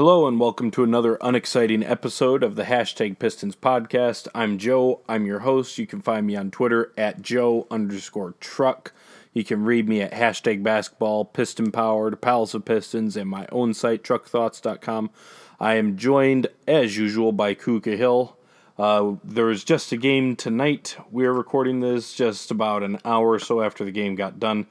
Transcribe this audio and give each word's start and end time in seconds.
Hello 0.00 0.26
and 0.26 0.40
welcome 0.40 0.70
to 0.70 0.82
another 0.82 1.18
unexciting 1.20 1.82
episode 1.82 2.42
of 2.42 2.56
the 2.56 2.62
Hashtag 2.62 3.18
Pistons 3.18 3.54
podcast. 3.54 4.28
I'm 4.34 4.56
Joe. 4.56 5.02
I'm 5.06 5.26
your 5.26 5.40
host. 5.40 5.76
You 5.76 5.86
can 5.86 6.00
find 6.00 6.26
me 6.26 6.36
on 6.36 6.50
Twitter 6.50 6.90
at 6.96 7.20
Joe 7.20 7.66
underscore 7.70 8.32
truck. 8.40 8.94
You 9.34 9.44
can 9.44 9.62
read 9.62 9.90
me 9.90 10.00
at 10.00 10.12
hashtag 10.12 10.62
basketball, 10.62 11.26
piston 11.26 11.70
powered, 11.70 12.22
palace 12.22 12.54
of 12.54 12.64
pistons, 12.64 13.14
and 13.14 13.28
my 13.28 13.46
own 13.52 13.74
site, 13.74 14.02
truckthoughts.com. 14.02 15.10
I 15.60 15.74
am 15.74 15.98
joined, 15.98 16.46
as 16.66 16.96
usual, 16.96 17.32
by 17.32 17.52
Kuka 17.52 17.94
Hill. 17.94 18.38
Uh, 18.78 19.16
just 19.54 19.92
a 19.92 19.98
game 19.98 20.34
tonight. 20.34 20.96
We're 21.10 21.34
recording 21.34 21.80
this 21.80 22.14
just 22.14 22.50
about 22.50 22.82
an 22.82 23.00
hour 23.04 23.32
or 23.32 23.38
so 23.38 23.60
after 23.60 23.84
the 23.84 23.92
game 23.92 24.14
got 24.14 24.40
done. 24.40 24.66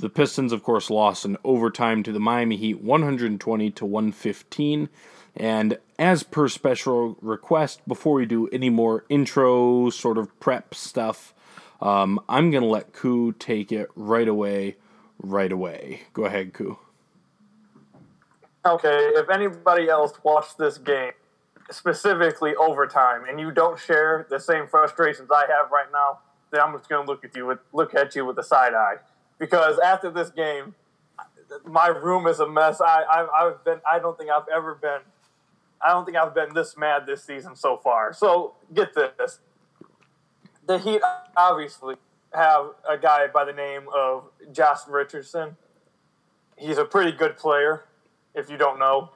The 0.00 0.08
Pistons, 0.08 0.52
of 0.52 0.62
course, 0.62 0.90
lost 0.90 1.24
in 1.24 1.36
overtime 1.42 2.04
to 2.04 2.12
the 2.12 2.20
Miami 2.20 2.56
Heat 2.56 2.80
120 2.80 3.70
to 3.72 3.84
115. 3.84 4.88
And 5.34 5.78
as 5.98 6.22
per 6.22 6.46
special 6.48 7.16
request, 7.20 7.80
before 7.88 8.14
we 8.14 8.24
do 8.24 8.46
any 8.48 8.70
more 8.70 9.04
intro 9.08 9.90
sort 9.90 10.16
of 10.16 10.38
prep 10.38 10.72
stuff, 10.72 11.34
um, 11.80 12.20
I'm 12.28 12.52
going 12.52 12.62
to 12.62 12.68
let 12.68 12.92
Ku 12.92 13.32
take 13.32 13.72
it 13.72 13.88
right 13.96 14.28
away, 14.28 14.76
right 15.20 15.50
away. 15.50 16.02
Go 16.12 16.26
ahead, 16.26 16.52
Ku. 16.52 16.78
Okay, 18.64 19.10
if 19.14 19.28
anybody 19.28 19.88
else 19.88 20.12
watched 20.22 20.58
this 20.58 20.78
game, 20.78 21.12
specifically 21.72 22.54
overtime, 22.54 23.24
and 23.28 23.40
you 23.40 23.50
don't 23.50 23.78
share 23.78 24.28
the 24.30 24.38
same 24.38 24.68
frustrations 24.68 25.28
I 25.32 25.46
have 25.48 25.72
right 25.72 25.90
now, 25.92 26.20
then 26.52 26.60
I'm 26.60 26.72
just 26.72 26.88
going 26.88 27.04
to 27.04 27.10
look 27.10 27.24
at 27.24 27.34
you 27.34 27.46
with 27.46 27.58
look 27.72 27.94
at 27.96 28.14
you 28.14 28.24
with 28.24 28.38
a 28.38 28.44
side 28.44 28.74
eye 28.74 28.96
because 29.38 29.78
after 29.78 30.10
this 30.10 30.30
game, 30.30 30.74
my 31.64 31.88
room 31.88 32.26
is 32.26 32.40
a 32.40 32.48
mess. 32.48 32.80
I, 32.80 33.02
I 33.02 33.46
I've 33.46 33.64
been 33.64 33.80
I 33.90 33.98
don't 33.98 34.16
think 34.18 34.30
I've 34.30 34.48
ever 34.54 34.74
been 34.74 35.00
I 35.80 35.90
don't 35.90 36.04
think 36.04 36.16
I've 36.16 36.34
been 36.34 36.54
this 36.54 36.76
mad 36.76 37.06
this 37.06 37.24
season 37.24 37.54
so 37.56 37.76
far. 37.76 38.12
So 38.12 38.54
get 38.74 38.94
this. 38.94 39.40
The 40.66 40.78
Heat 40.78 41.00
obviously 41.36 41.96
have 42.34 42.66
a 42.88 42.98
guy 42.98 43.26
by 43.28 43.44
the 43.44 43.52
name 43.52 43.82
of 43.96 44.24
Josh 44.52 44.80
Richardson. 44.88 45.56
He's 46.56 46.78
a 46.78 46.84
pretty 46.84 47.12
good 47.12 47.36
player, 47.36 47.84
if 48.34 48.50
you 48.50 48.56
don't 48.56 48.78
know. 48.78 49.10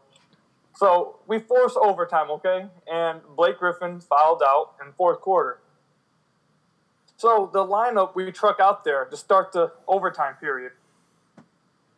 So 0.77 1.19
we 1.27 1.39
force 1.39 1.77
overtime, 1.77 2.31
okay? 2.31 2.67
And 2.91 3.21
Blake 3.37 3.59
Griffin 3.59 4.01
fouled 4.01 4.43
out 4.47 4.75
in 4.85 4.93
fourth 4.93 5.21
quarter. 5.21 5.59
So 7.23 7.49
the 7.53 7.65
lineup 7.65 8.17
we 8.17 8.33
truck 8.33 8.59
out 8.59 8.83
there 8.83 9.05
to 9.05 9.17
start 9.17 9.53
the 9.53 9.71
overtime 9.87 10.35
period 10.41 10.73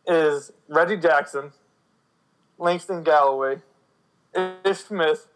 is 0.06 0.52
Reggie 0.68 0.98
Jackson, 0.98 1.52
Langston 2.58 3.02
Galloway, 3.02 3.62
Ish 4.34 4.80
Smith, 4.80 5.26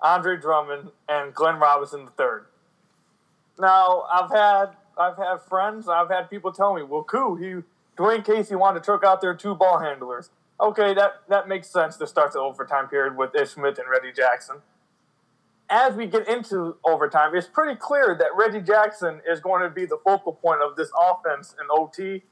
Andre 0.00 0.38
Drummond, 0.38 0.88
and 1.06 1.34
Glenn 1.34 1.56
Robinson 1.56 2.08
III. 2.18 2.46
Now 3.60 4.04
I've 4.10 4.30
had 4.30 4.70
I've 4.96 5.18
had 5.18 5.42
friends, 5.50 5.86
I've 5.86 6.08
had 6.08 6.30
people 6.30 6.50
tell 6.50 6.74
me, 6.74 6.82
well, 6.82 7.04
cool, 7.04 7.36
he 7.36 7.56
Dwane 7.98 8.24
Casey 8.24 8.54
wanted 8.54 8.78
to 8.78 8.84
truck 8.86 9.04
out 9.04 9.20
there 9.20 9.34
two 9.34 9.54
ball 9.54 9.80
handlers. 9.80 10.30
Okay, 10.58 10.94
that, 10.94 11.24
that 11.28 11.46
makes 11.46 11.68
sense 11.68 11.98
to 11.98 12.06
start 12.06 12.32
the 12.32 12.38
overtime 12.38 12.88
period 12.88 13.18
with 13.18 13.34
Ish 13.34 13.50
Smith 13.50 13.78
and 13.78 13.86
Reggie 13.86 14.16
Jackson 14.16 14.62
as 15.70 15.94
we 15.94 16.06
get 16.06 16.28
into 16.28 16.76
overtime, 16.84 17.34
it's 17.34 17.46
pretty 17.46 17.76
clear 17.76 18.16
that 18.18 18.28
Reggie 18.36 18.60
Jackson 18.60 19.20
is 19.28 19.40
going 19.40 19.62
to 19.62 19.70
be 19.70 19.86
the 19.86 19.98
focal 20.04 20.32
point 20.32 20.60
of 20.62 20.76
this 20.76 20.90
offense 21.00 21.54
in 21.60 21.66
OT, 21.70 22.22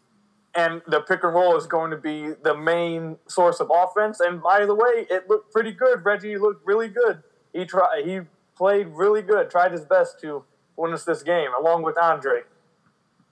and 0.55 0.83
the 0.87 1.01
pick 1.01 1.25
and 1.25 1.35
roll 1.35 1.57
is 1.57 1.67
going 1.67 1.91
to 1.91 1.97
be 1.97 2.33
the 2.43 2.55
main 2.55 3.17
source 3.27 3.59
of 3.61 3.71
offense. 3.75 4.21
And 4.21 4.43
by 4.43 4.67
the 4.67 4.75
way, 4.75 5.07
it 5.09 5.29
looked 5.29 5.51
pretty 5.53 5.73
good. 5.73 6.05
Reggie 6.05 6.37
looked 6.37 6.67
really 6.67 6.89
good. 6.89 7.23
He 7.55 7.65
tried. 7.65 8.05
He 8.05 8.21
played 8.55 8.89
really 8.89 9.23
good. 9.23 9.51
Tried 9.51 9.73
his 9.73 9.85
best 9.85 10.21
to 10.21 10.45
win 10.77 10.93
us 10.93 11.05
this 11.05 11.23
game, 11.23 11.51
along 11.59 11.83
with 11.83 11.97
Andre. 11.97 12.43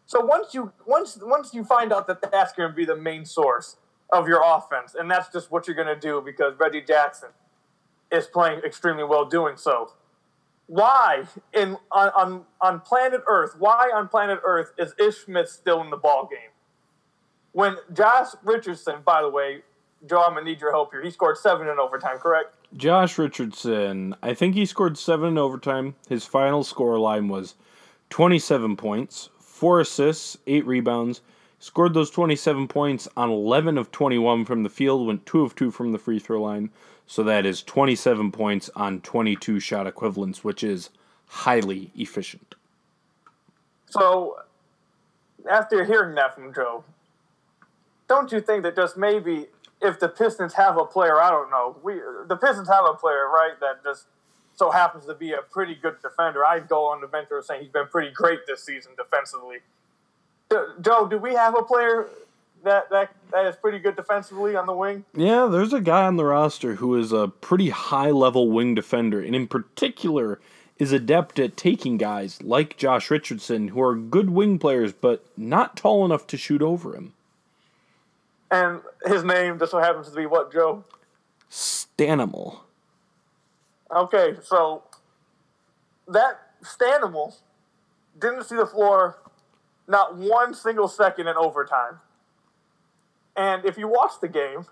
So 0.07 0.25
once 0.25 0.55
you 0.55 0.73
once 0.87 1.19
once 1.21 1.53
you 1.53 1.63
find 1.63 1.93
out 1.93 2.07
that 2.07 2.33
that's 2.33 2.53
going 2.53 2.71
to 2.71 2.75
be 2.75 2.85
the 2.85 2.97
main 2.97 3.25
source 3.25 3.77
of 4.13 4.27
your 4.27 4.43
offense, 4.45 4.95
and 4.99 5.11
that's 5.11 5.31
just 5.31 5.51
what 5.51 5.69
you're 5.69 5.77
going 5.77 5.95
to 5.95 6.01
do 6.01 6.23
because 6.25 6.55
Reggie 6.59 6.81
Jackson 6.81 7.29
is 8.11 8.27
playing 8.27 8.61
extremely 8.61 9.05
well 9.05 9.25
doing 9.25 9.57
so. 9.57 9.93
Why 10.67 11.25
in 11.53 11.77
on, 11.91 12.09
on, 12.11 12.45
on 12.61 12.81
planet 12.81 13.23
Earth? 13.27 13.57
Why 13.59 13.91
on 13.93 14.09
planet 14.09 14.41
Earth 14.45 14.73
is 14.79 14.95
Ish 14.99 15.25
Smith 15.25 15.49
still 15.49 15.81
in 15.81 15.91
the 15.91 15.97
ball 15.97 16.29
game? 16.31 16.51
When 17.53 17.77
Josh 17.93 18.29
Richardson, 18.45 18.97
by 19.05 19.23
the 19.23 19.29
way, 19.29 19.63
Joe, 20.09 20.23
I'm 20.23 20.35
gonna 20.35 20.45
need 20.45 20.61
your 20.61 20.71
help 20.71 20.93
here. 20.93 21.03
He 21.03 21.11
scored 21.11 21.37
seven 21.37 21.69
in 21.69 21.79
overtime, 21.79 22.19
correct? 22.19 22.55
Josh 22.77 23.19
Richardson, 23.19 24.15
I 24.23 24.33
think 24.33 24.55
he 24.55 24.65
scored 24.65 24.97
seven 24.97 25.31
in 25.31 25.39
overtime. 25.39 25.97
His 26.09 26.25
final 26.25 26.63
score 26.63 26.99
line 26.99 27.29
was 27.29 27.57
27 28.11 28.77
points, 28.77 29.29
four 29.41 29.81
assists, 29.81 30.39
eight 30.47 30.67
rebounds. 30.67 31.21
Scored 31.59 31.93
those 31.93 32.11
27 32.11 32.69
points 32.69 33.07
on 33.19 33.29
11 33.29 33.77
of 33.77 33.93
21 33.93 34.47
from 34.47 34.63
the 34.63 34.71
field, 34.71 35.07
went 35.07 35.27
2 35.27 35.43
of 35.43 35.55
2 35.55 35.71
from 35.71 35.93
the 35.93 35.99
free 35.99 36.19
throw 36.19 36.41
line. 36.41 36.71
So 37.11 37.25
that 37.25 37.45
is 37.45 37.65
27 37.65 38.31
points 38.31 38.71
on 38.77 39.01
22 39.01 39.59
shot 39.59 39.89
equivalents, 39.89 40.45
which 40.45 40.63
is 40.63 40.91
highly 41.27 41.91
efficient. 41.97 42.55
So, 43.89 44.37
after 45.51 45.85
hearing 45.85 46.15
that 46.15 46.37
from 46.37 46.55
Joe, 46.55 46.85
don't 48.07 48.31
you 48.31 48.41
think 48.41 48.63
that 48.63 48.77
just 48.77 48.97
maybe 48.97 49.47
if 49.83 49.99
the 49.99 50.09
Pistons 50.09 50.55
have 50.55 50.79
a 50.79 50.85
player, 50.85 51.21
I 51.21 51.31
don't 51.31 51.51
know, 51.51 51.75
we 51.83 51.95
the 52.29 52.37
Pistons 52.37 52.69
have 52.69 52.85
a 52.85 52.95
player, 52.95 53.29
right, 53.29 53.59
that 53.59 53.83
just 53.83 54.07
so 54.55 54.71
happens 54.71 55.07
to 55.07 55.15
be 55.15 55.33
a 55.33 55.43
pretty 55.43 55.75
good 55.75 55.97
defender. 56.01 56.47
I'd 56.47 56.69
go 56.69 56.87
on 56.87 57.01
the 57.01 57.09
venture 57.09 57.43
saying 57.43 57.63
he's 57.63 57.73
been 57.73 57.89
pretty 57.89 58.13
great 58.13 58.47
this 58.47 58.63
season 58.63 58.93
defensively. 58.97 59.59
Joe, 60.81 61.09
do 61.09 61.19
we 61.19 61.35
have 61.35 61.59
a 61.59 61.63
player 61.65 62.07
that 62.63 62.89
that 62.91 63.11
that 63.33 63.47
is 63.47 63.57
pretty 63.57 63.79
good 63.79 63.97
defensively 63.97 64.57
on 64.57 64.67
the 64.67 64.75
wing. 64.75 65.05
Yeah, 65.15 65.47
there's 65.47 65.73
a 65.73 65.81
guy 65.81 66.07
on 66.07 66.17
the 66.17 66.25
roster 66.25 66.77
who 66.77 66.97
is 66.97 67.13
a 67.13 67.29
pretty 67.29 67.71
high 67.71 68.11
level 68.11 68.51
wing 68.51 68.75
defender, 68.75 69.21
and 69.21 69.35
in 69.35 69.47
particular 69.47 70.41
is 70.79 70.93
adept 70.93 71.39
at 71.39 71.57
taking 71.57 71.99
guys 71.99 72.43
like 72.43 72.77
Josh 72.77 73.11
Richardson, 73.11 73.69
who 73.69 73.83
are 73.83 73.95
good 73.95 74.31
wing 74.31 74.59
players 74.59 74.93
but 74.93 75.25
not 75.37 75.77
tall 75.77 76.05
enough 76.05 76.27
to 76.29 76.37
shoot 76.37 76.63
over 76.63 76.95
him. 76.95 77.13
And 78.51 78.81
his 79.05 79.23
name 79.23 79.59
just 79.59 79.71
so 79.71 79.79
happens 79.79 80.09
to 80.09 80.17
be 80.17 80.27
what, 80.27 80.53
Joe? 80.53 80.85
Stanimal. 81.51 82.61
Okay, 83.95 84.37
so 84.43 84.83
that 86.09 86.41
Stanimal 86.63 87.37
didn't 88.19 88.45
see 88.45 88.57
the 88.57 88.67
floor 88.67 89.19
not 89.87 90.17
one 90.17 90.55
single 90.55 90.89
second 90.89 91.27
in 91.27 91.37
overtime. 91.37 92.01
And 93.37 93.65
if 93.65 93.79
you 93.79 93.89
watch 93.89 94.13
the 94.21 94.29
game, 94.29 94.67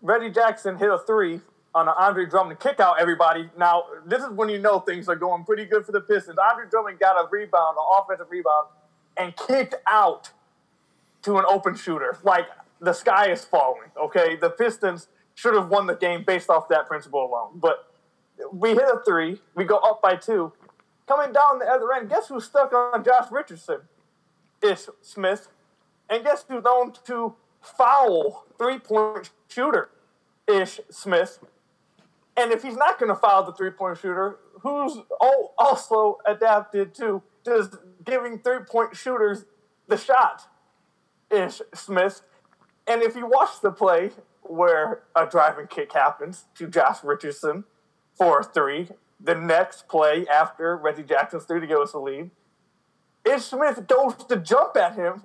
Reggie 0.00 0.30
Jackson 0.30 0.76
hit 0.76 0.90
a 0.90 0.98
three 0.98 1.40
on 1.74 1.88
an 1.88 1.94
Andre 1.98 2.26
Drummond 2.26 2.60
kick 2.60 2.80
out, 2.80 3.00
everybody. 3.00 3.48
Now, 3.56 3.84
this 4.04 4.22
is 4.22 4.30
when 4.30 4.48
you 4.48 4.58
know 4.58 4.80
things 4.80 5.08
are 5.08 5.16
going 5.16 5.44
pretty 5.44 5.64
good 5.64 5.86
for 5.86 5.92
the 5.92 6.00
Pistons. 6.00 6.36
Andre 6.38 6.66
Drummond 6.70 6.98
got 6.98 7.16
a 7.16 7.28
rebound, 7.30 7.76
an 7.78 7.84
offensive 7.98 8.26
rebound, 8.30 8.68
and 9.16 9.34
kicked 9.36 9.74
out 9.88 10.30
to 11.22 11.38
an 11.38 11.44
open 11.48 11.74
shooter. 11.74 12.18
Like, 12.22 12.46
the 12.80 12.92
sky 12.92 13.30
is 13.30 13.44
falling, 13.44 13.90
okay? 13.96 14.36
The 14.36 14.50
Pistons 14.50 15.08
should 15.34 15.54
have 15.54 15.68
won 15.68 15.86
the 15.86 15.94
game 15.94 16.24
based 16.26 16.50
off 16.50 16.68
that 16.68 16.86
principle 16.86 17.24
alone. 17.24 17.60
But 17.60 17.86
we 18.52 18.70
hit 18.70 18.82
a 18.82 19.00
three, 19.06 19.40
we 19.54 19.64
go 19.64 19.78
up 19.78 20.02
by 20.02 20.16
two. 20.16 20.52
Coming 21.06 21.32
down 21.32 21.58
the 21.58 21.66
other 21.66 21.92
end, 21.92 22.08
guess 22.08 22.28
who's 22.28 22.44
stuck 22.44 22.72
on 22.72 23.04
Josh 23.04 23.30
Richardson? 23.30 23.78
Ish 24.62 24.86
Smith. 25.00 25.48
And 26.08 26.24
guess 26.24 26.44
who's 26.48 26.64
to 27.06 27.34
foul 27.60 28.44
three 28.58 28.78
point 28.78 29.30
shooter? 29.48 29.90
Ish 30.48 30.80
Smith. 30.90 31.38
And 32.36 32.50
if 32.52 32.62
he's 32.62 32.76
not 32.76 32.98
going 32.98 33.08
to 33.08 33.16
foul 33.16 33.44
the 33.44 33.52
three 33.52 33.70
point 33.70 33.98
shooter, 33.98 34.38
who's 34.60 34.98
also 35.58 36.18
adapted 36.26 36.94
to 36.96 37.22
just 37.44 37.76
giving 38.04 38.38
three 38.38 38.60
point 38.60 38.96
shooters 38.96 39.44
the 39.88 39.96
shot? 39.96 40.42
Ish 41.30 41.62
Smith. 41.74 42.22
And 42.86 43.02
if 43.02 43.14
you 43.14 43.26
watch 43.26 43.60
the 43.62 43.70
play 43.70 44.10
where 44.42 45.02
a 45.14 45.26
driving 45.26 45.66
kick 45.68 45.92
happens 45.92 46.46
to 46.56 46.66
Josh 46.66 47.04
Richardson 47.04 47.64
for 48.14 48.42
three, 48.42 48.88
the 49.20 49.34
next 49.34 49.88
play 49.88 50.26
after 50.26 50.76
Reggie 50.76 51.04
Jackson's 51.04 51.44
three 51.44 51.60
to 51.60 51.66
give 51.66 51.78
us 51.78 51.92
a 51.92 51.98
lead, 51.98 52.30
Ish 53.24 53.44
Smith 53.44 53.86
goes 53.86 54.14
to 54.28 54.36
jump 54.36 54.76
at 54.76 54.96
him 54.96 55.22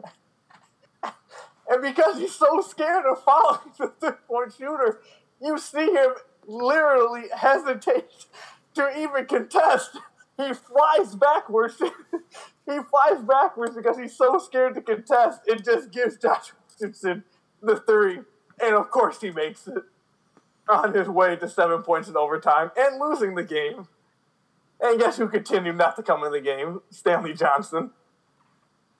and 1.69 1.81
because 1.81 2.19
he's 2.19 2.36
so 2.36 2.62
scared 2.62 3.06
of 3.06 3.24
following 3.24 3.60
the 3.80 3.94
three 4.00 4.12
point 4.28 4.54
shooter, 4.58 5.02
you 5.42 5.58
see 5.58 5.92
him 5.92 6.12
literally 6.48 7.25
hesitate 7.36 8.28
to 8.75 8.90
even 9.00 9.25
contest. 9.25 9.98
He 10.38 10.54
flies 10.54 11.16
backwards. 11.16 11.75
he 12.66 12.80
flies 12.90 13.22
backwards 13.28 13.75
because 13.75 13.98
he's 13.98 14.16
so 14.16 14.38
scared 14.40 14.75
to 14.75 14.81
contest. 14.81 15.42
It 15.48 15.66
just 15.66 15.92
gives 15.92 16.18
Josh 16.18 16.52
Richardson 16.80 17.24
the 17.62 17.78
three. 17.78 18.20
And 18.62 18.75
of 18.75 18.90
course, 18.92 19.22
he 19.22 19.31
makes 19.31 19.68
it. 19.68 19.84
on 20.70 20.94
his 20.94 21.08
way 21.08 21.36
to 21.38 21.50
seven 21.50 21.81
points 21.84 22.10
in 22.10 22.18
overtime 22.18 22.72
and 22.78 23.00
losing 23.00 23.36
the 23.36 23.44
game. 23.44 23.88
And 24.81 25.00
guess 25.00 25.18
who 25.18 25.28
continued 25.30 25.78
not 25.78 25.96
to 25.98 26.04
come 26.04 26.24
in 26.24 26.31
the 26.31 26.42
game? 26.42 26.81
Stanley 26.92 27.34
Johnson. 27.34 27.92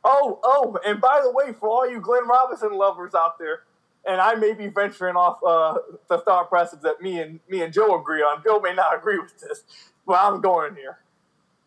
Oh, 0.10 0.40
oh, 0.42 0.80
and 0.86 1.02
by 1.02 1.20
the 1.22 1.30
way, 1.30 1.52
for 1.52 1.68
all 1.68 1.90
you 1.90 2.00
Glenn 2.00 2.26
Robinson 2.30 2.72
lovers 2.72 3.14
out 3.14 3.38
there, 3.38 3.64
and 4.08 4.22
I 4.22 4.36
may 4.36 4.54
be 4.54 4.68
venturing 4.68 5.18
off 5.18 5.40
uh, 5.46 5.80
the 6.08 6.20
thought 6.20 6.48
process 6.48 6.80
that 6.84 7.02
me 7.02 7.20
and 7.20 7.42
me 7.50 7.62
and 7.62 7.74
Joe 7.74 8.00
agree 8.00 8.22
on. 8.22 8.42
Joe 8.42 8.62
may 8.62 8.74
not 8.74 8.96
agree 8.98 9.20
with 9.20 9.38
this, 9.38 9.66
but 10.08 10.14
I'm 10.14 10.40
going 10.40 10.76
here. 10.76 11.00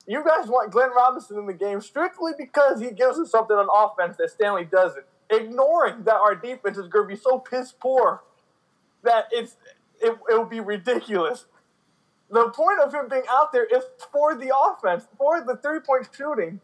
You 0.06 0.25
guys 0.25 0.48
want 0.48 0.72
Glenn 0.72 0.88
Robinson 0.96 1.38
in 1.38 1.46
the 1.46 1.52
game 1.52 1.82
strictly 1.82 2.32
because 2.37 2.81
he 2.81 2.92
gives 2.92 3.19
us 3.19 3.31
something 3.31 3.54
on 3.54 3.69
offense 3.76 4.16
that 4.16 4.31
Stanley 4.31 4.64
doesn't, 4.64 5.04
ignoring 5.28 6.04
that 6.04 6.14
our 6.16 6.34
defense 6.34 6.78
is 6.78 6.88
going 6.88 7.10
to 7.10 7.14
be 7.14 7.20
so 7.20 7.38
piss 7.38 7.75
poor 7.78 8.22
that 9.02 9.26
it's 9.32 9.56
it, 10.00 10.12
it 10.12 10.19
will 10.38 10.46
be 10.46 10.60
ridiculous. 10.60 11.44
The 12.31 12.48
point 12.48 12.81
of 12.81 12.94
him 12.94 13.08
being 13.10 13.25
out 13.28 13.52
there 13.52 13.66
is 13.66 13.84
for 14.10 14.34
the 14.34 14.50
offense, 14.56 15.04
for 15.19 15.43
the 15.43 15.56
three 15.56 15.81
point 15.81 16.08
shooting. 16.16 16.60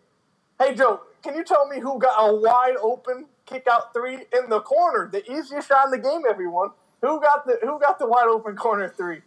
Hey 0.59 0.75
Joe, 0.75 1.03
can 1.27 1.35
you 1.35 1.43
tell 1.43 1.67
me 1.67 1.81
who 1.81 1.99
got 1.99 2.15
a 2.19 2.37
wide 2.37 2.77
open 2.81 3.27
kick 3.47 3.67
out 3.69 3.93
three 3.93 4.15
in 4.15 4.49
the 4.49 4.61
corner, 4.61 5.09
the 5.11 5.29
easiest 5.31 5.67
shot 5.67 5.87
in 5.87 5.91
the 5.91 5.99
game? 5.99 6.23
Everyone, 6.29 6.71
who 7.01 7.21
got 7.21 7.45
the 7.45 7.59
who 7.63 7.81
got 7.81 7.99
the 7.99 8.07
wide 8.07 8.29
open 8.29 8.55
corner 8.55 8.89
three 8.89 9.23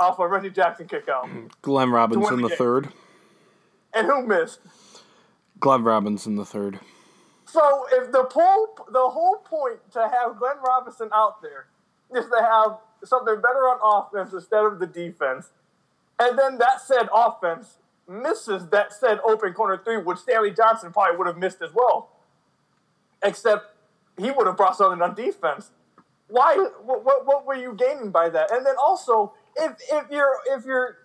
off 0.00 0.18
a 0.18 0.26
Reggie 0.26 0.50
Jackson 0.50 0.88
kick 0.88 1.08
out? 1.08 1.28
Glenn 1.62 1.90
Robinson 1.90 2.42
the, 2.42 2.48
the 2.48 2.56
third. 2.56 2.88
And 3.94 4.08
who 4.08 4.26
missed? 4.26 4.58
Glenn 5.60 5.84
Robinson 5.84 6.34
the 6.34 6.44
third. 6.44 6.80
So 7.44 7.86
if 7.92 8.10
the 8.10 8.24
whole 8.24 8.76
the 8.90 9.08
whole 9.08 9.36
point 9.36 9.78
to 9.92 10.00
have 10.00 10.36
Glenn 10.36 10.56
Robinson 10.66 11.10
out 11.14 11.40
there 11.42 11.66
is 12.12 12.28
to 12.28 12.42
have 12.42 12.78
something 13.04 13.36
better 13.36 13.68
on 13.68 13.78
offense 13.82 14.32
instead 14.32 14.64
of 14.64 14.80
the 14.80 14.86
defense, 14.88 15.50
and 16.18 16.36
then 16.36 16.58
that 16.58 16.80
said 16.80 17.08
offense 17.14 17.76
misses 18.10 18.66
that 18.68 18.92
said 18.92 19.20
open 19.24 19.52
corner 19.52 19.80
three, 19.82 19.96
which 19.96 20.18
Stanley 20.18 20.50
Johnson 20.50 20.92
probably 20.92 21.16
would 21.16 21.26
have 21.26 21.38
missed 21.38 21.62
as 21.62 21.70
well. 21.72 22.10
Except 23.22 23.76
he 24.18 24.30
would 24.30 24.46
have 24.46 24.56
brought 24.56 24.76
something 24.76 25.00
on 25.00 25.14
defense. 25.14 25.70
Why? 26.28 26.56
What, 26.84 27.04
what, 27.04 27.26
what 27.26 27.46
were 27.46 27.54
you 27.54 27.74
gaining 27.74 28.10
by 28.10 28.28
that? 28.28 28.50
And 28.50 28.66
then 28.66 28.74
also, 28.82 29.32
if 29.56 29.72
if 29.90 30.10
you're 30.10 30.36
if 30.50 30.64
you're 30.64 30.98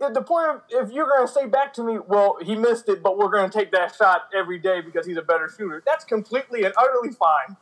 if 0.00 0.14
the 0.14 0.22
point 0.22 0.48
of 0.48 0.62
if 0.68 0.92
you're 0.92 1.06
going 1.06 1.26
to 1.26 1.32
say 1.32 1.46
back 1.46 1.72
to 1.74 1.84
me, 1.84 1.98
well, 2.06 2.38
he 2.42 2.56
missed 2.56 2.88
it, 2.88 3.02
but 3.02 3.18
we're 3.18 3.30
going 3.30 3.48
to 3.48 3.58
take 3.58 3.72
that 3.72 3.94
shot 3.94 4.28
every 4.34 4.58
day 4.58 4.80
because 4.80 5.06
he's 5.06 5.16
a 5.16 5.22
better 5.22 5.48
shooter. 5.48 5.82
That's 5.86 6.04
completely 6.04 6.64
and 6.64 6.74
utterly 6.76 7.10
fine. 7.10 7.56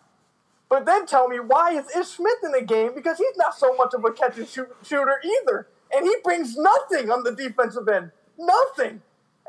But 0.69 0.87
then 0.87 1.05
tell 1.05 1.29
me 1.29 1.41
why 1.41 1.73
is 1.73 1.95
Ish 1.95 2.07
Smith 2.07 2.39
in 2.45 2.53
the 2.53 2.63
game 2.63 2.93
because 2.95 3.19
he's 3.19 3.37
not 3.37 3.57
so 3.59 3.75
much 3.75 3.93
of 3.93 4.05
a 4.05 4.13
catch 4.13 4.39
and 4.39 4.49
shoot 4.49 4.69
shooter 4.83 5.21
either, 5.25 5.67
and 5.93 6.05
he 6.05 6.15
brings 6.23 6.57
nothing 6.57 7.11
on 7.11 7.25
the 7.25 7.33
defensive 7.33 7.89
end. 7.89 8.13
Nothing. 8.41 9.03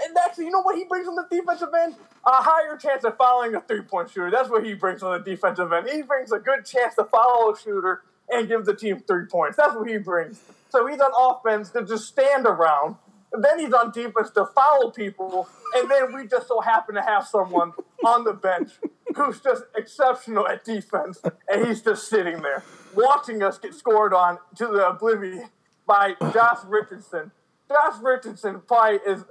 And 0.04 0.16
that's 0.16 0.38
you 0.38 0.50
know 0.50 0.62
what 0.62 0.78
he 0.78 0.84
brings 0.84 1.08
on 1.08 1.16
the 1.16 1.26
defensive 1.30 1.70
end? 1.84 1.96
A 2.26 2.32
higher 2.32 2.78
chance 2.78 3.04
of 3.04 3.18
following 3.18 3.56
a 3.56 3.62
three 3.62 3.82
point 3.82 4.10
shooter. 4.10 4.32
That's 4.32 4.50
what 4.50 4.66
he 4.66 4.74
brings 4.74 5.02
on 5.02 5.18
the 5.18 5.24
defensive 5.24 5.72
end. 5.72 5.90
He 5.90 6.02
brings 6.02 6.32
a 6.32 6.40
good 6.40 6.66
chance 6.66 6.96
to 6.96 7.06
follow 7.06 7.54
a 7.54 7.58
shooter 7.58 8.02
and 8.30 8.48
give 8.48 8.66
the 8.66 8.76
team 8.76 9.02
three 9.08 9.26
points. 9.26 9.58
That's 9.58 9.76
what 9.76 9.90
he 9.90 9.98
brings. 9.98 10.42
So 10.70 10.88
he's 10.88 11.00
on 11.00 11.12
offense 11.18 11.70
to 11.72 11.86
just 11.86 12.08
stand 12.08 12.46
around. 12.46 12.96
And 13.34 13.44
then 13.44 13.60
he's 13.60 13.74
on 13.74 13.92
defense 13.92 14.30
to 14.32 14.46
follow 14.46 14.92
people. 14.92 15.48
And 15.76 15.90
then 15.90 16.14
we 16.14 16.28
just 16.28 16.48
so 16.48 16.60
happen 16.62 16.96
to 16.96 17.02
have 17.02 17.28
someone 17.28 17.72
on 18.06 18.24
the 18.24 18.34
bench 18.34 18.72
who's 19.16 19.40
just 19.40 19.64
exceptional 19.76 20.48
at 20.48 20.66
defense. 20.66 21.22
And 21.48 21.68
he's 21.68 21.82
just 21.82 22.10
sitting 22.10 22.42
there 22.42 22.64
watching 22.94 23.42
us 23.42 23.58
get 23.58 23.74
scored 23.74 24.14
on 24.14 24.40
to 24.56 24.68
the 24.68 24.88
oblivion 24.88 25.50
by 25.86 26.16
Josh 26.34 26.60
Richardson 26.66 27.32
Josh 27.72 28.02
Richardson 28.02 28.62
probably 28.68 29.00
is 29.06 29.24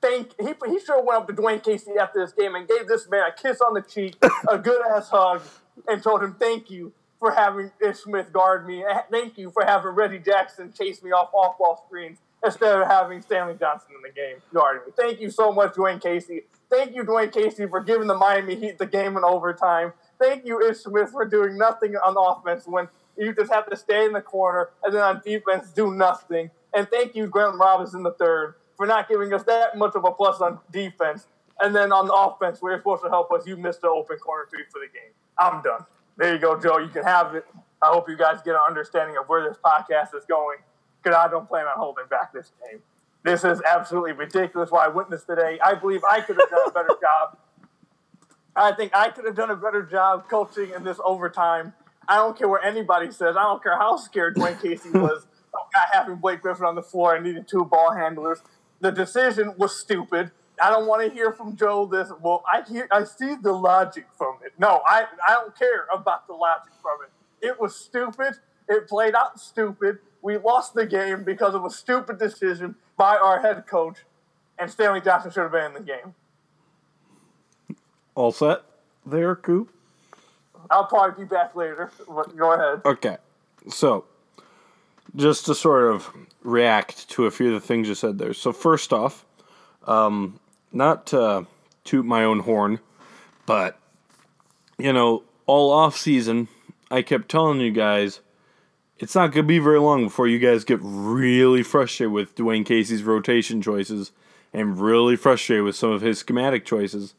thank 0.00 0.32
he 0.40 0.54
he 0.66 0.78
have 0.88 1.04
went 1.04 1.22
up 1.22 1.26
to 1.28 1.32
Dwane 1.32 1.62
Casey 1.62 1.92
after 2.00 2.20
this 2.20 2.32
game 2.32 2.54
and 2.54 2.66
gave 2.68 2.86
this 2.88 3.08
man 3.08 3.24
a 3.28 3.32
kiss 3.32 3.60
on 3.60 3.74
the 3.74 3.82
cheek, 3.82 4.16
a 4.48 4.58
good 4.58 4.80
ass 4.86 5.10
hug, 5.10 5.42
and 5.88 6.02
told 6.02 6.22
him 6.22 6.34
thank 6.38 6.70
you 6.70 6.92
for 7.18 7.32
having 7.32 7.70
Ish 7.86 7.98
Smith 7.98 8.32
guard 8.32 8.66
me. 8.66 8.84
Eh, 8.84 9.00
thank 9.10 9.38
you 9.38 9.50
for 9.50 9.64
having 9.64 9.92
Reggie 9.92 10.18
Jackson 10.18 10.72
chase 10.72 11.02
me 11.02 11.10
off 11.10 11.30
off 11.32 11.58
ball 11.58 11.82
screens 11.86 12.18
instead 12.44 12.78
of 12.78 12.86
having 12.86 13.22
Stanley 13.22 13.56
Johnson 13.58 13.90
in 13.96 14.02
the 14.02 14.14
game 14.14 14.36
guarding 14.52 14.82
me. 14.86 14.92
Thank 14.96 15.20
you 15.20 15.30
so 15.30 15.52
much, 15.52 15.74
Dwane 15.74 16.02
Casey. 16.02 16.42
Thank 16.70 16.94
you, 16.94 17.04
Dwane 17.04 17.32
Casey, 17.32 17.66
for 17.66 17.80
giving 17.80 18.08
the 18.08 18.16
Miami 18.16 18.56
Heat 18.56 18.78
the 18.78 18.86
game 18.86 19.16
in 19.16 19.24
overtime. 19.24 19.92
Thank 20.20 20.44
you, 20.44 20.60
Ish 20.60 20.78
Smith, 20.78 21.10
for 21.10 21.24
doing 21.24 21.56
nothing 21.56 21.94
on 21.96 22.16
offense 22.18 22.66
when 22.66 22.88
you 23.16 23.34
just 23.34 23.52
have 23.52 23.70
to 23.70 23.76
stay 23.76 24.04
in 24.04 24.12
the 24.12 24.20
corner 24.20 24.70
and 24.82 24.94
then 24.94 25.02
on 25.02 25.22
defense 25.24 25.70
do 25.70 25.94
nothing. 25.94 26.50
And 26.74 26.88
thank 26.90 27.14
you, 27.14 27.26
Grant 27.26 27.56
Robinson 27.56 28.04
III, 28.04 28.54
for 28.76 28.86
not 28.86 29.08
giving 29.08 29.32
us 29.32 29.44
that 29.44 29.78
much 29.78 29.94
of 29.94 30.04
a 30.04 30.10
plus 30.10 30.40
on 30.40 30.58
defense. 30.72 31.26
And 31.60 31.74
then 31.74 31.92
on 31.92 32.06
the 32.06 32.12
offense, 32.12 32.60
where 32.60 32.72
you're 32.72 32.80
supposed 32.80 33.04
to 33.04 33.08
help 33.08 33.30
us, 33.32 33.46
you 33.46 33.56
missed 33.56 33.82
the 33.82 33.88
open 33.88 34.16
corner 34.18 34.46
three 34.50 34.64
for 34.70 34.80
the 34.80 34.86
game. 34.86 35.12
I'm 35.38 35.62
done. 35.62 35.84
There 36.16 36.32
you 36.32 36.40
go, 36.40 36.60
Joe. 36.60 36.78
You 36.78 36.88
can 36.88 37.04
have 37.04 37.34
it. 37.34 37.44
I 37.80 37.86
hope 37.86 38.08
you 38.08 38.16
guys 38.16 38.38
get 38.44 38.54
an 38.54 38.60
understanding 38.68 39.16
of 39.16 39.28
where 39.28 39.46
this 39.48 39.58
podcast 39.64 40.14
is 40.16 40.24
going 40.24 40.58
because 41.02 41.16
I 41.16 41.28
don't 41.28 41.48
plan 41.48 41.66
on 41.66 41.76
holding 41.76 42.06
back 42.08 42.32
this 42.32 42.52
game. 42.68 42.80
This 43.24 43.44
is 43.44 43.60
absolutely 43.62 44.12
ridiculous 44.12 44.70
what 44.70 44.84
I 44.84 44.88
witnessed 44.88 45.26
today. 45.26 45.58
I 45.64 45.74
believe 45.74 46.02
I 46.08 46.20
could 46.20 46.36
have 46.38 46.50
done 46.50 46.68
a 46.68 46.70
better 46.70 46.88
job. 47.00 47.38
I 48.56 48.72
think 48.72 48.94
I 48.94 49.10
could 49.10 49.24
have 49.24 49.34
done 49.34 49.50
a 49.50 49.56
better 49.56 49.82
job 49.82 50.28
coaching 50.28 50.70
in 50.74 50.84
this 50.84 50.98
overtime. 51.04 51.72
I 52.06 52.16
don't 52.16 52.36
care 52.36 52.48
what 52.48 52.64
anybody 52.64 53.10
says. 53.10 53.36
I 53.36 53.42
don't 53.42 53.62
care 53.62 53.76
how 53.76 53.96
scared 53.96 54.36
Dwane 54.36 54.60
Casey 54.60 54.90
was 54.94 55.26
not 55.74 55.88
having 55.92 56.16
Blake 56.16 56.42
Griffin 56.42 56.66
on 56.66 56.74
the 56.74 56.82
floor 56.82 57.14
and 57.14 57.24
needed 57.24 57.48
two 57.48 57.64
ball 57.64 57.92
handlers. 57.92 58.42
The 58.80 58.90
decision 58.90 59.54
was 59.56 59.76
stupid. 59.78 60.30
I 60.62 60.70
don't 60.70 60.86
want 60.86 61.06
to 61.06 61.12
hear 61.12 61.32
from 61.32 61.56
Joe 61.56 61.86
this. 61.86 62.10
Well, 62.22 62.44
I 62.50 62.62
hear, 62.62 62.88
I 62.92 63.04
see 63.04 63.34
the 63.34 63.52
logic 63.52 64.06
from 64.16 64.36
it. 64.44 64.52
No, 64.58 64.82
I, 64.86 65.06
I 65.26 65.34
don't 65.34 65.56
care 65.58 65.86
about 65.92 66.26
the 66.26 66.34
logic 66.34 66.72
from 66.80 66.98
it. 67.04 67.46
It 67.46 67.60
was 67.60 67.74
stupid. 67.74 68.34
It 68.68 68.88
played 68.88 69.14
out 69.14 69.40
stupid. 69.40 69.98
We 70.22 70.38
lost 70.38 70.74
the 70.74 70.86
game 70.86 71.24
because 71.24 71.54
of 71.54 71.64
a 71.64 71.70
stupid 71.70 72.18
decision 72.18 72.76
by 72.96 73.16
our 73.16 73.40
head 73.40 73.66
coach, 73.66 73.98
and 74.58 74.70
Stanley 74.70 75.00
Johnson 75.00 75.30
should 75.30 75.42
have 75.42 75.52
been 75.52 75.66
in 75.66 75.74
the 75.74 75.80
game. 75.80 76.14
All 78.14 78.30
set 78.32 78.62
there, 79.04 79.34
Coop? 79.34 79.70
I'll 80.70 80.86
probably 80.86 81.24
be 81.24 81.28
back 81.28 81.54
later. 81.54 81.90
Go 82.36 82.52
ahead. 82.52 82.80
Okay. 82.84 83.18
So, 83.68 84.04
just 85.16 85.46
to 85.46 85.54
sort 85.54 85.92
of 85.92 86.10
react 86.42 87.08
to 87.10 87.26
a 87.26 87.30
few 87.30 87.54
of 87.54 87.60
the 87.60 87.66
things 87.66 87.88
you 87.88 87.94
said 87.94 88.18
there. 88.18 88.34
So 88.34 88.52
first 88.52 88.92
off, 88.92 89.24
um, 89.86 90.40
not 90.72 91.06
to 91.08 91.46
toot 91.84 92.04
my 92.04 92.24
own 92.24 92.40
horn, 92.40 92.80
but 93.46 93.78
you 94.78 94.92
know, 94.92 95.22
all 95.46 95.70
off 95.70 95.96
season, 95.96 96.48
I 96.90 97.02
kept 97.02 97.28
telling 97.28 97.60
you 97.60 97.70
guys 97.70 98.20
it's 98.98 99.14
not 99.14 99.32
gonna 99.32 99.46
be 99.46 99.58
very 99.58 99.80
long 99.80 100.04
before 100.04 100.28
you 100.28 100.38
guys 100.38 100.64
get 100.64 100.78
really 100.82 101.62
frustrated 101.62 102.12
with 102.12 102.34
Dwane 102.36 102.64
Casey's 102.64 103.02
rotation 103.02 103.60
choices 103.60 104.12
and 104.52 104.80
really 104.80 105.16
frustrated 105.16 105.64
with 105.64 105.76
some 105.76 105.90
of 105.90 106.00
his 106.00 106.20
schematic 106.20 106.64
choices. 106.64 107.14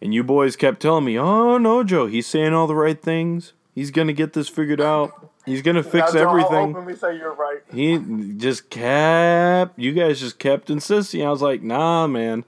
And 0.00 0.14
you 0.14 0.24
boys 0.24 0.56
kept 0.56 0.80
telling 0.80 1.04
me, 1.04 1.18
"Oh 1.18 1.58
no, 1.58 1.84
Joe, 1.84 2.06
he's 2.06 2.26
saying 2.26 2.54
all 2.54 2.66
the 2.66 2.74
right 2.74 3.00
things. 3.00 3.52
He's 3.74 3.90
gonna 3.90 4.14
get 4.14 4.32
this 4.32 4.48
figured 4.48 4.80
out." 4.80 5.29
He's 5.46 5.62
gonna 5.62 5.82
fix 5.82 6.14
now, 6.14 6.28
everything. 6.28 6.76
Openly 6.76 6.96
say 6.96 7.16
you're 7.16 7.34
right. 7.34 7.60
He 7.72 7.98
just 8.36 8.70
kept. 8.70 9.78
You 9.78 9.92
guys 9.92 10.20
just 10.20 10.38
kept 10.38 10.70
insisting. 10.70 11.24
I 11.24 11.30
was 11.30 11.42
like, 11.42 11.62
nah, 11.62 12.06
man. 12.06 12.44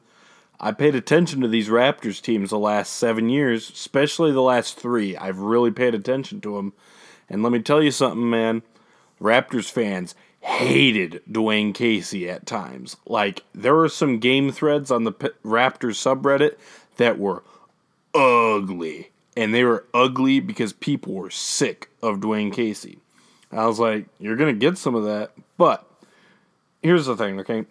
I 0.60 0.70
paid 0.70 0.94
attention 0.94 1.40
to 1.40 1.48
these 1.48 1.68
Raptors 1.68 2.22
teams 2.22 2.50
the 2.50 2.58
last 2.58 2.92
seven 2.92 3.28
years, 3.28 3.68
especially 3.68 4.30
the 4.30 4.42
last 4.42 4.78
three. 4.78 5.16
I've 5.16 5.40
really 5.40 5.72
paid 5.72 5.92
attention 5.92 6.40
to 6.42 6.54
them, 6.54 6.72
and 7.28 7.42
let 7.42 7.50
me 7.50 7.60
tell 7.60 7.82
you 7.82 7.90
something, 7.90 8.30
man. 8.30 8.62
Raptors 9.20 9.70
fans 9.70 10.14
hated 10.40 11.22
Dwane 11.30 11.74
Casey 11.74 12.28
at 12.28 12.46
times. 12.46 12.96
Like 13.06 13.44
there 13.54 13.74
were 13.74 13.88
some 13.88 14.18
game 14.18 14.50
threads 14.50 14.90
on 14.90 15.04
the 15.04 15.12
Raptors 15.12 15.98
subreddit 15.98 16.56
that 16.96 17.18
were 17.18 17.42
ugly 18.14 19.10
and 19.36 19.54
they 19.54 19.64
were 19.64 19.86
ugly 19.94 20.40
because 20.40 20.72
people 20.72 21.14
were 21.14 21.30
sick 21.30 21.88
of 22.02 22.18
Dwane 22.18 22.52
Casey. 22.52 22.98
I 23.50 23.66
was 23.66 23.78
like, 23.78 24.06
you're 24.18 24.36
gonna 24.36 24.52
get 24.52 24.78
some 24.78 24.94
of 24.94 25.04
that, 25.04 25.32
but 25.58 25.86
here's 26.82 27.06
the 27.06 27.16
thing, 27.16 27.40
okay? 27.40 27.64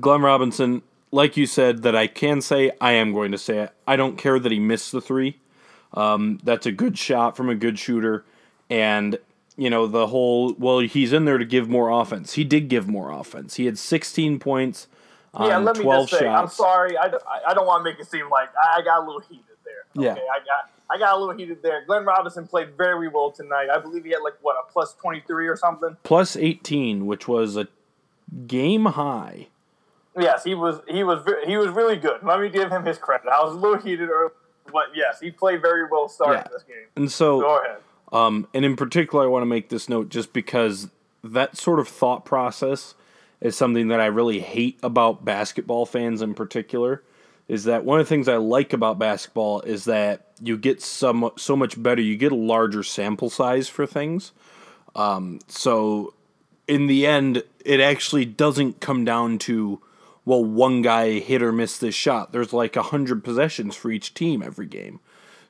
Glenn 0.00 0.22
Robinson, 0.22 0.82
like 1.12 1.36
you 1.36 1.46
said, 1.46 1.82
that 1.82 1.94
I 1.94 2.06
can 2.06 2.40
say, 2.40 2.72
I 2.80 2.92
am 2.92 3.12
going 3.12 3.32
to 3.32 3.38
say 3.38 3.58
it. 3.60 3.70
I 3.86 3.96
don't 3.96 4.18
care 4.18 4.38
that 4.38 4.50
he 4.50 4.58
missed 4.58 4.92
the 4.92 5.00
three. 5.00 5.38
Um, 5.92 6.40
that's 6.42 6.66
a 6.66 6.72
good 6.72 6.98
shot 6.98 7.36
from 7.36 7.48
a 7.48 7.54
good 7.54 7.78
shooter, 7.78 8.24
and 8.68 9.16
you 9.56 9.70
know 9.70 9.86
the 9.86 10.08
whole. 10.08 10.54
Well, 10.54 10.80
he's 10.80 11.12
in 11.12 11.24
there 11.24 11.38
to 11.38 11.44
give 11.44 11.68
more 11.68 11.88
offense. 11.90 12.32
He 12.32 12.42
did 12.42 12.68
give 12.68 12.88
more 12.88 13.12
offense. 13.12 13.54
He 13.54 13.66
had 13.66 13.78
16 13.78 14.40
points. 14.40 14.88
yeah, 15.38 15.58
let 15.58 15.78
me 15.78 15.84
just 15.84 16.10
say, 16.10 16.20
shots. 16.20 16.52
I'm 16.52 16.64
sorry. 16.64 16.98
I, 16.98 17.12
I 17.46 17.54
don't 17.54 17.66
want 17.66 17.84
to 17.84 17.90
make 17.90 18.00
it 18.00 18.10
seem 18.10 18.28
like 18.28 18.48
I 18.56 18.82
got 18.82 19.04
a 19.04 19.06
little 19.06 19.20
heated 19.20 19.44
there. 19.64 19.84
Okay? 19.96 20.20
Yeah. 20.20 20.32
I 20.32 20.38
got 20.40 20.70
I 20.90 20.98
got 20.98 21.16
a 21.16 21.18
little 21.18 21.36
heated 21.36 21.62
there. 21.62 21.84
Glenn 21.86 22.04
Robinson 22.04 22.46
played 22.46 22.76
very 22.76 23.08
well 23.08 23.30
tonight. 23.30 23.68
I 23.74 23.78
believe 23.78 24.04
he 24.04 24.10
had 24.10 24.20
like 24.20 24.34
what 24.42 24.56
a 24.56 24.70
plus 24.70 24.94
twenty 24.94 25.22
three 25.26 25.48
or 25.48 25.56
something. 25.56 25.96
Plus 26.02 26.36
eighteen, 26.36 27.06
which 27.06 27.26
was 27.26 27.56
a 27.56 27.68
game 28.46 28.84
high. 28.86 29.48
Yes, 30.18 30.44
he 30.44 30.54
was. 30.54 30.80
He 30.88 31.02
was. 31.02 31.24
He 31.46 31.56
was 31.56 31.68
really 31.68 31.96
good. 31.96 32.22
Let 32.22 32.40
me 32.40 32.48
give 32.48 32.70
him 32.70 32.84
his 32.84 32.98
credit. 32.98 33.28
I 33.28 33.42
was 33.42 33.54
a 33.54 33.56
little 33.56 33.78
heated 33.78 34.10
earlier, 34.10 34.32
but 34.72 34.88
yes, 34.94 35.20
he 35.20 35.30
played 35.30 35.60
very 35.60 35.88
well 35.90 36.08
starting 36.08 36.42
yeah. 36.44 36.52
this 36.52 36.62
game. 36.62 36.86
And 36.96 37.10
so, 37.10 37.40
go 37.40 37.58
ahead. 37.60 37.78
Um, 38.12 38.46
and 38.54 38.64
in 38.64 38.76
particular, 38.76 39.24
I 39.24 39.26
want 39.26 39.42
to 39.42 39.46
make 39.46 39.70
this 39.70 39.88
note 39.88 40.08
just 40.08 40.32
because 40.32 40.88
that 41.24 41.56
sort 41.56 41.80
of 41.80 41.88
thought 41.88 42.24
process 42.24 42.94
is 43.40 43.56
something 43.56 43.88
that 43.88 44.00
I 44.00 44.06
really 44.06 44.40
hate 44.40 44.78
about 44.82 45.24
basketball 45.24 45.84
fans 45.84 46.22
in 46.22 46.34
particular. 46.34 47.02
Is 47.46 47.64
that 47.64 47.84
one 47.84 48.00
of 48.00 48.06
the 48.06 48.08
things 48.08 48.28
I 48.28 48.36
like 48.36 48.72
about 48.72 48.98
basketball 48.98 49.60
is 49.62 49.84
that 49.84 50.28
you 50.40 50.56
get 50.56 50.80
some 50.80 51.30
so 51.36 51.54
much 51.54 51.80
better. 51.80 52.00
You 52.00 52.16
get 52.16 52.32
a 52.32 52.36
larger 52.36 52.82
sample 52.82 53.28
size 53.28 53.68
for 53.68 53.86
things. 53.86 54.32
Um, 54.94 55.40
so 55.48 56.14
in 56.66 56.86
the 56.86 57.06
end, 57.06 57.42
it 57.64 57.80
actually 57.80 58.24
doesn't 58.24 58.80
come 58.80 59.04
down 59.04 59.38
to 59.40 59.80
well, 60.24 60.44
one 60.44 60.82
guy 60.82 61.18
hit 61.18 61.42
or 61.42 61.52
missed 61.52 61.80
this 61.80 61.94
shot. 61.94 62.32
There's 62.32 62.52
like 62.52 62.76
a 62.76 62.82
hundred 62.82 63.22
possessions 63.24 63.76
for 63.76 63.90
each 63.90 64.14
team 64.14 64.42
every 64.42 64.66
game. 64.66 65.00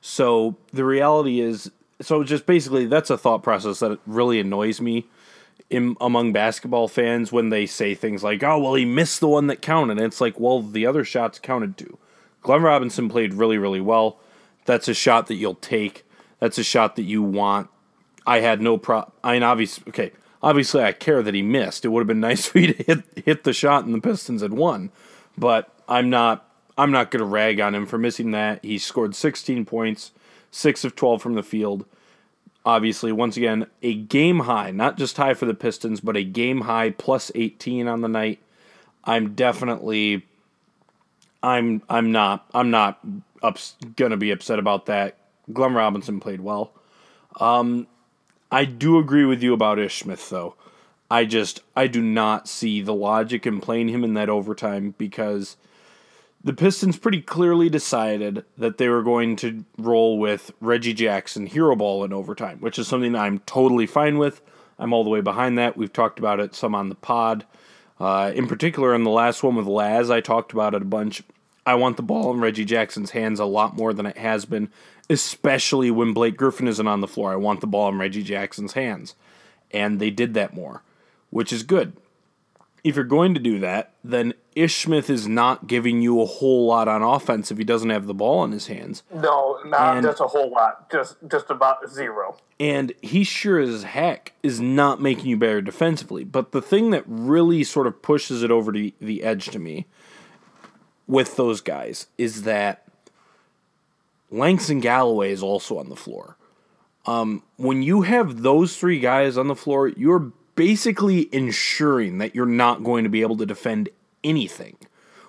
So 0.01 0.57
the 0.73 0.85
reality 0.85 1.39
is, 1.39 1.71
so 2.01 2.23
just 2.23 2.45
basically, 2.45 2.85
that's 2.85 3.09
a 3.09 3.17
thought 3.17 3.41
process 3.41 3.79
that 3.79 3.99
really 4.05 4.39
annoys 4.39 4.81
me 4.81 5.07
in, 5.69 5.95
among 5.99 6.33
basketball 6.33 6.87
fans 6.87 7.31
when 7.31 7.49
they 7.49 7.65
say 7.65 7.95
things 7.95 8.23
like, 8.23 8.43
"Oh, 8.43 8.59
well, 8.59 8.75
he 8.75 8.85
missed 8.85 9.19
the 9.19 9.27
one 9.27 9.47
that 9.47 9.61
counted." 9.61 9.97
And 9.97 10.05
it's 10.05 10.21
like, 10.21 10.39
well, 10.39 10.61
the 10.61 10.85
other 10.85 11.03
shots 11.03 11.39
counted 11.39 11.77
too. 11.77 11.97
Glenn 12.41 12.61
Robinson 12.61 13.09
played 13.09 13.33
really, 13.33 13.57
really 13.57 13.81
well. 13.81 14.19
That's 14.65 14.87
a 14.87 14.93
shot 14.93 15.27
that 15.27 15.35
you'll 15.35 15.55
take. 15.55 16.05
That's 16.39 16.57
a 16.57 16.63
shot 16.63 16.95
that 16.95 17.03
you 17.03 17.23
want. 17.23 17.69
I 18.25 18.39
had 18.39 18.61
no 18.61 18.77
pro. 18.77 19.11
I 19.23 19.33
mean, 19.33 19.43
obviously, 19.43 19.83
okay, 19.89 20.11
obviously, 20.41 20.83
I 20.83 20.91
care 20.91 21.23
that 21.23 21.33
he 21.33 21.41
missed. 21.41 21.85
It 21.85 21.89
would 21.89 22.01
have 22.01 22.07
been 22.07 22.19
nice 22.19 22.45
for 22.45 22.59
you 22.59 22.73
to 22.73 22.83
hit 22.83 23.03
hit 23.25 23.43
the 23.43 23.53
shot, 23.53 23.85
and 23.85 23.93
the 23.93 24.01
Pistons 24.01 24.41
had 24.41 24.53
won. 24.53 24.91
But 25.37 25.71
I'm 25.87 26.09
not. 26.09 26.43
I'm 26.77 26.91
not 26.91 27.09
going 27.09 27.21
to 27.21 27.25
rag 27.25 27.61
on 27.61 27.73
him 27.73 27.85
for 27.85 27.97
missing 27.97 28.31
that. 28.31 28.63
He 28.63 28.77
scored 28.77 29.15
16 29.15 29.63
points, 29.63 30.11
six 30.51 30.83
of 30.83 30.93
12 30.93 31.21
from 31.21 31.35
the 31.35 31.43
field 31.43 31.85
obviously, 32.65 33.11
once 33.11 33.37
again, 33.37 33.67
a 33.81 33.93
game 33.93 34.41
high, 34.41 34.71
not 34.71 34.97
just 34.97 35.17
high 35.17 35.33
for 35.33 35.45
the 35.45 35.53
Pistons, 35.53 35.99
but 35.99 36.17
a 36.17 36.23
game 36.23 36.61
high 36.61 36.89
plus 36.89 37.31
18 37.35 37.87
on 37.87 38.01
the 38.01 38.07
night. 38.07 38.39
I'm 39.03 39.35
definitely 39.35 40.25
I'm 41.45 41.83
I'm 41.87 42.11
not 42.11 42.45
I'm 42.53 42.71
not 42.71 42.99
ups, 43.43 43.75
gonna 43.95 44.17
be 44.17 44.31
upset 44.31 44.57
about 44.57 44.87
that. 44.87 45.17
Glenn 45.53 45.75
Robinson 45.75 46.19
played 46.19 46.41
well. 46.41 46.71
Um, 47.39 47.85
I 48.51 48.65
do 48.65 48.97
agree 48.97 49.25
with 49.25 49.43
you 49.43 49.53
about 49.53 49.77
Ish 49.77 49.99
Smith 49.99 50.27
though. 50.29 50.55
I 51.09 51.25
just 51.25 51.61
I 51.75 51.85
do 51.85 52.01
not 52.01 52.47
see 52.47 52.81
the 52.81 52.95
logic 52.95 53.45
in 53.45 53.61
playing 53.61 53.89
him 53.89 54.03
in 54.03 54.15
that 54.15 54.29
overtime 54.29 54.95
because 54.97 55.55
the 56.45 56.53
Pistons 56.53 56.99
pretty 56.99 57.21
clearly 57.21 57.69
decided 57.69 58.45
that 58.55 58.77
they 58.77 58.87
were 58.87 59.01
going 59.01 59.35
to 59.37 59.65
roll 59.79 60.19
with 60.19 60.51
Reggie 60.61 60.93
Jackson 60.93 61.47
hero 61.47 61.75
ball 61.75 62.03
in 62.03 62.13
overtime, 62.13 62.59
which 62.59 62.77
is 62.77 62.87
something 62.87 63.15
I'm 63.15 63.39
totally 63.39 63.87
fine 63.87 64.19
with. 64.19 64.41
I'm 64.77 64.93
all 64.93 65.03
the 65.03 65.09
way 65.09 65.21
behind 65.21 65.57
that. 65.57 65.75
We've 65.75 65.91
talked 65.91 66.19
about 66.19 66.39
it 66.39 66.53
some 66.53 66.75
on 66.75 66.89
the 66.89 66.95
pod. 66.95 67.45
Uh, 67.99 68.31
in 68.35 68.45
particular, 68.45 68.93
in 68.93 69.03
the 69.03 69.09
last 69.09 69.41
one 69.41 69.55
with 69.55 69.65
Laz, 69.65 70.11
I 70.11 70.21
talked 70.21 70.53
about 70.53 70.75
it 70.75 70.83
a 70.83 70.85
bunch. 70.85 71.23
I 71.65 71.73
want 71.73 71.97
the 71.97 72.03
ball 72.03 72.31
in 72.31 72.39
Reggie 72.39 72.63
Jackson's 72.63 73.11
hands 73.11 73.39
a 73.39 73.45
lot 73.45 73.75
more 73.75 73.91
than 73.91 74.05
it 74.05 74.19
has 74.19 74.45
been, 74.45 74.69
especially 75.09 75.89
when 75.89 76.13
Blake 76.13 76.37
Griffin 76.37 76.67
isn't 76.67 76.87
on 76.87 77.01
the 77.01 77.07
floor. 77.07 77.31
I 77.31 77.37
want 77.37 77.61
the 77.61 77.67
ball 77.67 77.89
in 77.89 77.97
Reggie 77.97 78.21
Jackson's 78.21 78.73
hands. 78.73 79.15
And 79.71 79.99
they 79.99 80.11
did 80.11 80.35
that 80.35 80.53
more, 80.53 80.83
which 81.31 81.51
is 81.51 81.63
good 81.63 81.93
if 82.85 82.95
you're 82.95 83.03
going 83.03 83.33
to 83.33 83.39
do 83.39 83.57
that, 83.57 83.93
then 84.03 84.35
Ish 84.55 84.83
Smith 84.83 85.09
is 85.09 85.27
not 85.27 85.65
giving 85.65 86.01
you 86.01 86.21
a 86.21 86.25
whole 86.25 86.67
lot 86.67 86.87
on 86.87 87.01
offense 87.01 87.49
if 87.49 87.57
he 87.57 87.63
doesn't 87.63 87.89
have 87.89 88.05
the 88.05 88.13
ball 88.13 88.43
in 88.43 88.51
his 88.51 88.67
hands. 88.67 89.01
No, 89.11 89.59
not 89.65 89.97
and, 89.97 90.05
just 90.05 90.21
a 90.21 90.27
whole 90.27 90.51
lot. 90.51 90.91
Just 90.91 91.17
just 91.27 91.49
about 91.49 91.89
zero. 91.89 92.37
And 92.59 92.93
he 93.01 93.23
sure 93.23 93.59
as 93.59 93.81
heck 93.81 94.33
is 94.43 94.61
not 94.61 95.01
making 95.01 95.25
you 95.25 95.35
better 95.35 95.63
defensively. 95.63 96.23
But 96.23 96.51
the 96.51 96.61
thing 96.61 96.91
that 96.91 97.03
really 97.07 97.63
sort 97.63 97.87
of 97.87 98.03
pushes 98.03 98.43
it 98.43 98.51
over 98.51 98.71
to 98.71 98.91
the 99.01 99.23
edge 99.23 99.47
to 99.47 99.57
me 99.57 99.87
with 101.07 101.37
those 101.37 101.61
guys 101.61 102.05
is 102.19 102.43
that 102.43 102.87
Langston 104.29 104.79
Galloway 104.79 105.31
is 105.31 105.41
also 105.41 105.79
on 105.79 105.89
the 105.89 105.95
floor. 105.95 106.37
Um, 107.07 107.41
when 107.57 107.81
you 107.81 108.03
have 108.03 108.43
those 108.43 108.77
three 108.77 108.99
guys 108.99 109.39
on 109.39 109.47
the 109.47 109.55
floor, 109.55 109.87
you're 109.87 110.31
basically 110.55 111.33
ensuring 111.33 112.17
that 112.19 112.35
you're 112.35 112.45
not 112.45 112.83
going 112.83 113.03
to 113.03 113.09
be 113.09 113.21
able 113.21 113.37
to 113.37 113.45
defend 113.45 113.89
anything 114.23 114.77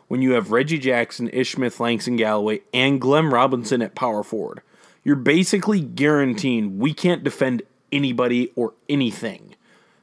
when 0.09 0.23
you 0.23 0.33
have 0.33 0.53
Reggie 0.53 0.79
Jackson, 0.79 1.29
Ish 1.33 1.53
Smith, 1.53 1.81
Langston 1.81 2.17
Galloway, 2.17 2.61
and 2.73 3.01
Glenn 3.01 3.27
Robinson 3.27 3.83
at 3.83 3.95
power 3.95 4.23
forward. 4.23 4.63
You're 5.03 5.17
basically 5.17 5.81
guaranteeing 5.81 6.79
we 6.79 6.95
can't 6.95 7.25
defend 7.25 7.63
anybody 7.93 8.53
or 8.57 8.75
anything 8.89 9.55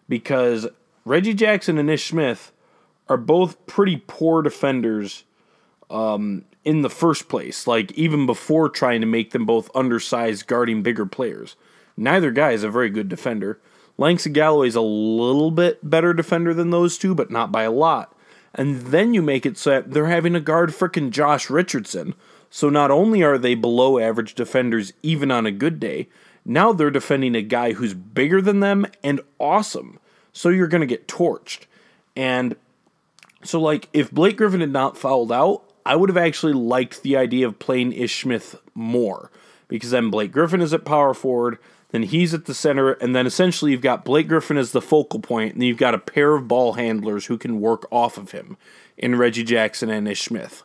because 0.07 0.67
Reggie 1.05 1.33
Jackson 1.33 1.77
and 1.77 1.89
Ish 1.89 2.09
Smith 2.09 2.51
are 3.09 3.17
both 3.17 3.65
pretty 3.65 4.01
poor 4.07 4.41
defenders 4.41 5.23
um, 5.89 6.45
in 6.63 6.81
the 6.81 6.89
first 6.89 7.27
place, 7.27 7.67
like 7.67 7.91
even 7.93 8.25
before 8.25 8.69
trying 8.69 9.01
to 9.01 9.07
make 9.07 9.31
them 9.31 9.45
both 9.45 9.69
undersized 9.75 10.47
guarding 10.47 10.81
bigger 10.81 11.05
players. 11.05 11.55
Neither 11.97 12.31
guy 12.31 12.51
is 12.51 12.63
a 12.63 12.69
very 12.69 12.89
good 12.89 13.09
defender. 13.09 13.59
Langston 13.97 14.33
Galloway's 14.33 14.75
a 14.75 14.81
little 14.81 15.51
bit 15.51 15.87
better 15.87 16.13
defender 16.13 16.53
than 16.53 16.71
those 16.71 16.97
two, 16.97 17.13
but 17.13 17.31
not 17.31 17.51
by 17.51 17.63
a 17.63 17.71
lot. 17.71 18.15
And 18.55 18.81
then 18.87 19.13
you 19.13 19.21
make 19.21 19.45
it 19.45 19.57
so 19.57 19.71
that 19.71 19.91
they're 19.91 20.07
having 20.07 20.33
to 20.33 20.39
guard 20.39 20.71
frickin' 20.71 21.11
Josh 21.11 21.49
Richardson. 21.49 22.13
So 22.49 22.69
not 22.69 22.91
only 22.91 23.23
are 23.23 23.37
they 23.37 23.55
below 23.55 23.99
average 23.99 24.35
defenders 24.35 24.93
even 25.01 25.31
on 25.31 25.45
a 25.45 25.51
good 25.51 25.79
day, 25.79 26.07
now 26.45 26.73
they're 26.73 26.91
defending 26.91 27.35
a 27.35 27.41
guy 27.41 27.73
who's 27.73 27.93
bigger 27.93 28.41
than 28.41 28.59
them 28.59 28.85
and 29.03 29.21
awesome. 29.39 29.99
So 30.33 30.49
you're 30.49 30.67
going 30.67 30.81
to 30.81 30.87
get 30.87 31.07
torched. 31.07 31.65
And 32.15 32.55
so, 33.43 33.59
like, 33.59 33.89
if 33.93 34.11
Blake 34.11 34.37
Griffin 34.37 34.61
had 34.61 34.71
not 34.71 34.97
fouled 34.97 35.31
out, 35.31 35.63
I 35.85 35.95
would 35.95 36.09
have 36.09 36.17
actually 36.17 36.53
liked 36.53 37.01
the 37.01 37.17
idea 37.17 37.47
of 37.47 37.59
playing 37.59 37.91
Ish 37.93 38.21
Smith 38.21 38.55
more 38.73 39.31
because 39.67 39.91
then 39.91 40.09
Blake 40.09 40.31
Griffin 40.31 40.61
is 40.61 40.73
at 40.73 40.85
power 40.85 41.13
forward 41.13 41.57
then 41.93 42.01
he's 42.03 42.33
at 42.33 42.45
the 42.45 42.55
center, 42.55 42.93
and 42.93 43.15
then 43.15 43.27
essentially 43.27 43.71
you've 43.71 43.81
got 43.81 44.03
Blake 44.03 44.27
Griffin 44.27 44.57
as 44.57 44.71
the 44.71 44.81
focal 44.81 45.19
point, 45.19 45.53
and 45.53 45.63
you've 45.63 45.77
got 45.77 45.93
a 45.93 45.99
pair 45.99 46.33
of 46.33 46.47
ball 46.47 46.73
handlers 46.73 47.27
who 47.27 47.37
can 47.37 47.61
work 47.61 47.85
off 47.91 48.17
of 48.17 48.31
him 48.31 48.57
in 48.97 49.15
Reggie 49.15 49.43
Jackson 49.43 49.91
and 49.91 50.07
Ish 50.07 50.23
Smith. 50.23 50.63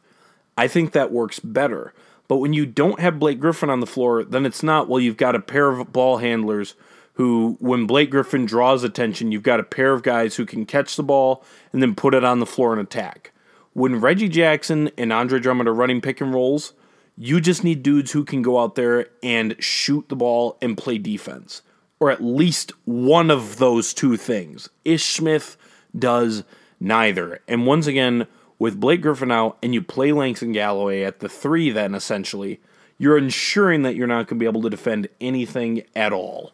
I 0.57 0.69
think 0.69 0.93
that 0.93 1.13
works 1.13 1.39
better. 1.39 1.93
But 2.29 2.39
when 2.39 2.55
you 2.55 2.65
don't 2.65 2.99
have 2.99 3.19
Blake 3.19 3.41
Griffin 3.41 3.69
on 3.69 3.81
the 3.81 3.87
floor, 3.87 4.25
then 4.25 4.47
it's 4.47 4.63
not, 4.63 4.89
well, 4.89 5.01
you've 5.01 5.19
got 5.19 5.35
a 5.35 5.41
pair 5.41 5.69
of 5.69 5.93
ball 5.93 6.17
handlers 6.17 6.75
who, 7.13 7.59
when 7.61 7.87
Blake 7.87 8.11
Griffin 8.11 8.47
draws 8.47 8.83
attention, 8.83 9.31
you've 9.31 9.43
got 9.43 9.61
a 9.61 9.65
pair 9.65 9.93
of 9.93 10.03
guys 10.03 10.37
who 10.37 10.47
can 10.47 10.65
catch 10.65 10.97
the 10.97 11.03
ball 11.03 11.45
and 11.75 11.83
then 11.83 11.95
put 11.95 12.15
it 12.15 12.25
on 12.25 12.41
the 12.41 12.47
floor 12.47 12.73
and 12.73 12.81
attack. 12.81 13.33
When 13.75 14.01
Reggie 14.01 14.31
Jackson 14.31 14.91
and 14.97 15.13
Andre 15.13 15.41
Drummond 15.41 15.69
are 15.69 15.75
running 15.75 16.01
pick 16.01 16.23
and 16.23 16.33
rolls, 16.33 16.73
you 17.19 17.41
just 17.41 17.65
need 17.65 17.83
dudes 17.83 18.13
who 18.13 18.25
can 18.25 18.43
go 18.43 18.61
out 18.61 18.77
there 18.77 19.09
and 19.23 19.57
shoot 19.59 20.09
the 20.09 20.17
ball 20.17 20.57
and 20.63 20.79
play 20.79 20.99
defense, 20.99 21.63
or 21.99 22.11
at 22.11 22.23
least 22.23 22.73
one 22.85 23.31
of 23.31 23.57
those 23.57 23.93
two 23.93 24.17
things. 24.17 24.69
Ish 24.85 25.05
Smith 25.05 25.57
does 25.99 26.45
neither. 26.79 27.41
And 27.49 27.67
once 27.67 27.89
again, 27.89 28.29
with 28.61 28.79
Blake 28.79 29.03
Griffin 29.03 29.33
out 29.33 29.59
and 29.63 29.75
you 29.75 29.83
play 29.83 30.13
Langston 30.13 30.53
Galloway 30.53 31.03
at 31.03 31.19
the 31.19 31.29
three, 31.29 31.71
then 31.71 31.95
essentially, 31.95 32.61
you're 32.99 33.19
ensuring 33.19 33.83
that 33.83 33.97
you're 33.97 34.07
not 34.07 34.29
going 34.29 34.39
to 34.39 34.43
be 34.43 34.47
able 34.47 34.63
to 34.63 34.71
defend 34.71 35.09
anything 35.21 35.83
at 35.97 36.13
all. 36.13 36.53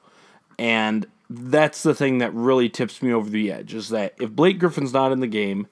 And 0.59 1.06
that's 1.28 1.83
the 1.83 1.94
thing 1.94 2.18
that 2.18 2.33
really 2.33 2.68
tips 2.68 3.02
me 3.02 3.12
over 3.12 3.28
the 3.28 3.52
edge 3.52 3.75
is 3.75 3.90
that 3.90 4.14
if 4.18 4.30
Blake 4.30 4.59
Griffin's 4.59 4.92
not 4.92 5.12
in 5.12 5.21
the 5.21 5.26
game 5.26 5.66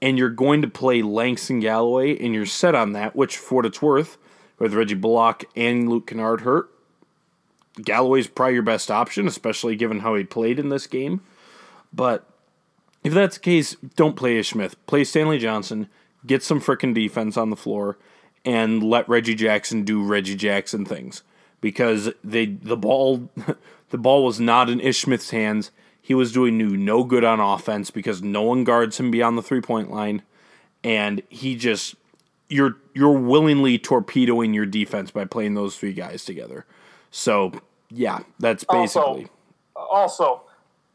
and 0.00 0.18
you're 0.18 0.30
going 0.30 0.62
to 0.62 0.68
play 0.68 1.02
Langston 1.02 1.60
Galloway 1.60 2.16
and 2.18 2.34
you're 2.34 2.46
set 2.46 2.74
on 2.74 2.92
that, 2.92 3.14
which 3.14 3.36
for 3.36 3.56
what 3.56 3.66
it's 3.66 3.82
worth, 3.82 4.16
with 4.62 4.74
Reggie 4.74 4.94
Bullock 4.94 5.44
and 5.56 5.90
Luke 5.90 6.06
Kennard 6.06 6.42
hurt. 6.42 6.70
Galloway's 7.82 8.28
probably 8.28 8.54
your 8.54 8.62
best 8.62 8.92
option, 8.92 9.26
especially 9.26 9.74
given 9.74 9.98
how 10.00 10.14
he 10.14 10.22
played 10.22 10.60
in 10.60 10.68
this 10.68 10.86
game. 10.86 11.20
But 11.92 12.24
if 13.02 13.12
that's 13.12 13.38
the 13.38 13.42
case, 13.42 13.74
don't 13.96 14.14
play 14.14 14.38
Ish 14.38 14.50
Smith. 14.50 14.76
Play 14.86 15.02
Stanley 15.02 15.40
Johnson, 15.40 15.88
get 16.24 16.44
some 16.44 16.60
freaking 16.60 16.94
defense 16.94 17.36
on 17.36 17.50
the 17.50 17.56
floor, 17.56 17.98
and 18.44 18.84
let 18.84 19.08
Reggie 19.08 19.34
Jackson 19.34 19.82
do 19.82 20.00
Reggie 20.00 20.36
Jackson 20.36 20.84
things. 20.84 21.24
Because 21.60 22.10
they 22.22 22.46
the 22.46 22.76
ball 22.76 23.30
the 23.90 23.98
ball 23.98 24.24
was 24.24 24.38
not 24.38 24.70
in 24.70 24.78
Ish 24.78 25.00
Smith's 25.00 25.30
hands. 25.30 25.72
He 26.00 26.14
was 26.14 26.30
doing 26.30 26.84
no 26.84 27.02
good 27.02 27.24
on 27.24 27.40
offense 27.40 27.90
because 27.90 28.22
no 28.22 28.42
one 28.42 28.62
guards 28.62 29.00
him 29.00 29.10
beyond 29.10 29.36
the 29.36 29.42
three 29.42 29.60
point 29.60 29.90
line. 29.90 30.22
And 30.84 31.20
he 31.28 31.56
just 31.56 31.96
you're 32.52 32.76
you're 32.94 33.18
willingly 33.18 33.78
torpedoing 33.78 34.52
your 34.52 34.66
defense 34.66 35.10
by 35.10 35.24
playing 35.24 35.54
those 35.54 35.76
three 35.76 35.92
guys 35.92 36.24
together. 36.24 36.66
So 37.10 37.52
yeah, 37.90 38.20
that's 38.38 38.64
basically. 38.64 39.28
Also, 39.74 39.90
also, 39.90 40.42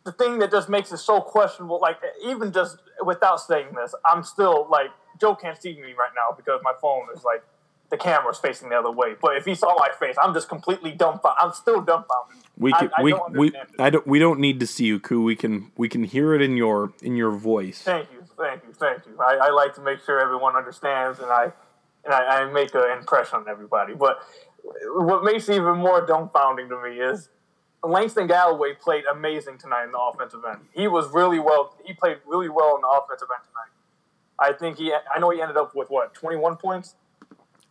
the 0.04 0.12
thing 0.12 0.40
that 0.40 0.52
just 0.52 0.70
makes 0.70 0.92
it 0.92 0.98
so 0.98 1.20
questionable, 1.20 1.80
like 1.82 1.98
even 2.24 2.52
just 2.52 2.78
without 3.04 3.42
saying 3.42 3.68
this, 3.76 3.94
I'm 4.06 4.24
still 4.24 4.68
like 4.70 4.92
Joe 5.20 5.36
can't 5.36 5.60
see 5.62 5.74
me 5.74 5.94
right 5.94 6.12
now 6.16 6.36
because 6.36 6.62
my 6.64 6.74
phone 6.82 7.08
is 7.16 7.24
like 7.24 7.44
the 7.90 7.98
camera's 7.98 8.38
facing 8.38 8.70
the 8.70 8.76
other 8.76 8.92
way. 8.92 9.16
But 9.20 9.38
if 9.38 9.46
he 9.46 9.56
saw 9.56 9.76
my 9.78 9.90
face, 10.00 10.16
I'm 10.22 10.34
just 10.34 10.50
completely 10.50 10.92
dumbfounded. 10.92 11.38
I'm 11.40 11.54
still 11.54 11.82
dumbfounded. 11.82 12.44
We 12.58 12.72
can, 12.74 12.90
I, 12.98 13.00
I 13.02 13.04
we 13.04 13.12
don't 13.12 13.38
we. 13.38 13.52
I 13.80 13.90
don't 13.90 14.06
we 14.08 14.20
don't 14.20 14.40
need 14.40 14.60
to 14.60 14.68
see 14.68 14.86
you, 14.86 15.00
Koo. 15.00 15.24
We 15.24 15.36
can 15.36 15.72
we 15.78 15.90
can 15.90 16.04
hear 16.04 16.34
it 16.34 16.42
in 16.42 16.58
your 16.58 16.94
in 17.02 17.16
your 17.16 17.32
voice. 17.32 17.82
Thank 17.82 18.12
you, 18.12 18.17
thank 18.38 18.64
you, 18.64 18.74
thank 18.74 19.06
you. 19.06 19.18
I, 19.20 19.48
I 19.48 19.50
like 19.50 19.74
to 19.76 19.82
make 19.82 20.00
sure 20.06 20.20
everyone 20.20 20.56
understands, 20.56 21.20
and 21.20 21.32
I 21.32 21.52
and 22.06 22.14
I, 22.14 22.44
I 22.44 22.52
make 22.52 22.74
an 22.74 22.98
impression 22.98 23.40
on 23.40 23.50
everybody. 23.50 23.94
But 23.94 24.20
what 24.96 25.24
makes 25.24 25.50
it 25.50 25.56
even 25.56 25.78
more 25.78 26.06
dumbfounding 26.06 26.70
to 26.70 26.82
me 26.82 27.00
is 27.00 27.30
Langston 27.84 28.28
Galloway 28.28 28.74
played 28.74 29.04
amazing 29.12 29.58
tonight 29.58 29.86
in 29.86 29.92
the 29.92 30.00
offensive 30.00 30.42
end. 30.48 30.62
He 30.74 30.88
was 30.88 31.12
really 31.12 31.40
well. 31.40 31.76
He 31.86 31.94
played 31.94 32.18
really 32.26 32.50
well 32.50 32.76
in 32.76 32.82
the 32.82 32.88
offensive 32.88 33.28
end 33.36 33.44
tonight. 33.48 33.74
I 34.40 34.58
think 34.58 34.78
he. 34.78 34.94
I 34.94 35.20
know 35.20 35.30
he 35.30 35.42
ended 35.42 35.58
up 35.58 35.76
with 35.76 35.90
what 35.90 36.14
21 36.14 36.58
points. 36.58 36.96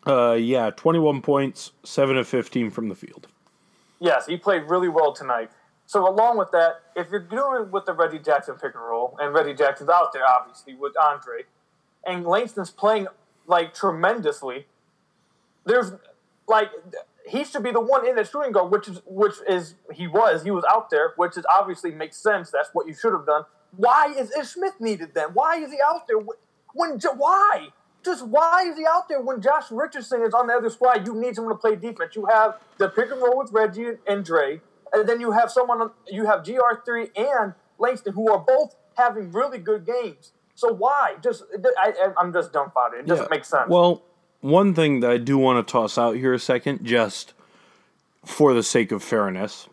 Uh, 0.07 0.35
yeah, 0.35 0.71
twenty 0.71 1.01
one 1.01 1.21
points, 1.21 1.73
seven 1.83 2.17
of 2.17 2.29
fifteen 2.29 2.71
from 2.71 2.89
the 2.89 2.95
field. 2.95 3.27
Yes, 3.99 4.27
he 4.27 4.37
played 4.37 4.63
really 4.69 4.89
well 4.89 5.13
tonight. 5.13 5.51
So 5.87 6.09
along 6.09 6.39
with 6.39 6.51
that, 6.51 6.83
if 6.97 7.11
you're 7.11 7.21
doing 7.21 7.71
with 7.71 7.87
the 7.87 7.93
Reggie 7.93 8.19
Jackson 8.19 8.57
pick 8.57 8.75
and 8.75 8.83
roll, 8.83 9.17
and 9.21 9.33
Reggie 9.33 9.55
Jackson's 9.55 9.89
out 9.89 10.13
there 10.13 10.27
obviously 10.27 10.75
with 10.75 10.95
Andre, 11.01 11.45
and 12.05 12.27
Langston's 12.27 12.71
playing 12.71 13.07
like 13.47 13.73
tremendously, 13.73 14.67
there's 15.65 15.93
like 16.49 16.71
he 17.29 17.45
should 17.45 17.63
be 17.63 17.71
the 17.73 17.81
one 17.81 18.07
in 18.07 18.17
the 18.17 18.25
shooting 18.25 18.53
guard, 18.53 18.71
which 18.71 18.89
is 18.89 19.01
which 19.07 19.35
is 19.49 19.75
he 19.93 20.07
was 20.07 20.43
he 20.43 20.51
was 20.51 20.65
out 20.71 20.91
there, 20.91 21.13
which 21.17 21.37
is 21.37 21.45
obviously 21.51 21.93
makes 21.93 22.17
sense. 22.17 22.51
That's 22.51 22.71
what 22.73 22.87
you 22.87 22.95
should 22.95 23.13
have 23.13 23.27
done. 23.27 23.43
Why 23.77 24.15
is 24.17 24.35
Ish 24.35 24.49
Smith 24.49 24.75
needed 24.81 25.15
then? 25.15 25.29
Why 25.35 25.57
is 25.57 25.71
he 25.71 25.79
out 25.87 26.07
there? 26.09 26.19
When 26.75 26.99
why? 27.17 27.69
Just 28.05 28.27
why 28.27 28.65
is 28.69 28.77
he 28.79 28.87
out 28.87 29.09
there 29.09 29.21
when 29.21 29.41
Josh 29.41 29.71
Richardson 29.71 30.23
is 30.23 30.33
on 30.33 30.47
the 30.47 30.55
other 30.55 30.71
squad? 30.71 31.07
You 31.07 31.15
need 31.15 31.35
someone 31.35 31.55
to 31.55 31.59
play 31.59 31.75
defense. 31.75 32.15
You 32.15 32.27
have 32.27 32.59
the 32.79 32.89
pick 32.89 33.11
and 33.11 33.21
roll 33.21 33.39
with 33.39 33.51
Reggie 33.53 33.99
and 34.07 34.25
Dre, 34.25 34.61
and 35.01 35.09
then 35.09 35.21
you 35.21 35.33
have 35.33 35.51
someone. 35.51 35.91
You 36.09 36.27
have 36.27 36.45
Gr 36.45 36.81
three 36.85 37.09
and 37.17 37.55
Langston, 37.79 38.15
who 38.15 38.31
are 38.31 38.39
both 38.39 38.75
having 38.97 39.31
really 39.33 39.59
good 39.59 39.85
games. 39.87 40.33
So 40.55 40.73
why? 40.73 41.17
Just 41.23 41.45
I, 41.79 41.93
I'm 42.19 42.33
just 42.33 42.53
dumbfounded. 42.53 43.01
It 43.01 43.07
doesn't 43.07 43.31
make 43.31 43.45
sense. 43.45 43.69
Well, 43.69 44.03
one 44.41 44.75
thing 44.75 45.01
that 45.01 45.11
I 45.11 45.19
do 45.19 45.37
want 45.39 45.67
to 45.67 45.71
toss 45.71 45.99
out 45.99 46.17
here 46.17 46.33
a 46.33 46.39
second, 46.39 46.85
just 46.85 47.35
for 48.25 48.55
the 48.55 48.63
sake 48.63 48.91
of 48.91 49.03
fairness, 49.03 49.69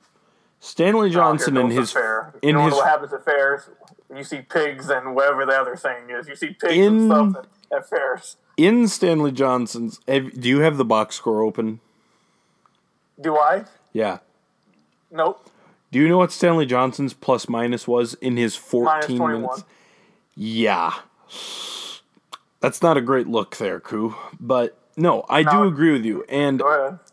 Stanley 0.59 1.09
oh, 1.09 1.13
Johnson 1.13 1.57
Oh, 1.57 1.61
in 1.61 1.71
his 1.71 1.91
fair. 1.91 2.33
in 2.41 2.49
you 2.49 2.53
know 2.55 2.65
his 2.65 2.73
what 2.73 2.87
happens 2.87 3.13
at 3.13 3.23
fairs? 3.23 3.69
You 4.15 4.23
see 4.23 4.41
pigs 4.41 4.89
and 4.89 5.15
whatever 5.15 5.45
the 5.45 5.53
other 5.59 5.75
thing 5.75 6.09
is. 6.09 6.27
You 6.27 6.35
see 6.35 6.49
pigs 6.49 6.73
In- 6.75 7.11
and 7.11 7.31
stuff 7.31 7.45
at, 7.71 7.77
at 7.79 7.89
fairs. 7.89 8.35
in 8.57 8.87
Stanley 8.87 9.31
Johnson's. 9.31 9.99
have- 10.07 10.39
Do 10.39 10.47
you 10.49 10.59
have 10.59 10.77
the 10.77 10.85
box 10.85 11.15
score 11.15 11.41
open? 11.41 11.79
Do 13.19 13.37
I? 13.37 13.65
Yeah. 13.93 14.19
Nope. 15.13 15.49
Do 15.91 15.99
you 15.99 16.09
know 16.09 16.17
what 16.17 16.31
Stanley 16.31 16.65
Johnson's 16.65 17.13
plus 17.13 17.47
minus 17.47 17.87
was 17.87 18.15
in 18.15 18.35
his 18.35 18.55
Minus 18.55 19.05
14 19.05 19.17
21. 19.17 19.41
minutes? 19.41 19.63
Yeah. 20.35 20.93
That's 22.59 22.81
not 22.81 22.97
a 22.97 23.01
great 23.01 23.27
look 23.27 23.57
there, 23.57 23.79
Koo. 23.79 24.15
But 24.39 24.75
no, 24.97 25.23
I 25.29 25.43
do 25.43 25.63
agree 25.63 25.91
with 25.91 26.03
you. 26.03 26.25
And 26.27 26.63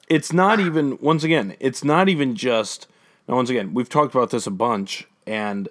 it's 0.09 0.33
not 0.33 0.61
even 0.61 0.97
once 0.99 1.25
again, 1.25 1.57
it's 1.61 1.85
not 1.85 2.09
even 2.09 2.35
just 2.35 2.87
now 3.29 3.37
once 3.37 3.51
again, 3.51 3.75
we've 3.75 3.89
talked 3.89 4.15
about 4.15 4.31
this 4.31 4.47
a 4.47 4.51
bunch 4.51 5.07
and 5.27 5.69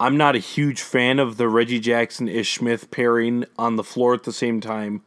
I'm 0.00 0.16
not 0.16 0.34
a 0.34 0.40
huge 0.40 0.80
fan 0.80 1.18
of 1.18 1.36
the 1.36 1.48
Reggie 1.48 1.80
Jackson 1.80 2.28
Ish 2.28 2.58
Smith 2.58 2.90
pairing 2.90 3.44
on 3.58 3.76
the 3.76 3.84
floor 3.84 4.14
at 4.14 4.24
the 4.24 4.32
same 4.32 4.60
time. 4.60 5.02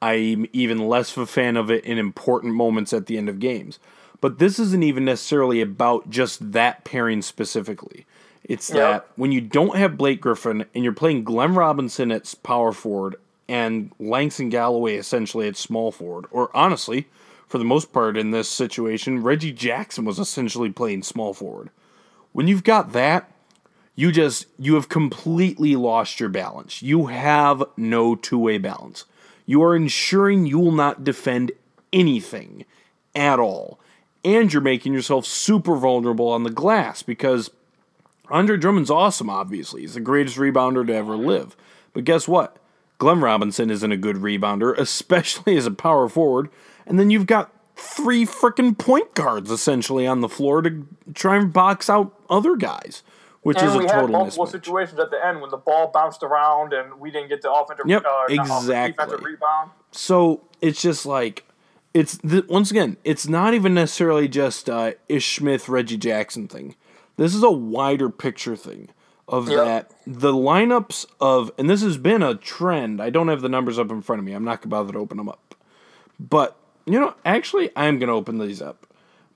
I'm 0.00 0.46
even 0.52 0.78
less 0.88 1.16
of 1.16 1.22
a 1.22 1.26
fan 1.26 1.56
of 1.56 1.70
it 1.70 1.84
in 1.84 1.98
important 1.98 2.54
moments 2.54 2.92
at 2.92 3.06
the 3.06 3.18
end 3.18 3.28
of 3.28 3.40
games. 3.40 3.78
But 4.20 4.38
this 4.38 4.58
isn't 4.58 4.82
even 4.82 5.04
necessarily 5.04 5.60
about 5.60 6.10
just 6.10 6.52
that 6.52 6.84
pairing 6.84 7.22
specifically. 7.22 8.04
It's 8.44 8.70
Yep. 8.70 8.76
that 8.76 9.08
when 9.16 9.30
you 9.30 9.40
don't 9.40 9.76
have 9.76 9.98
Blake 9.98 10.20
Griffin 10.20 10.64
and 10.74 10.82
you're 10.82 10.92
playing 10.92 11.24
Glenn 11.24 11.54
Robinson 11.54 12.10
at 12.10 12.34
power 12.42 12.72
forward 12.72 13.16
and 13.48 13.92
Langston 13.98 14.48
Galloway 14.48 14.96
essentially 14.96 15.46
at 15.46 15.56
small 15.56 15.92
forward, 15.92 16.26
or 16.30 16.50
honestly, 16.54 17.06
for 17.46 17.58
the 17.58 17.64
most 17.64 17.92
part 17.92 18.16
in 18.16 18.30
this 18.30 18.48
situation, 18.48 19.22
Reggie 19.22 19.52
Jackson 19.52 20.04
was 20.04 20.18
essentially 20.18 20.70
playing 20.70 21.02
small 21.02 21.32
forward. 21.32 21.70
When 22.32 22.48
you've 22.48 22.64
got 22.64 22.92
that, 22.92 23.30
you 23.94 24.12
just 24.12 24.46
you 24.58 24.74
have 24.74 24.88
completely 24.88 25.74
lost 25.76 26.20
your 26.20 26.28
balance. 26.28 26.82
You 26.82 27.06
have 27.06 27.62
no 27.76 28.14
two-way 28.14 28.58
balance. 28.58 29.04
You 29.46 29.62
are 29.62 29.74
ensuring 29.74 30.46
you 30.46 30.58
will 30.58 30.72
not 30.72 31.04
defend 31.04 31.52
anything 31.92 32.64
at 33.14 33.38
all. 33.38 33.80
And 34.28 34.52
you're 34.52 34.60
making 34.62 34.92
yourself 34.92 35.24
super 35.24 35.76
vulnerable 35.76 36.28
on 36.28 36.42
the 36.42 36.50
glass 36.50 37.02
because 37.02 37.50
Andre 38.28 38.56
Drummond's 38.58 38.90
awesome, 38.90 39.30
obviously. 39.30 39.80
He's 39.82 39.94
the 39.94 40.00
greatest 40.00 40.36
rebounder 40.36 40.86
to 40.86 40.94
ever 40.94 41.16
live. 41.16 41.56
But 41.94 42.04
guess 42.04 42.28
what? 42.28 42.56
Glenn 42.98 43.20
Robinson 43.20 43.70
isn't 43.70 43.90
a 43.92 43.96
good 43.96 44.16
rebounder, 44.16 44.76
especially 44.76 45.56
as 45.58 45.66
a 45.66 45.70
power 45.70 46.08
forward. 46.08 46.50
And 46.86 46.98
then 46.98 47.10
you've 47.10 47.26
got 47.26 47.50
three 47.76 48.26
freaking 48.26 48.76
point 48.76 49.14
guards 49.14 49.50
essentially 49.50 50.06
on 50.06 50.20
the 50.20 50.28
floor 50.28 50.60
to 50.62 50.86
try 51.14 51.36
and 51.36 51.52
box 51.52 51.88
out 51.88 52.12
other 52.28 52.56
guys, 52.56 53.02
which 53.42 53.56
And 53.58 53.68
is 53.68 53.74
a 53.76 53.78
we 53.78 53.84
had 53.84 53.92
total 53.92 54.08
multiple 54.08 54.46
mismatch. 54.46 54.50
situations 54.50 54.98
at 55.00 55.10
the 55.10 55.24
end 55.24 55.40
when 55.40 55.50
the 55.50 55.56
ball 55.56 55.90
bounced 55.94 56.22
around 56.22 56.72
and 56.74 56.98
we 57.00 57.10
didn't 57.10 57.28
get 57.28 57.40
the 57.40 57.50
offensive, 57.52 57.86
Yep, 57.86 58.04
uh, 58.04 58.08
not 58.08 58.46
offensive, 58.46 58.70
exactly. 58.70 59.16
rebound. 59.24 59.70
So 59.92 60.42
it's 60.60 60.82
just 60.82 61.06
like 61.06 61.44
it's 61.94 62.18
th- 62.18 62.46
once 62.48 62.70
again, 62.70 62.96
it's 63.04 63.28
not 63.28 63.54
even 63.54 63.74
necessarily 63.74 64.28
just 64.28 64.68
uh, 64.70 64.92
Ish 65.08 65.36
Smith, 65.38 65.68
Reggie 65.68 65.96
Jackson 65.96 66.48
thing. 66.48 66.74
This 67.16 67.34
is 67.34 67.42
a 67.42 67.50
wider 67.50 68.10
picture 68.10 68.56
thing 68.56 68.90
of 69.26 69.48
Yep. 69.48 69.64
that 69.64 69.92
the 70.06 70.32
lineups 70.32 71.06
of, 71.20 71.50
and 71.58 71.68
this 71.68 71.82
has 71.82 71.98
been 71.98 72.22
a 72.22 72.34
trend. 72.34 73.00
I 73.02 73.10
don't 73.10 73.28
have 73.28 73.40
the 73.42 73.48
numbers 73.48 73.78
up 73.78 73.90
in 73.90 74.00
front 74.02 74.20
of 74.20 74.24
me. 74.26 74.32
I'm 74.32 74.44
not 74.44 74.60
gonna 74.62 74.70
bother 74.70 74.92
to 74.92 74.98
open 74.98 75.16
them 75.18 75.28
up, 75.28 75.54
but 76.20 76.56
you 76.86 76.98
know, 76.98 77.14
actually, 77.24 77.70
I 77.76 77.86
am 77.86 77.98
gonna 77.98 78.14
open 78.14 78.38
these 78.38 78.62
up. 78.62 78.86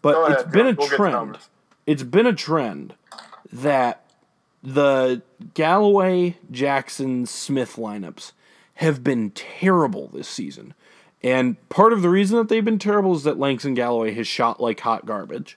But 0.01 0.33
it's 0.33 0.51
been 0.51 0.67
a 0.69 0.73
We'll 0.73 0.89
trend. 0.89 1.39
It's 1.87 2.03
been 2.03 2.27
a 2.27 2.33
trend 2.35 2.95
that 3.53 4.05
the 4.63 5.23
Galloway, 5.55 6.37
Jackson, 6.51 7.27
Smith 7.27 7.77
lineups 7.77 8.33
have 8.77 9.05
been 9.05 9.31
terrible 9.31 10.09
this 10.09 10.29
season. 10.29 10.75
And 11.25 11.57
part 11.69 11.93
of 11.93 12.03
the 12.03 12.09
reason 12.09 12.37
that 12.39 12.49
they've 12.49 12.65
been 12.65 12.79
terrible 12.79 13.15
is 13.15 13.23
that 13.23 13.39
Langston 13.39 13.75
Galloway 13.75 14.13
has 14.15 14.27
shot 14.27 14.61
like 14.61 14.81
hot 14.81 15.07
garbage, 15.07 15.57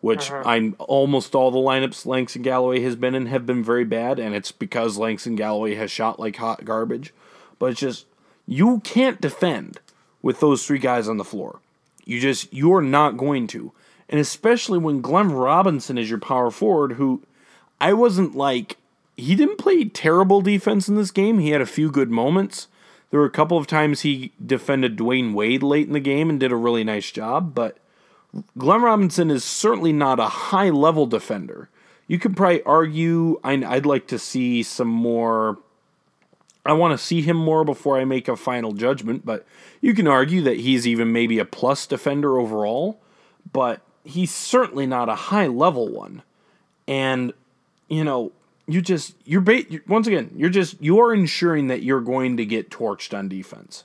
which 0.00 0.30
Uh-huh. 0.30 0.42
I'm 0.46 0.76
almost 0.78 1.34
all 1.34 1.50
the 1.50 1.58
lineups 1.58 2.06
Langston 2.06 2.42
Galloway 2.42 2.80
has 2.80 2.96
been 2.96 3.14
in 3.14 3.26
have 3.26 3.44
been 3.46 3.62
very 3.62 3.84
bad, 3.84 4.18
and 4.18 4.34
it's 4.34 4.52
because 4.52 4.96
Langston 4.96 5.36
Galloway 5.36 5.74
has 5.74 5.90
shot 5.90 6.18
like 6.18 6.36
hot 6.36 6.64
garbage. 6.64 7.12
But 7.58 7.72
it's 7.72 7.80
just 7.80 8.06
you 8.46 8.80
can't 8.80 9.20
defend 9.20 9.80
with 10.22 10.40
those 10.40 10.66
three 10.66 10.78
guys 10.78 11.08
on 11.08 11.18
the 11.18 11.24
floor. 11.24 11.60
You 12.06 12.20
just 12.20 12.52
you're 12.52 12.82
not 12.82 13.16
going 13.16 13.46
to. 13.48 13.72
And 14.08 14.20
especially 14.20 14.78
when 14.78 15.00
Glenn 15.00 15.32
Robinson 15.32 15.96
is 15.96 16.10
your 16.10 16.18
power 16.18 16.50
forward 16.50 16.92
who 16.92 17.22
I 17.80 17.92
wasn't 17.92 18.34
like 18.34 18.76
he 19.16 19.34
didn't 19.34 19.58
play 19.58 19.84
terrible 19.84 20.40
defense 20.40 20.88
in 20.88 20.96
this 20.96 21.10
game. 21.10 21.38
He 21.38 21.50
had 21.50 21.60
a 21.60 21.66
few 21.66 21.90
good 21.90 22.10
moments. 22.10 22.68
There 23.14 23.20
were 23.20 23.28
a 23.28 23.30
couple 23.30 23.56
of 23.56 23.68
times 23.68 24.00
he 24.00 24.32
defended 24.44 24.96
Dwyane 24.96 25.34
Wade 25.34 25.62
late 25.62 25.86
in 25.86 25.92
the 25.92 26.00
game 26.00 26.28
and 26.28 26.40
did 26.40 26.50
a 26.50 26.56
really 26.56 26.82
nice 26.82 27.12
job, 27.12 27.54
but 27.54 27.78
Glenn 28.58 28.82
Robinson 28.82 29.30
is 29.30 29.44
certainly 29.44 29.92
not 29.92 30.18
a 30.18 30.24
high 30.24 30.70
level 30.70 31.06
defender. 31.06 31.68
You 32.08 32.18
could 32.18 32.36
probably 32.36 32.64
argue 32.64 33.38
I'd 33.44 33.86
like 33.86 34.08
to 34.08 34.18
see 34.18 34.64
some 34.64 34.88
more. 34.88 35.58
I 36.66 36.72
want 36.72 36.90
to 36.90 37.06
see 37.06 37.22
him 37.22 37.36
more 37.36 37.62
before 37.62 38.00
I 38.00 38.04
make 38.04 38.26
a 38.26 38.34
final 38.34 38.72
judgment, 38.72 39.24
but 39.24 39.46
you 39.80 39.94
can 39.94 40.08
argue 40.08 40.42
that 40.42 40.56
he's 40.56 40.84
even 40.84 41.12
maybe 41.12 41.38
a 41.38 41.44
plus 41.44 41.86
defender 41.86 42.36
overall, 42.36 42.98
but 43.52 43.80
he's 44.02 44.34
certainly 44.34 44.88
not 44.88 45.08
a 45.08 45.14
high 45.14 45.46
level 45.46 45.88
one. 45.88 46.22
And 46.88 47.32
you 47.88 48.02
know, 48.02 48.32
you 48.66 48.80
just 48.80 49.14
you're 49.24 49.40
ba- 49.40 49.64
once 49.86 50.06
again, 50.06 50.30
you're 50.36 50.50
just 50.50 50.80
you're 50.80 51.14
ensuring 51.14 51.68
that 51.68 51.82
you're 51.82 52.00
going 52.00 52.36
to 52.36 52.46
get 52.46 52.70
torched 52.70 53.16
on 53.16 53.28
defense. 53.28 53.84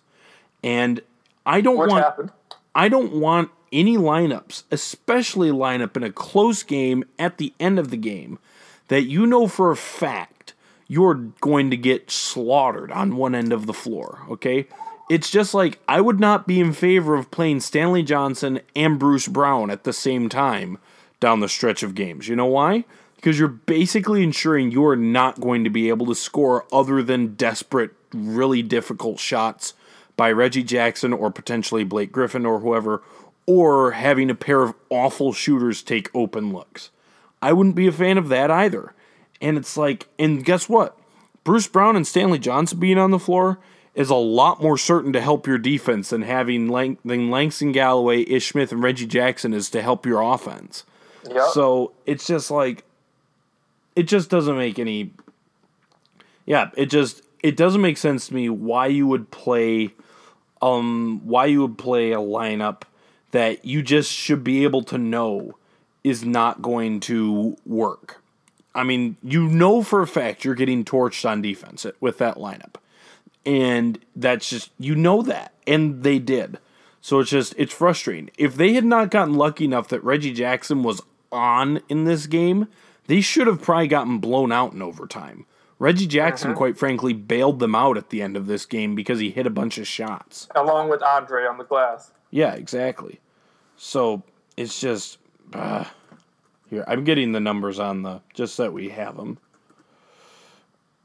And 0.63 1.01
I 1.45 1.61
don't 1.61 1.77
want 1.77 2.03
happened. 2.03 2.31
I 2.75 2.89
don't 2.89 3.13
want 3.13 3.51
any 3.71 3.97
lineups, 3.97 4.63
especially 4.71 5.49
lineup 5.49 5.95
in 5.95 6.03
a 6.03 6.11
close 6.11 6.63
game 6.63 7.03
at 7.17 7.37
the 7.37 7.53
end 7.59 7.79
of 7.79 7.91
the 7.91 7.97
game, 7.97 8.39
that 8.87 9.03
you 9.03 9.25
know 9.25 9.47
for 9.47 9.71
a 9.71 9.75
fact 9.75 10.53
you're 10.87 11.13
going 11.13 11.69
to 11.69 11.77
get 11.77 12.09
slaughtered 12.09 12.91
on 12.91 13.15
one 13.15 13.35
end 13.35 13.53
of 13.53 13.67
the 13.67 13.73
floor, 13.73 14.23
okay? 14.29 14.67
it's 15.09 15.31
just 15.31 15.53
like 15.53 15.79
I 15.87 15.99
would 15.99 16.19
not 16.19 16.47
be 16.47 16.59
in 16.59 16.71
favor 16.71 17.15
of 17.15 17.31
playing 17.31 17.59
Stanley 17.61 18.03
Johnson 18.03 18.61
and 18.75 18.99
Bruce 18.99 19.27
Brown 19.27 19.71
at 19.71 19.83
the 19.83 19.91
same 19.91 20.29
time 20.29 20.77
down 21.19 21.39
the 21.39 21.49
stretch 21.49 21.83
of 21.83 21.95
games. 21.95 22.27
You 22.27 22.35
know 22.35 22.45
why? 22.45 22.85
Because 23.19 23.37
you're 23.37 23.49
basically 23.49 24.23
ensuring 24.23 24.71
you 24.71 24.85
are 24.85 24.95
not 24.95 25.41
going 25.41 25.65
to 25.65 25.69
be 25.69 25.89
able 25.89 26.05
to 26.05 26.15
score 26.15 26.65
other 26.71 27.03
than 27.03 27.35
desperate, 27.35 27.91
really 28.13 28.61
difficult 28.61 29.19
shots 29.19 29.73
by 30.15 30.31
Reggie 30.31 30.63
Jackson 30.63 31.11
or 31.11 31.29
potentially 31.29 31.83
Blake 31.83 32.13
Griffin 32.13 32.45
or 32.45 32.59
whoever, 32.59 33.03
or 33.45 33.91
having 33.91 34.29
a 34.29 34.35
pair 34.35 34.61
of 34.63 34.73
awful 34.89 35.33
shooters 35.33 35.83
take 35.83 36.09
open 36.15 36.53
looks. 36.53 36.91
I 37.41 37.51
wouldn't 37.51 37.75
be 37.75 37.87
a 37.87 37.91
fan 37.91 38.17
of 38.17 38.29
that 38.29 38.49
either. 38.49 38.93
And 39.41 39.57
it's 39.57 39.75
like, 39.75 40.07
and 40.17 40.45
guess 40.45 40.69
what? 40.69 40.97
Bruce 41.43 41.67
Brown 41.67 41.97
and 41.97 42.07
Stanley 42.07 42.39
Johnson 42.39 42.79
being 42.79 42.97
on 42.97 43.11
the 43.11 43.19
floor 43.19 43.59
is 43.95 44.09
a 44.09 44.15
lot 44.15 44.61
more 44.61 44.77
certain 44.77 45.11
to 45.11 45.19
help 45.19 45.45
your 45.45 45.57
defense 45.57 46.09
than 46.09 46.21
having 46.21 46.69
Lang- 46.69 46.99
than 47.03 47.29
Langston 47.29 47.73
Galloway, 47.73 48.23
Ish 48.23 48.51
Smith, 48.51 48.71
and 48.71 48.81
Reggie 48.81 49.07
Jackson 49.07 49.53
is 49.53 49.69
to 49.71 49.81
help 49.81 50.05
your 50.05 50.21
offense. 50.21 50.85
Yep. 51.29 51.49
So 51.53 51.91
it's 52.05 52.25
just 52.25 52.49
like 52.49 52.85
it 53.95 54.03
just 54.03 54.29
doesn't 54.29 54.57
make 54.57 54.79
any 54.79 55.11
Yeah, 56.45 56.71
it 56.75 56.87
just 56.87 57.21
it 57.41 57.55
doesn't 57.55 57.81
make 57.81 57.97
sense 57.97 58.27
to 58.27 58.33
me 58.33 58.49
why 58.49 58.87
you 58.87 59.07
would 59.07 59.31
play 59.31 59.93
um 60.61 61.21
why 61.23 61.45
you 61.45 61.61
would 61.61 61.77
play 61.77 62.11
a 62.11 62.17
lineup 62.17 62.83
that 63.31 63.63
you 63.63 63.81
just 63.81 64.11
should 64.11 64.43
be 64.43 64.63
able 64.63 64.83
to 64.83 64.97
know 64.97 65.57
is 66.03 66.25
not 66.25 66.61
going 66.61 66.99
to 67.01 67.55
work. 67.65 68.21
I 68.73 68.83
mean, 68.83 69.17
you 69.21 69.47
know 69.47 69.83
for 69.83 70.01
a 70.01 70.07
fact 70.07 70.43
you're 70.43 70.55
getting 70.55 70.83
torched 70.85 71.29
on 71.29 71.41
defense 71.41 71.85
with 71.99 72.17
that 72.19 72.35
lineup. 72.35 72.75
And 73.45 73.99
that's 74.15 74.49
just 74.49 74.71
you 74.77 74.95
know 74.95 75.21
that 75.23 75.53
and 75.65 76.03
they 76.03 76.19
did. 76.19 76.59
So 77.01 77.19
it's 77.19 77.29
just 77.29 77.53
it's 77.57 77.73
frustrating. 77.73 78.29
If 78.37 78.55
they 78.55 78.73
had 78.73 78.85
not 78.85 79.11
gotten 79.11 79.35
lucky 79.35 79.65
enough 79.65 79.87
that 79.89 80.03
Reggie 80.03 80.33
Jackson 80.33 80.83
was 80.83 81.01
on 81.31 81.81
in 81.87 82.03
this 82.03 82.27
game, 82.27 82.67
they 83.09 83.21
should 83.21 83.47
have 83.47 83.59
probably 83.59 83.87
gotten 83.87 84.19
blown 84.19 84.51
out 84.51 84.71
in 84.71 84.83
overtime. 84.83 85.47
Reggie 85.79 86.05
Jackson, 86.05 86.53
quite 86.53 86.77
frankly, 86.77 87.11
bailed 87.11 87.57
them 87.57 87.73
out 87.73 87.97
at 87.97 88.11
the 88.11 88.21
end 88.21 88.37
of 88.37 88.45
this 88.45 88.67
game 88.67 88.93
because 88.93 89.19
he 89.19 89.31
hit 89.31 89.47
a 89.47 89.49
bunch 89.49 89.79
of 89.79 89.87
shots. 89.87 90.47
Along 90.53 90.89
with 90.89 91.01
Andre 91.01 91.47
on 91.47 91.57
the 91.57 91.63
glass. 91.63 92.11
Yeah, 92.29 92.53
exactly. 92.53 93.19
So 93.77 94.21
it's 94.55 94.79
just 94.79 95.17
uh, 95.53 95.85
here. 96.69 96.83
I'm 96.87 97.03
getting 97.03 97.31
the 97.31 97.39
numbers 97.39 97.79
on 97.79 98.03
the 98.03 98.21
just 98.35 98.53
so 98.53 98.63
that 98.63 98.73
we 98.73 98.89
have 98.89 99.17
them 99.17 99.39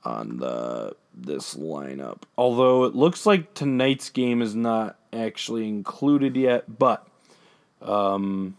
on 0.04 0.36
the 0.36 0.94
this 1.14 1.54
lineup. 1.54 2.24
Although 2.36 2.84
it 2.84 2.94
looks 2.94 3.24
like 3.24 3.54
tonight's 3.54 4.10
game 4.10 4.42
is 4.42 4.54
not 4.54 4.98
actually 5.10 5.68
included 5.68 6.36
yet, 6.36 6.78
but 6.78 7.08
um, 7.80 8.58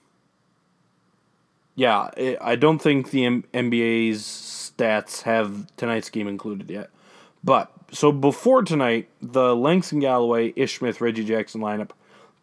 yeah, 1.75 2.09
I 2.41 2.55
don't 2.55 2.79
think 2.79 3.11
the 3.11 3.25
M- 3.25 3.43
NBA's 3.53 4.23
stats 4.23 5.23
have 5.23 5.67
tonight's 5.75 6.09
game 6.09 6.27
included 6.27 6.69
yet. 6.69 6.89
But 7.43 7.71
so 7.91 8.11
before 8.11 8.63
tonight, 8.63 9.09
the 9.21 9.55
Langston 9.55 9.99
Galloway, 9.99 10.53
Ish 10.55 10.79
Smith, 10.79 11.01
Reggie 11.01 11.25
Jackson 11.25 11.61
lineup 11.61 11.91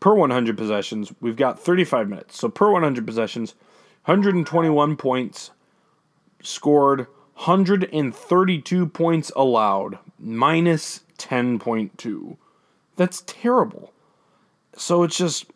per 0.01 0.15
100 0.15 0.57
possessions, 0.57 1.13
we've 1.21 1.37
got 1.37 1.59
35 1.59 2.09
minutes. 2.09 2.39
So 2.39 2.49
per 2.49 2.71
100 2.71 3.07
possessions, 3.07 3.55
121 4.05 4.97
points 4.97 5.51
scored, 6.43 7.07
132 7.35 8.87
points 8.87 9.33
allowed, 9.35 9.99
minus 10.19 11.01
10.2. 11.19 12.37
That's 12.97 13.23
terrible. 13.27 13.93
So 14.77 15.03
it's 15.03 15.17
just 15.17 15.47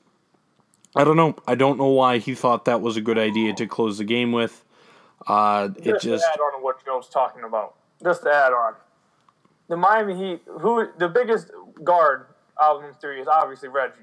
I 0.97 1.05
don't 1.05 1.17
know. 1.17 1.37
I 1.47 1.55
don't 1.55 1.79
know 1.79 1.89
why 1.89 2.19
he 2.19 2.35
thought 2.35 2.65
that 2.65 2.81
was 2.81 2.97
a 2.97 3.01
good 3.01 3.19
idea 3.19 3.55
to 3.55 3.67
close 3.67 3.99
the 3.99 4.05
game 4.05 4.33
with. 4.33 4.65
Uh, 5.27 5.69
it 5.77 5.85
Just, 5.85 6.05
just 6.05 6.25
to 6.25 6.33
add 6.33 6.41
on 6.41 6.59
to 6.59 6.65
what 6.65 6.85
Joe's 6.85 7.09
talking 7.09 7.45
about. 7.45 7.75
Just 8.03 8.23
to 8.23 8.33
add 8.33 8.53
on. 8.53 8.75
The 9.69 9.77
Miami 9.77 10.17
Heat, 10.17 10.43
who 10.47 10.89
the 10.99 11.09
biggest 11.09 11.51
guard 11.83 12.27
out 12.61 12.77
of 12.77 12.83
them 12.83 12.95
three 13.01 13.21
is 13.21 13.27
obviously 13.27 13.69
Reggie. 13.69 13.95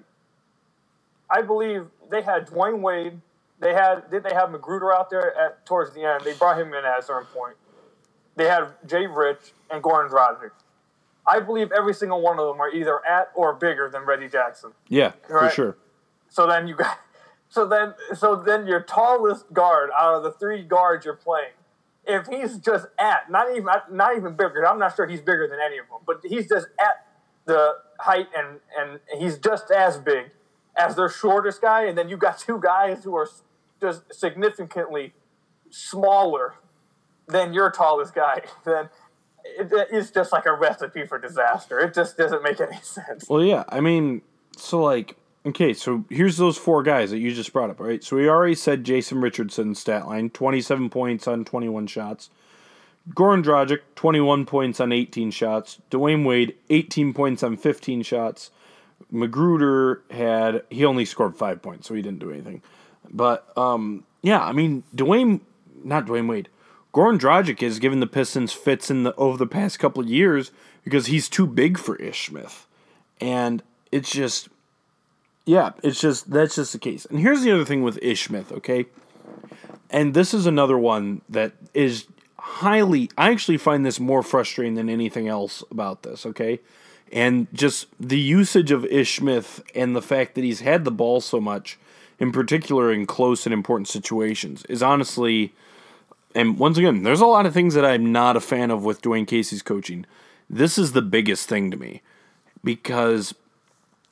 I 1.29 1.41
believe 1.41 1.87
they 2.11 2.21
had 2.21 2.47
Dwyane 2.47 2.81
Wade. 2.81 3.19
They 3.59 3.73
had 3.73 4.09
did 4.11 4.23
they 4.23 4.33
have 4.33 4.49
McGruder 4.49 4.93
out 4.93 5.09
there 5.09 5.35
at 5.37 5.65
towards 5.65 5.93
the 5.93 6.03
end? 6.03 6.23
They 6.23 6.33
brought 6.33 6.59
him 6.59 6.67
in 6.73 6.85
at 6.85 6.99
a 6.99 7.01
certain 7.01 7.27
point. 7.27 7.55
They 8.35 8.45
had 8.45 8.67
Jay 8.85 9.07
Rich 9.07 9.53
and 9.71 9.81
Goran 9.81 10.09
Dragic. 10.09 10.51
I 11.25 11.39
believe 11.39 11.71
every 11.71 11.93
single 11.93 12.21
one 12.21 12.37
of 12.39 12.47
them 12.47 12.59
are 12.59 12.69
either 12.69 12.99
at 13.05 13.31
or 13.33 13.53
bigger 13.53 13.89
than 13.89 14.03
Reggie 14.03 14.27
Jackson. 14.27 14.71
yeah, 14.89 15.13
for 15.27 15.49
sure. 15.49 15.77
So 16.33 16.47
then 16.47 16.67
you 16.67 16.75
got, 16.75 16.97
so 17.47 17.67
then 17.67 17.93
so 18.15 18.35
then 18.35 18.65
your 18.65 18.81
tallest 18.81 19.53
guard 19.53 19.91
out 19.95 20.15
of 20.15 20.23
the 20.23 20.31
three 20.31 20.63
guards 20.63 21.05
you're 21.05 21.15
playing, 21.15 21.51
if 22.05 22.25
he's 22.25 22.57
just 22.57 22.87
at 22.97 23.29
not 23.29 23.51
even 23.51 23.67
not 23.91 24.17
even 24.17 24.35
bigger, 24.35 24.67
I'm 24.67 24.79
not 24.79 24.95
sure 24.95 25.07
he's 25.07 25.21
bigger 25.21 25.47
than 25.47 25.59
any 25.63 25.77
of 25.77 25.87
them, 25.89 25.99
but 26.07 26.21
he's 26.23 26.49
just 26.49 26.65
at 26.79 27.05
the 27.45 27.73
height 27.99 28.29
and 28.35 28.59
and 28.75 28.99
he's 29.19 29.37
just 29.37 29.69
as 29.69 29.99
big 29.99 30.31
as 30.75 30.95
their 30.95 31.07
shortest 31.07 31.61
guy, 31.61 31.85
and 31.85 31.95
then 31.95 32.09
you 32.09 32.17
got 32.17 32.39
two 32.39 32.59
guys 32.59 33.03
who 33.03 33.15
are 33.15 33.29
just 33.79 34.11
significantly 34.11 35.13
smaller 35.69 36.55
than 37.27 37.53
your 37.53 37.69
tallest 37.69 38.15
guy. 38.15 38.41
Then 38.65 38.89
it, 39.45 39.71
it's 39.91 40.09
just 40.09 40.31
like 40.31 40.47
a 40.47 40.53
recipe 40.53 41.05
for 41.05 41.19
disaster. 41.19 41.77
It 41.79 41.93
just 41.93 42.17
doesn't 42.17 42.41
make 42.41 42.59
any 42.59 42.77
sense. 42.81 43.29
Well, 43.29 43.43
yeah. 43.43 43.65
I 43.69 43.81
mean, 43.81 44.23
so 44.57 44.81
like, 44.81 45.15
okay, 45.45 45.73
so 45.73 46.05
here's 46.09 46.37
those 46.37 46.57
four 46.57 46.83
guys 46.83 47.11
that 47.11 47.19
you 47.19 47.33
just 47.33 47.53
brought 47.53 47.69
up, 47.69 47.79
right? 47.79 48.03
So 48.03 48.15
we 48.15 48.29
already 48.29 48.55
said 48.55 48.83
Jason 48.83 49.21
Richardson's 49.21 49.79
stat 49.79 50.07
line: 50.07 50.29
twenty-seven 50.29 50.89
points 50.89 51.27
on 51.27 51.45
twenty-one 51.45 51.87
shots. 51.87 52.29
Goran 53.09 53.43
Dragic, 53.43 53.81
21 53.95 54.45
points 54.45 54.79
on 54.79 54.93
18 54.93 55.31
shots. 55.31 55.79
Dwyane 55.91 56.25
Wade, 56.25 56.55
18 56.69 57.13
points 57.13 57.43
on 57.43 57.57
15 57.57 58.01
shots. 58.01 58.49
McGruder 59.11 60.09
had 60.09 60.63
he 60.69 60.85
only 60.85 61.05
scored 61.05 61.35
five 61.35 61.61
points, 61.61 61.87
so 61.87 61.93
he 61.93 62.01
didn't 62.01 62.19
do 62.19 62.31
anything. 62.31 62.61
But 63.11 63.55
um, 63.57 64.05
yeah, 64.21 64.41
I 64.41 64.53
mean 64.53 64.83
Dwayne, 64.95 65.41
not 65.83 66.05
Dwyane 66.05 66.29
Wade, 66.29 66.49
Goran 66.93 67.19
Dragic 67.19 67.59
has 67.61 67.79
given 67.79 67.99
the 67.99 68.07
Pistons 68.07 68.53
fits 68.53 68.89
in 68.89 69.03
the 69.03 69.13
over 69.15 69.37
the 69.37 69.47
past 69.47 69.79
couple 69.79 70.01
of 70.01 70.09
years 70.09 70.51
because 70.83 71.07
he's 71.07 71.27
too 71.29 71.45
big 71.45 71.77
for 71.77 71.95
Ish 71.97 72.27
Smith, 72.27 72.65
and 73.19 73.61
it's 73.91 74.11
just 74.11 74.47
yeah, 75.45 75.71
it's 75.83 75.99
just 75.99 76.29
that's 76.29 76.55
just 76.55 76.73
the 76.73 76.79
case. 76.79 77.05
And 77.05 77.19
here's 77.19 77.41
the 77.41 77.51
other 77.51 77.65
thing 77.65 77.83
with 77.83 77.99
Ish 78.01 78.25
Smith, 78.25 78.51
okay, 78.51 78.85
and 79.89 80.13
this 80.13 80.33
is 80.33 80.45
another 80.45 80.77
one 80.77 81.21
that 81.29 81.53
is 81.73 82.05
highly. 82.37 83.09
I 83.17 83.31
actually 83.31 83.57
find 83.57 83.85
this 83.85 83.99
more 83.99 84.23
frustrating 84.23 84.75
than 84.75 84.89
anything 84.89 85.27
else 85.27 85.63
about 85.71 86.03
this, 86.03 86.25
okay. 86.25 86.59
And 87.11 87.47
just 87.53 87.87
the 87.99 88.19
usage 88.19 88.71
of 88.71 88.85
Ish 88.85 89.17
Smith 89.17 89.61
and 89.75 89.95
the 89.95 90.01
fact 90.01 90.35
that 90.35 90.43
he's 90.43 90.61
had 90.61 90.83
the 90.83 90.91
ball 90.91 91.21
so 91.21 91.39
much, 91.39 91.77
in 92.17 92.31
particular 92.31 92.91
in 92.91 93.05
close 93.05 93.45
and 93.45 93.53
important 93.53 93.87
situations, 93.87 94.65
is 94.65 94.81
honestly 94.81 95.53
and 96.35 96.57
once 96.57 96.77
again, 96.77 97.03
there's 97.03 97.21
a 97.21 97.25
lot 97.25 97.45
of 97.45 97.53
things 97.53 97.73
that 97.75 97.85
I'm 97.85 98.11
not 98.11 98.35
a 98.35 98.41
fan 98.41 98.71
of 98.71 98.83
with 98.83 99.01
Dwane 99.01 99.27
Casey's 99.27 99.61
coaching. 99.61 100.05
This 100.49 100.77
is 100.77 100.91
the 100.91 101.01
biggest 101.01 101.47
thing 101.47 101.71
to 101.71 101.77
me 101.77 102.01
because 102.63 103.33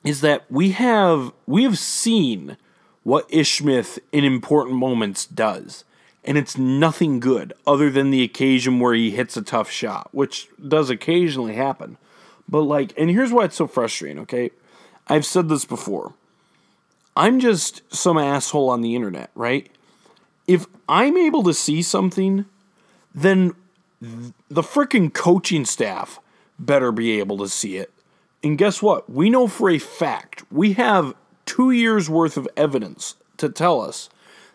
is 0.04 0.22
that 0.22 0.50
we 0.50 0.72
have 0.72 1.32
we 1.46 1.64
have 1.64 1.78
seen 1.78 2.58
what 3.04 3.26
Ish 3.30 3.60
Smith 3.60 4.00
in 4.12 4.24
important 4.24 4.78
moments 4.78 5.26
does. 5.26 5.84
And 6.24 6.38
it's 6.38 6.56
nothing 6.56 7.20
good 7.20 7.52
other 7.66 7.90
than 7.90 8.12
the 8.12 8.22
occasion 8.22 8.80
where 8.80 8.94
he 8.94 9.10
hits 9.10 9.36
a 9.36 9.42
tough 9.42 9.72
shot, 9.72 10.10
which 10.12 10.48
does 10.68 10.92
occasionally 10.92 11.56
happen. 11.56 11.98
But 12.48 12.62
like 12.62 12.94
and 12.98 13.10
here's 13.10 13.32
why 13.32 13.46
it's 13.46 13.56
so 13.56 13.68
frustrating, 13.68 14.20
okay? 14.20 14.52
I've 15.08 15.26
said 15.26 15.50
this 15.50 15.66
before. 15.66 16.14
I'm 17.16 17.40
just 17.40 17.82
some 17.94 18.18
asshole 18.18 18.70
on 18.70 18.82
the 18.82 18.96
internet, 18.96 19.32
right? 19.36 19.70
if 20.48 20.66
I'm 20.90 21.16
able 21.16 21.44
to 21.44 21.54
see 21.54 21.82
something, 21.82 22.46
then 23.16 23.54
the 24.02 24.62
freaking 24.62 25.14
coaching 25.14 25.64
staff 25.64 26.20
better 26.60 26.92
be 26.92 27.20
able 27.20 27.38
to 27.38 27.48
see 27.48 27.78
it. 27.78 27.92
And 28.44 28.58
guess 28.58 28.82
what? 28.82 29.10
We 29.10 29.30
know 29.30 29.48
for 29.48 29.70
a 29.70 29.78
fact, 29.78 30.44
we 30.52 30.74
have 30.74 31.14
two 31.46 31.72
years 31.72 32.10
worth 32.10 32.38
of 32.38 32.48
evidence 32.58 33.16
to 33.38 33.50
tell 33.50 33.82
us 33.82 34.10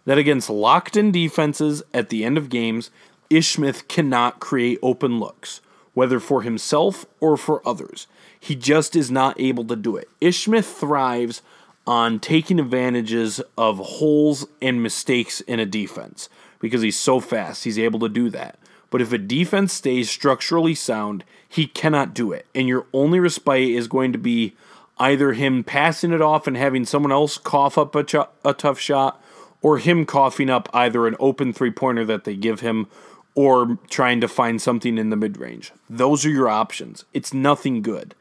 that 0.05 0.19
against 0.19 0.51
locked 0.51 0.97
in 0.97 1.13
defenses 1.13 1.83
at 1.93 2.09
the 2.09 2.25
end 2.25 2.39
of 2.39 2.49
games, 2.49 2.91
Ish 3.31 3.55
Smith 3.55 3.89
cannot 3.89 4.41
create 4.41 4.79
open 4.83 5.19
looks, 5.19 5.61
whether 5.95 6.21
for 6.21 6.43
himself 6.43 7.07
or 7.21 7.37
for 7.37 7.67
others. 7.67 8.07
He 8.39 8.55
just 8.55 8.95
is 8.95 9.11
not 9.11 9.41
able 9.41 9.65
to 9.65 9.77
do 9.77 9.97
it. 9.97 10.09
Ish 10.21 10.45
Smith 10.45 10.67
thrives 10.67 11.43
on 11.87 12.19
taking 12.19 12.59
advantages 12.59 13.41
of 13.57 13.79
holes 13.79 14.47
and 14.61 14.83
mistakes 14.83 15.41
in 15.43 15.61
a 15.61 15.67
defense 15.67 16.29
because 16.59 16.83
he's 16.83 16.99
so 16.99 17.21
fast. 17.21 17.65
He's 17.65 17.79
able 17.79 18.01
to 18.01 18.09
do 18.09 18.31
that. 18.31 18.59
But 18.91 19.03
if 19.03 19.13
a 19.13 19.19
defense 19.19 19.73
stays 19.73 20.11
structurally 20.11 20.75
sound, 20.75 21.25
he 21.49 21.67
cannot 21.67 22.15
do 22.15 22.33
it. 22.33 22.47
And 22.55 22.69
your 22.69 22.87
only 22.93 23.21
respite 23.21 23.71
is 23.71 23.89
going 23.89 24.13
to 24.13 24.19
be 24.19 24.55
either 24.99 25.33
him 25.33 25.65
passing 25.65 26.13
it 26.13 26.23
off 26.23 26.47
and 26.47 26.57
having 26.57 26.85
someone 26.85 27.13
else 27.13 27.39
cough 27.39 27.77
up 27.77 27.95
a, 27.95 28.05
ch- 28.05 28.29
a 28.45 28.55
tough 28.55 28.79
shot, 28.79 29.23
or 29.63 29.79
him 29.79 30.07
coughing 30.07 30.51
up 30.51 30.69
either 30.73 31.07
an 31.07 31.17
open 31.19 31.53
three 31.53 31.71
pointer 31.71 32.05
that 32.05 32.25
they 32.25 32.37
give 32.37 32.61
him 32.61 32.87
or 33.35 33.79
trying 33.91 34.21
to 34.21 34.29
find 34.29 34.63
something 34.63 34.97
in 34.97 35.11
the 35.11 35.17
mid 35.17 35.37
range. 35.37 35.73
Those 35.91 36.25
are 36.25 36.31
your 36.31 36.49
options. 36.49 37.05
It's 37.13 37.35
nothing 37.35 37.83
good. 37.83 38.15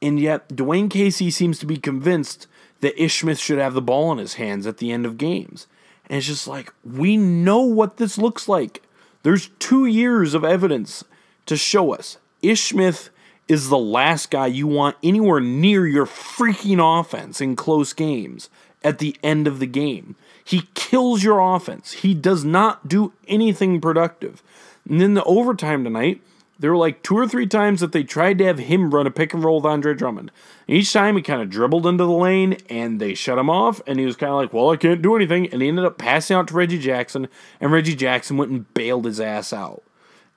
And 0.00 0.20
yet, 0.20 0.48
Dwane 0.48 0.90
Casey 0.90 1.30
seems 1.30 1.58
to 1.58 1.66
be 1.66 1.76
convinced 1.76 2.46
that 2.80 3.02
Ish 3.02 3.20
Smith 3.20 3.38
should 3.38 3.58
have 3.58 3.74
the 3.74 3.82
ball 3.82 4.12
in 4.12 4.18
his 4.18 4.34
hands 4.34 4.66
at 4.66 4.78
the 4.78 4.92
end 4.92 5.06
of 5.06 5.18
games. 5.18 5.66
And 6.08 6.18
it's 6.18 6.26
just 6.26 6.46
like, 6.46 6.72
we 6.84 7.16
know 7.16 7.60
what 7.60 7.96
this 7.96 8.16
looks 8.18 8.48
like. 8.48 8.82
There's 9.26 9.50
two 9.58 9.86
years 9.86 10.34
of 10.34 10.44
evidence 10.44 11.02
to 11.46 11.56
show 11.56 11.92
us. 11.92 12.18
Ish 12.42 12.68
Smith 12.68 13.10
is 13.48 13.68
the 13.68 13.76
last 13.76 14.30
guy 14.30 14.46
you 14.46 14.68
want 14.68 14.96
anywhere 15.02 15.40
near 15.40 15.84
your 15.84 16.06
freaking 16.06 16.78
offense 16.78 17.40
in 17.40 17.56
close 17.56 17.92
games 17.92 18.48
at 18.84 19.00
the 19.00 19.16
end 19.24 19.48
of 19.48 19.58
the 19.58 19.66
game. 19.66 20.14
He 20.44 20.68
kills 20.74 21.24
your 21.24 21.40
offense. 21.40 21.90
He 21.90 22.14
does 22.14 22.44
not 22.44 22.86
do 22.86 23.14
anything 23.26 23.80
productive. 23.80 24.44
And 24.88 25.00
then 25.00 25.14
the 25.14 25.24
overtime 25.24 25.82
tonight, 25.82 26.20
there 26.58 26.70
were 26.70 26.76
like 26.76 27.02
two 27.02 27.16
or 27.16 27.28
three 27.28 27.46
times 27.46 27.80
that 27.80 27.92
they 27.92 28.02
tried 28.02 28.38
to 28.38 28.44
have 28.44 28.58
him 28.58 28.94
run 28.94 29.06
a 29.06 29.10
pick 29.10 29.34
and 29.34 29.44
roll 29.44 29.56
with 29.56 29.66
Andre 29.66 29.94
Drummond. 29.94 30.30
And 30.66 30.76
each 30.76 30.92
time 30.92 31.16
he 31.16 31.22
kind 31.22 31.42
of 31.42 31.50
dribbled 31.50 31.86
into 31.86 32.04
the 32.04 32.10
lane 32.10 32.56
and 32.70 32.98
they 33.00 33.14
shut 33.14 33.38
him 33.38 33.50
off. 33.50 33.80
And 33.86 33.98
he 33.98 34.06
was 34.06 34.16
kind 34.16 34.32
of 34.32 34.38
like, 34.38 34.52
well, 34.52 34.70
I 34.70 34.76
can't 34.76 35.02
do 35.02 35.16
anything. 35.16 35.48
And 35.52 35.60
he 35.60 35.68
ended 35.68 35.84
up 35.84 35.98
passing 35.98 36.36
out 36.36 36.48
to 36.48 36.54
Reggie 36.54 36.78
Jackson. 36.78 37.28
And 37.60 37.72
Reggie 37.72 37.94
Jackson 37.94 38.36
went 38.36 38.50
and 38.50 38.72
bailed 38.72 39.04
his 39.04 39.20
ass 39.20 39.52
out. 39.52 39.82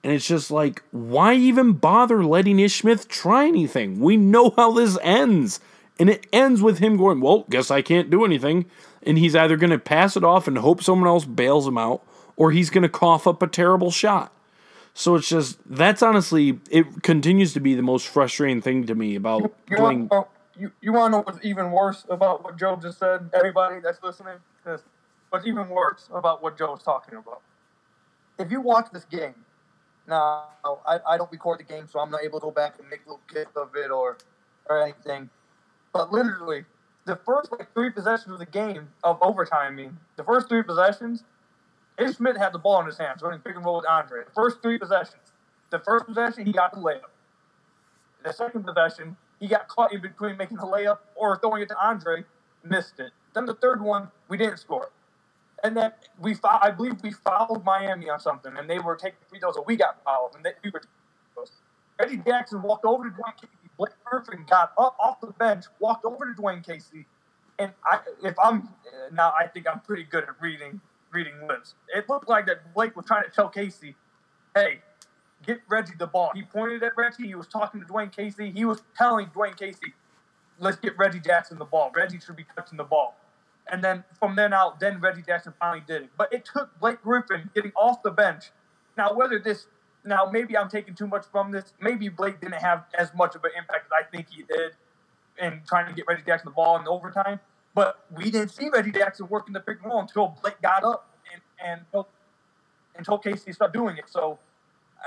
And 0.04 0.14
it's 0.14 0.28
just 0.28 0.52
like, 0.52 0.84
why 0.92 1.34
even 1.36 1.74
bother 1.74 2.24
letting 2.24 2.60
Ish 2.60 2.82
Smith 2.82 3.08
try 3.08 3.48
anything? 3.48 4.00
We 4.00 4.18
know 4.18 4.54
how 4.56 4.72
this 4.72 4.98
ends. 5.02 5.60
And 5.98 6.10
it 6.10 6.26
ends 6.32 6.62
with 6.62 6.80
him 6.80 6.96
going, 6.96 7.20
well, 7.20 7.46
guess 7.50 7.70
I 7.70 7.82
can't 7.82 8.10
do 8.10 8.24
anything. 8.24 8.66
And 9.04 9.18
he's 9.18 9.36
either 9.36 9.58
going 9.58 9.72
to 9.72 9.80
pass 9.80 10.16
it 10.16 10.24
off 10.24 10.48
and 10.48 10.58
hope 10.58 10.84
someone 10.84 11.08
else 11.08 11.26
bails 11.26 11.68
him 11.68 11.78
out, 11.78 12.06
or 12.38 12.52
he's 12.52 12.70
going 12.70 12.84
to 12.84 12.90
cough 12.90 13.28
up 13.28 13.42
a 13.42 13.48
terrible 13.48 13.92
shot. 13.92 14.34
So 14.94 15.16
it's 15.16 15.30
just 15.30 15.60
that's 15.66 16.02
honestly 16.02 16.60
it 16.70 17.04
continues 17.04 17.54
to 17.54 17.60
be 17.60 17.76
the 17.76 17.82
most 17.82 18.08
frustrating 18.08 18.62
thing 18.62 18.86
to 18.88 18.96
me 18.96 19.16
about 19.16 19.42
You, 19.42 19.52
you, 19.70 19.78
doing. 19.78 20.08
want, 20.10 20.28
you, 20.58 20.72
you 20.82 20.94
want 20.94 21.14
to 21.14 21.18
know 21.18 21.24
what's 21.24 21.44
even 21.44 21.72
worse 21.72 22.06
about 22.10 22.44
what 22.44 22.58
Joe 22.58 22.78
just 22.82 23.00
said? 23.00 23.30
Everybody 23.34 23.80
that's 23.82 24.02
listening, 24.04 24.36
this, 24.66 24.82
what's 25.30 25.48
even 25.48 25.70
worse 25.70 26.10
about 26.14 26.44
what 26.44 26.58
Joe's 26.58 26.84
talking 26.84 27.18
about? 27.18 27.42
If 28.38 28.52
you 28.52 28.62
watch 28.62 28.88
this 28.92 29.06
game, 29.06 29.36
now 30.08 30.46
I, 30.88 31.00
I 31.08 31.18
don't 31.18 31.32
record 31.32 31.60
the 31.60 31.64
game, 31.64 31.88
so 31.88 32.00
I'm 32.00 32.12
not 32.12 32.24
able 32.24 32.40
to 32.40 32.46
go 32.46 32.52
back 32.52 32.76
and 32.80 32.90
make 32.90 33.02
little 33.06 33.22
clips 33.28 33.56
of 33.56 33.70
it 33.76 33.92
or 33.92 34.18
or 34.70 34.82
anything. 34.82 35.30
But 35.94 36.12
literally, 36.12 36.66
the 37.06 37.16
first 37.16 37.52
like 37.52 37.74
three 37.74 37.90
possessions 37.90 38.34
of 38.34 38.40
the 38.40 38.46
game 38.46 38.90
of 39.04 39.18
overtime, 39.22 39.74
I 39.74 39.76
mean, 39.76 39.98
the 40.16 40.24
first 40.24 40.48
three 40.50 40.64
possessions, 40.64 41.24
Ish 42.00 42.18
Smith 42.18 42.38
had 42.38 42.54
the 42.54 42.60
ball 42.60 42.80
in 42.82 42.88
his 42.88 42.98
hands 42.98 43.22
running 43.22 43.42
pick 43.42 43.56
and 43.56 43.66
roll 43.66 43.78
with 43.78 43.88
Andre. 43.90 44.24
The 44.26 44.32
first 44.32 44.62
three 44.62 44.80
possessions. 44.80 45.34
The 45.72 45.80
first 45.80 46.08
possession, 46.08 46.46
he 46.46 46.52
got 46.54 46.74
the 46.74 46.80
layup. 46.80 47.12
The 48.24 48.34
second 48.34 48.66
possession, 48.66 49.18
he 49.40 49.48
got 49.48 49.68
caught 49.68 49.94
in 49.94 50.02
between 50.02 50.38
making 50.38 50.58
the 50.58 50.64
layup 50.64 51.00
or 51.16 51.40
throwing 51.40 51.64
it 51.64 51.70
to 51.70 51.78
Andre, 51.80 52.24
missed 52.64 53.00
it. 53.00 53.12
Then 53.36 53.46
the 53.46 53.56
third 53.56 53.82
one, 53.82 54.10
we 54.30 54.38
didn't 54.38 54.58
score. 54.60 54.92
And 55.64 55.76
then 55.78 55.92
we, 56.20 56.36
fou- 56.36 56.48
I 56.62 56.72
believe 56.72 57.02
we 57.04 57.12
fouled 57.12 57.66
Miami 57.66 58.10
on 58.10 58.20
something, 58.20 58.54
and 58.58 58.70
they 58.70 58.80
were 58.80 58.96
taking 58.96 59.20
free 59.30 59.40
throws, 59.40 59.58
and 59.58 59.66
we 59.68 59.76
got 59.78 60.04
fouled, 60.04 60.36
and 60.36 60.46
they, 60.46 60.52
we 60.64 60.72
were. 60.72 60.82
Reggie 62.00 62.18
Jackson 62.26 62.62
walked 62.62 62.86
over 62.86 63.06
to 63.06 63.12
Dwane 63.12 63.36
Casey. 63.36 63.50
Blake 63.78 63.92
Griffin 64.06 64.46
got 64.50 64.74
up 64.78 64.96
off 65.00 65.22
the 65.22 65.28
bench, 65.40 65.66
walked 65.80 66.06
over 66.06 66.34
to 66.34 66.42
Dwane 66.42 66.66
Casey, 66.66 67.06
and 67.60 67.74
I, 67.86 68.00
if 68.24 68.36
I'm 68.44 68.70
now, 69.14 69.34
I 69.40 69.48
think 69.48 69.68
I'm 69.72 69.82
pretty 69.82 70.04
good 70.04 70.24
at 70.24 70.42
reading 70.42 70.82
reading 71.12 71.34
lips. 71.48 71.76
It 71.96 72.10
looked 72.10 72.30
like 72.30 72.46
that 72.48 72.74
Blake 72.74 72.96
was 72.96 73.06
trying 73.06 73.24
to 73.24 73.30
tell 73.30 73.50
Casey, 73.50 73.96
"Hey, 74.56 74.82
get 75.46 75.62
Reggie 75.68 75.96
the 75.98 76.08
ball." 76.08 76.32
He 76.34 76.44
pointed 76.44 76.84
at 76.84 76.96
Reggie. 76.98 77.28
He 77.28 77.36
was 77.36 77.48
talking 77.48 77.82
to 77.82 77.88
Dwane 77.88 78.12
Casey. 78.12 78.52
He 78.52 78.66
was 78.66 78.82
telling 78.98 79.28
Dwane 79.28 79.58
Casey, 79.58 79.94
"Let's 80.58 80.78
get 80.78 80.98
Reggie 80.98 81.20
Jackson 81.20 81.58
the 81.58 81.66
ball. 81.66 81.92
Reggie 81.96 82.20
should 82.20 82.36
be 82.36 82.46
touching 82.56 82.78
the 82.78 82.84
ball." 82.84 83.16
And 83.68 83.84
then 83.84 84.04
from 84.18 84.36
then 84.36 84.54
out, 84.54 84.80
then 84.80 85.00
Reggie 85.00 85.22
Jackson 85.22 85.54
finally 85.60 85.84
did 85.86 86.04
it. 86.04 86.10
But 86.18 86.34
it 86.34 86.46
took 86.46 86.78
Blake 86.80 87.02
Griffin 87.02 87.50
getting 87.54 87.72
off 87.76 88.02
the 88.04 88.12
bench. 88.12 88.52
Now, 88.98 89.14
whether 89.14 89.40
this 89.40 89.68
now 90.04 90.30
maybe 90.32 90.58
I'm 90.58 90.70
taking 90.70 90.96
too 90.96 91.08
much 91.08 91.26
from 91.32 91.52
this. 91.52 91.74
Maybe 91.80 92.10
Blake 92.10 92.40
didn't 92.40 92.62
have 92.62 92.86
as 92.98 93.14
much 93.14 93.36
of 93.36 93.44
an 93.44 93.52
impact 93.58 93.86
as 93.86 93.92
I 93.92 94.10
think 94.10 94.28
he 94.30 94.44
did 94.44 94.76
in 95.38 95.62
trying 95.68 95.88
to 95.88 95.94
get 95.94 96.06
Reggie 96.08 96.24
Jackson 96.24 96.50
the 96.50 96.56
ball 96.56 96.78
in 96.78 96.84
the 96.84 96.90
overtime. 96.90 97.40
But 97.80 98.04
we 98.14 98.26
didn't 98.26 98.50
see 98.50 98.68
Reggie 98.68 98.92
Jackson 98.92 99.30
working 99.30 99.54
the 99.54 99.62
pick 99.62 99.78
and 99.82 99.90
roll 99.90 100.02
until 100.02 100.36
Blake 100.42 100.62
got 100.62 100.84
up 100.84 101.08
and 101.32 101.42
and 101.66 101.82
told, 101.94 102.08
and 102.94 103.06
told 103.06 103.24
Casey 103.24 103.46
to 103.46 103.54
start 103.54 103.72
doing 103.72 103.96
it. 103.96 104.04
So 104.10 104.38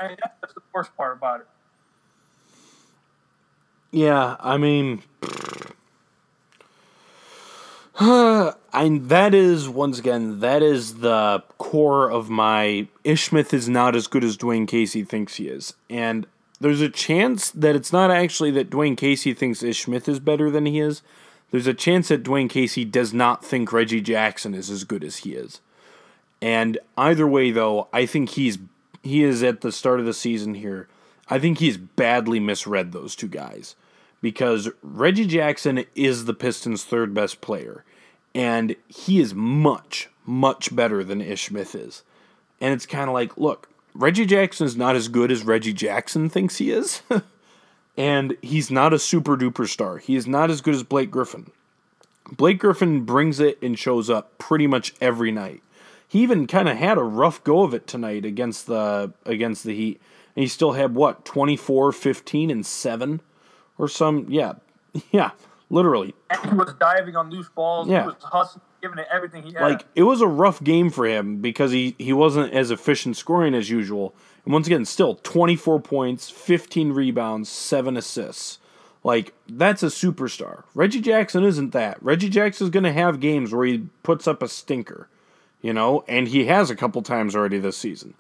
I 0.00 0.08
mean, 0.08 0.16
that's, 0.18 0.34
that's 0.40 0.54
the 0.54 0.62
worst 0.72 0.96
part 0.96 1.18
about 1.18 1.40
it. 1.40 1.46
Yeah, 3.90 4.36
I 4.40 4.56
mean, 4.56 5.02
I 8.00 8.54
that 9.02 9.34
is 9.34 9.68
once 9.68 9.98
again 9.98 10.40
that 10.40 10.62
is 10.62 10.94
the 11.00 11.44
core 11.58 12.10
of 12.10 12.30
my 12.30 12.88
Ish 13.04 13.24
Smith 13.24 13.52
is 13.52 13.68
not 13.68 13.94
as 13.94 14.06
good 14.06 14.24
as 14.24 14.38
Dwane 14.38 14.66
Casey 14.66 15.04
thinks 15.04 15.34
he 15.34 15.48
is, 15.48 15.74
and 15.90 16.26
there's 16.58 16.80
a 16.80 16.88
chance 16.88 17.50
that 17.50 17.76
it's 17.76 17.92
not 17.92 18.10
actually 18.10 18.50
that 18.52 18.70
Dwane 18.70 18.96
Casey 18.96 19.34
thinks 19.34 19.62
Ish 19.62 19.84
Smith 19.84 20.08
is 20.08 20.20
better 20.20 20.50
than 20.50 20.64
he 20.64 20.80
is. 20.80 21.02
There's 21.52 21.66
a 21.66 21.74
chance 21.74 22.08
that 22.08 22.24
Dwane 22.24 22.50
Casey 22.50 22.84
does 22.84 23.12
not 23.12 23.44
think 23.44 23.72
Reggie 23.72 24.00
Jackson 24.00 24.54
is 24.54 24.70
as 24.70 24.84
good 24.84 25.04
as 25.04 25.18
he 25.18 25.34
is. 25.34 25.60
And 26.40 26.78
either 26.96 27.28
way, 27.28 27.50
though, 27.52 27.88
I 27.92 28.06
think 28.06 28.30
he's 28.30 28.58
he 29.02 29.22
is 29.22 29.42
at 29.42 29.60
the 29.60 29.70
start 29.70 30.00
of 30.00 30.06
the 30.06 30.14
season 30.14 30.54
here. 30.54 30.88
I 31.28 31.38
think 31.38 31.58
he's 31.58 31.76
badly 31.76 32.40
misread 32.40 32.92
those 32.92 33.14
two 33.14 33.28
guys 33.28 33.76
because 34.20 34.70
Reggie 34.82 35.26
Jackson 35.26 35.84
is 35.94 36.24
the 36.24 36.34
Pistons' 36.34 36.84
third 36.84 37.12
best 37.12 37.40
player, 37.40 37.84
and 38.34 38.74
he 38.88 39.20
is 39.20 39.34
much 39.34 40.08
much 40.24 40.74
better 40.74 41.04
than 41.04 41.20
Ish 41.20 41.48
Smith 41.48 41.74
is. 41.74 42.02
And 42.60 42.72
it's 42.72 42.86
kind 42.86 43.08
of 43.08 43.14
like, 43.14 43.36
look, 43.36 43.68
Reggie 43.94 44.24
Jackson 44.24 44.66
is 44.66 44.76
not 44.76 44.96
as 44.96 45.08
good 45.08 45.30
as 45.30 45.44
Reggie 45.44 45.72
Jackson 45.72 46.30
thinks 46.30 46.56
he 46.56 46.70
is. 46.70 47.02
and 47.96 48.36
he's 48.42 48.70
not 48.70 48.92
a 48.92 48.98
super 48.98 49.36
duper 49.36 49.68
star. 49.68 49.98
He 49.98 50.16
is 50.16 50.26
not 50.26 50.50
as 50.50 50.60
good 50.60 50.74
as 50.74 50.82
Blake 50.82 51.10
Griffin. 51.10 51.50
Blake 52.30 52.58
Griffin 52.58 53.04
brings 53.04 53.40
it 53.40 53.60
and 53.62 53.78
shows 53.78 54.08
up 54.08 54.38
pretty 54.38 54.66
much 54.66 54.94
every 55.00 55.32
night. 55.32 55.62
He 56.08 56.22
even 56.22 56.46
kind 56.46 56.68
of 56.68 56.76
had 56.76 56.98
a 56.98 57.02
rough 57.02 57.42
go 57.42 57.62
of 57.62 57.74
it 57.74 57.86
tonight 57.86 58.24
against 58.24 58.66
the 58.66 59.12
against 59.24 59.64
the 59.64 59.74
Heat. 59.74 60.00
And 60.36 60.42
he 60.42 60.48
still 60.48 60.72
had 60.72 60.94
what, 60.94 61.24
24, 61.26 61.92
15 61.92 62.50
and 62.50 62.64
7 62.64 63.20
or 63.78 63.88
some 63.88 64.26
yeah. 64.28 64.54
Yeah, 65.10 65.30
literally. 65.70 66.14
And 66.30 66.50
he 66.50 66.56
was 66.56 66.74
diving 66.78 67.16
on 67.16 67.30
loose 67.30 67.48
balls. 67.48 67.88
Yeah. 67.88 68.02
He 68.02 68.06
was 68.08 68.16
hustling, 68.20 68.62
giving 68.82 68.98
it 68.98 69.06
everything 69.10 69.42
he 69.42 69.52
had. 69.54 69.62
Like 69.62 69.86
it 69.94 70.02
was 70.02 70.20
a 70.20 70.26
rough 70.26 70.62
game 70.62 70.90
for 70.90 71.06
him 71.06 71.38
because 71.38 71.72
he 71.72 71.96
he 71.98 72.12
wasn't 72.12 72.52
as 72.52 72.70
efficient 72.70 73.16
scoring 73.16 73.54
as 73.54 73.68
usual. 73.70 74.14
And 74.44 74.52
once 74.52 74.66
again, 74.66 74.84
still 74.84 75.16
24 75.22 75.80
points, 75.80 76.30
15 76.30 76.92
rebounds, 76.92 77.48
7 77.48 77.96
assists. 77.96 78.58
Like 79.04 79.34
that's 79.48 79.82
a 79.82 79.86
superstar. 79.86 80.64
Reggie 80.74 81.00
Jackson 81.00 81.44
isn't 81.44 81.72
that. 81.72 82.02
Reggie 82.02 82.28
Jackson's 82.28 82.70
going 82.70 82.84
to 82.84 82.92
have 82.92 83.20
games 83.20 83.52
where 83.52 83.66
he 83.66 83.88
puts 84.02 84.28
up 84.28 84.42
a 84.42 84.48
stinker, 84.48 85.08
you 85.60 85.72
know, 85.72 86.04
and 86.06 86.28
he 86.28 86.46
has 86.46 86.70
a 86.70 86.76
couple 86.76 87.02
times 87.02 87.34
already 87.34 87.58
this 87.58 87.76
season. 87.76 88.14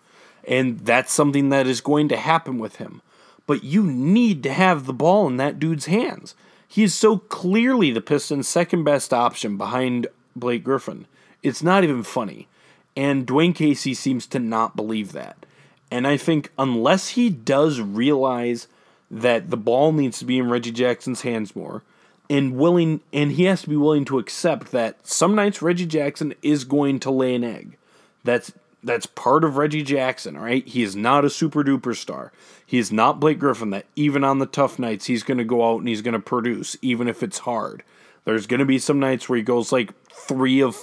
And 0.46 0.80
that's 0.80 1.12
something 1.12 1.50
that 1.50 1.68
is 1.68 1.80
going 1.80 2.08
to 2.08 2.16
happen 2.16 2.58
with 2.58 2.76
him. 2.76 3.00
But 3.46 3.62
you 3.64 3.84
need 3.84 4.42
to 4.42 4.52
have 4.52 4.86
the 4.86 4.92
ball 4.92 5.26
in 5.28 5.36
that 5.36 5.58
dude's 5.58 5.86
hands. 5.86 6.34
He 6.66 6.82
is 6.82 6.94
so 6.94 7.18
clearly 7.18 7.90
the 7.90 8.00
Pistons' 8.00 8.48
second 8.48 8.84
best 8.84 9.12
option 9.12 9.56
behind 9.56 10.06
Blake 10.34 10.64
Griffin. 10.64 11.06
It's 11.42 11.62
not 11.62 11.84
even 11.84 12.02
funny. 12.02 12.48
And 12.96 13.26
Dwane 13.26 13.54
Casey 13.54 13.94
seems 13.94 14.26
to 14.28 14.38
not 14.38 14.74
believe 14.74 15.12
that. 15.12 15.44
And 15.92 16.06
I 16.06 16.16
think 16.16 16.50
unless 16.58 17.10
he 17.10 17.28
does 17.28 17.78
realize 17.78 18.66
that 19.10 19.50
the 19.50 19.58
ball 19.58 19.92
needs 19.92 20.18
to 20.20 20.24
be 20.24 20.38
in 20.38 20.48
Reggie 20.48 20.70
Jackson's 20.70 21.20
hands 21.20 21.54
more, 21.54 21.82
and 22.30 22.56
willing 22.56 23.02
and 23.12 23.32
he 23.32 23.44
has 23.44 23.60
to 23.60 23.68
be 23.68 23.76
willing 23.76 24.06
to 24.06 24.18
accept 24.18 24.72
that 24.72 25.06
some 25.06 25.34
nights 25.34 25.60
Reggie 25.60 25.84
Jackson 25.84 26.32
is 26.40 26.64
going 26.64 26.98
to 27.00 27.10
lay 27.10 27.34
an 27.34 27.44
egg. 27.44 27.76
That's 28.24 28.52
that's 28.82 29.04
part 29.04 29.44
of 29.44 29.58
Reggie 29.58 29.82
Jackson, 29.82 30.38
right? 30.38 30.66
He 30.66 30.82
is 30.82 30.96
not 30.96 31.26
a 31.26 31.30
super 31.30 31.62
duper 31.62 31.94
star. 31.94 32.32
He 32.64 32.78
is 32.78 32.90
not 32.90 33.20
Blake 33.20 33.38
Griffin 33.38 33.68
that 33.70 33.84
even 33.94 34.24
on 34.24 34.38
the 34.38 34.46
tough 34.46 34.78
nights 34.78 35.04
he's 35.04 35.22
going 35.22 35.38
to 35.38 35.44
go 35.44 35.70
out 35.70 35.80
and 35.80 35.88
he's 35.88 36.02
going 36.02 36.14
to 36.14 36.20
produce 36.20 36.74
even 36.80 37.06
if 37.06 37.22
it's 37.22 37.40
hard. 37.40 37.82
There's 38.24 38.46
going 38.46 38.60
to 38.60 38.66
be 38.66 38.78
some 38.78 38.98
nights 38.98 39.28
where 39.28 39.36
he 39.36 39.42
goes 39.42 39.72
like 39.72 39.92
3 40.08 40.62
of 40.62 40.74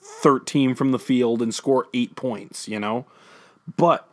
13 0.00 0.74
from 0.74 0.90
the 0.90 0.98
field 0.98 1.40
and 1.40 1.54
score 1.54 1.86
8 1.94 2.16
points, 2.16 2.66
you 2.66 2.80
know? 2.80 3.06
But 3.76 4.05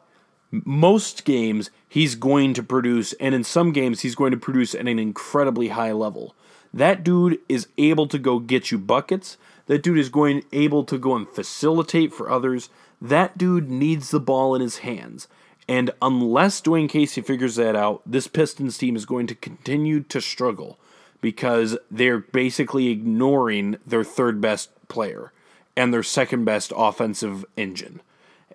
most 0.53 1.25
games 1.25 1.71
he's 1.89 2.15
going 2.15 2.53
to 2.53 2.63
produce, 2.63 3.13
and 3.13 3.33
in 3.33 3.43
some 3.43 3.73
games 3.73 4.01
he's 4.01 4.15
going 4.15 4.31
to 4.31 4.37
produce 4.37 4.75
at 4.75 4.87
an 4.87 4.99
incredibly 4.99 5.69
high 5.69 5.91
level. 5.91 6.35
That 6.73 7.03
dude 7.03 7.39
is 7.49 7.67
able 7.77 8.07
to 8.07 8.19
go 8.19 8.39
get 8.39 8.71
you 8.71 8.77
buckets. 8.77 9.37
That 9.65 9.83
dude 9.83 9.97
is 9.97 10.09
going 10.09 10.43
able 10.51 10.83
to 10.85 10.97
go 10.97 11.15
and 11.15 11.27
facilitate 11.27 12.13
for 12.13 12.29
others. 12.29 12.69
That 13.01 13.37
dude 13.37 13.69
needs 13.69 14.11
the 14.11 14.19
ball 14.19 14.55
in 14.55 14.61
his 14.61 14.79
hands. 14.79 15.27
And 15.67 15.91
unless 16.01 16.61
Dwane 16.61 16.89
Casey 16.89 17.21
figures 17.21 17.55
that 17.55 17.75
out, 17.75 18.01
this 18.05 18.27
Pistons 18.27 18.77
team 18.77 18.95
is 18.95 19.05
going 19.05 19.27
to 19.27 19.35
continue 19.35 20.01
to 20.01 20.21
struggle 20.21 20.77
because 21.21 21.77
they're 21.89 22.19
basically 22.19 22.89
ignoring 22.89 23.77
their 23.87 24.03
third 24.03 24.41
best 24.41 24.69
player 24.89 25.31
and 25.75 25.93
their 25.93 26.03
second 26.03 26.45
best 26.45 26.73
offensive 26.75 27.45
engine. 27.55 28.01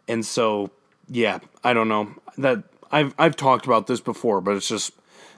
And 0.07 0.25
so, 0.25 0.71
yeah, 1.09 1.41
I 1.65 1.73
don't 1.73 1.89
know. 1.89 2.15
That 2.37 2.65
I've 2.91 3.15
I've 3.19 3.37
talked 3.37 3.67
about 3.67 3.87
this 3.87 4.01
before, 4.01 4.41
but 4.41 4.57
it's 4.57 4.69
just 4.69 4.93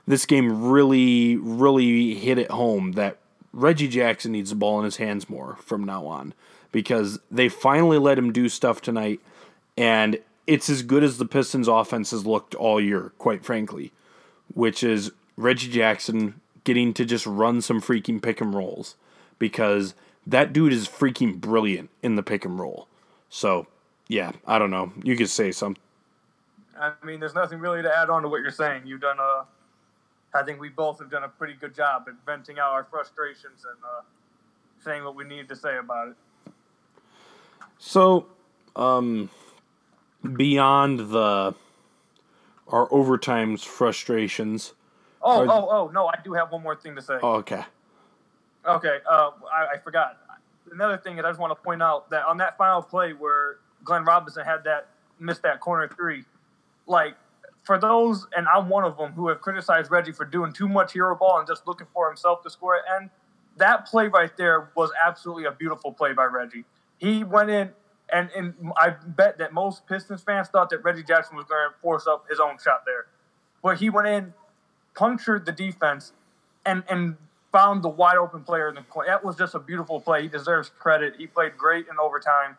this 0.06 0.26
game 0.26 0.70
really 0.70 1.36
really 1.36 2.14
hit 2.14 2.38
it 2.38 2.50
home 2.50 2.92
that 2.92 3.18
Reggie 3.52 3.88
Jackson 3.88 4.32
needs 4.32 4.50
the 4.50 4.56
ball 4.56 4.78
in 4.78 4.84
his 4.84 4.96
hands 4.96 5.28
more 5.28 5.56
from 5.62 5.84
now 5.84 6.06
on 6.06 6.34
because 6.72 7.18
they 7.30 7.48
finally 7.48 7.98
let 7.98 8.18
him 8.18 8.32
do 8.32 8.48
stuff 8.48 8.80
tonight 8.80 9.20
and 9.76 10.18
it's 10.46 10.68
as 10.68 10.82
good 10.82 11.04
as 11.04 11.18
the 11.18 11.26
Pistons 11.26 11.68
offense 11.68 12.10
has 12.10 12.26
looked 12.26 12.54
all 12.54 12.80
year, 12.80 13.12
quite 13.18 13.44
frankly, 13.44 13.92
which 14.52 14.82
is 14.82 15.12
Reggie 15.36 15.70
Jackson 15.70 16.40
getting 16.64 16.92
to 16.94 17.04
just 17.04 17.24
run 17.24 17.60
some 17.62 17.80
freaking 17.80 18.20
pick 18.20 18.40
and 18.40 18.52
rolls 18.52 18.96
because 19.38 19.94
that 20.26 20.52
dude 20.52 20.72
is 20.72 20.88
freaking 20.88 21.40
brilliant 21.40 21.88
in 22.02 22.16
the 22.16 22.22
pick 22.22 22.44
and 22.44 22.58
roll. 22.58 22.88
So, 23.28 23.68
yeah, 24.10 24.32
I 24.44 24.58
don't 24.58 24.72
know. 24.72 24.92
You 25.04 25.16
could 25.16 25.30
say 25.30 25.52
something. 25.52 25.80
I 26.76 26.92
mean, 27.04 27.20
there's 27.20 27.34
nothing 27.34 27.60
really 27.60 27.80
to 27.82 27.96
add 27.96 28.10
on 28.10 28.22
to 28.22 28.28
what 28.28 28.42
you're 28.42 28.50
saying. 28.50 28.82
You've 28.84 29.00
done 29.00 29.18
a, 29.20 29.44
I 30.34 30.42
think 30.42 30.60
we 30.60 30.68
both 30.68 30.98
have 30.98 31.10
done 31.10 31.22
a 31.22 31.28
pretty 31.28 31.54
good 31.54 31.76
job 31.76 32.06
at 32.08 32.14
venting 32.26 32.58
out 32.58 32.72
our 32.72 32.82
frustrations 32.82 33.64
and 33.64 33.78
uh, 33.84 34.02
saying 34.82 35.04
what 35.04 35.14
we 35.14 35.24
need 35.24 35.48
to 35.48 35.54
say 35.54 35.78
about 35.78 36.08
it. 36.08 36.16
So, 37.78 38.26
um, 38.74 39.30
beyond 40.36 41.10
the 41.10 41.54
our 42.66 42.92
overtime's 42.92 43.62
frustrations. 43.62 44.74
Oh, 45.22 45.46
oh, 45.48 45.68
oh! 45.70 45.90
No, 45.92 46.08
I 46.08 46.16
do 46.24 46.32
have 46.32 46.50
one 46.50 46.62
more 46.62 46.74
thing 46.74 46.96
to 46.96 47.02
say. 47.02 47.14
Oh, 47.22 47.34
okay. 47.34 47.62
Okay, 48.66 48.98
uh, 49.08 49.30
I, 49.52 49.74
I 49.74 49.78
forgot. 49.78 50.18
Another 50.72 50.98
thing 50.98 51.16
that 51.16 51.24
I 51.24 51.30
just 51.30 51.40
want 51.40 51.50
to 51.50 51.62
point 51.62 51.82
out 51.82 52.10
that 52.10 52.26
on 52.26 52.38
that 52.38 52.56
final 52.58 52.82
play 52.82 53.12
where 53.12 53.58
Glenn 53.84 54.04
Robinson 54.04 54.44
had 54.44 54.64
that 54.64 54.88
missed 55.18 55.42
that 55.42 55.60
corner 55.60 55.88
three, 55.88 56.24
like 56.86 57.14
for 57.62 57.78
those, 57.78 58.26
and 58.36 58.46
I'm 58.48 58.68
one 58.68 58.84
of 58.84 58.96
them 58.96 59.12
who 59.12 59.28
have 59.28 59.40
criticized 59.40 59.90
Reggie 59.90 60.12
for 60.12 60.24
doing 60.24 60.52
too 60.52 60.68
much 60.68 60.92
hero 60.92 61.14
ball 61.14 61.38
and 61.38 61.46
just 61.46 61.66
looking 61.66 61.86
for 61.92 62.08
himself 62.08 62.42
to 62.42 62.50
score. 62.50 62.80
And 62.98 63.10
that 63.56 63.86
play 63.86 64.08
right 64.08 64.34
there 64.36 64.70
was 64.74 64.90
absolutely 65.06 65.44
a 65.44 65.52
beautiful 65.52 65.92
play 65.92 66.12
by 66.12 66.24
Reggie. 66.24 66.64
He 66.98 67.24
went 67.24 67.50
in 67.50 67.70
and 68.12 68.30
and 68.36 68.54
I 68.76 68.90
bet 68.90 69.38
that 69.38 69.52
most 69.52 69.86
Pistons 69.86 70.22
fans 70.22 70.48
thought 70.48 70.70
that 70.70 70.78
Reggie 70.78 71.02
Jackson 71.02 71.36
was 71.36 71.46
going 71.46 71.70
to 71.70 71.78
force 71.80 72.06
up 72.06 72.26
his 72.28 72.40
own 72.40 72.56
shot 72.62 72.82
there, 72.86 73.06
but 73.62 73.78
he 73.78 73.90
went 73.90 74.08
in, 74.08 74.34
punctured 74.94 75.46
the 75.46 75.52
defense, 75.52 76.12
and 76.64 76.82
and 76.88 77.16
found 77.52 77.82
the 77.82 77.88
wide 77.88 78.16
open 78.16 78.42
player 78.42 78.68
in 78.68 78.74
the 78.74 78.82
corner. 78.82 79.08
That 79.08 79.24
was 79.24 79.36
just 79.36 79.54
a 79.54 79.58
beautiful 79.58 80.00
play. 80.00 80.22
He 80.22 80.28
deserves 80.28 80.70
credit. 80.78 81.14
He 81.18 81.26
played 81.26 81.56
great 81.56 81.86
in 81.88 81.98
overtime, 82.00 82.56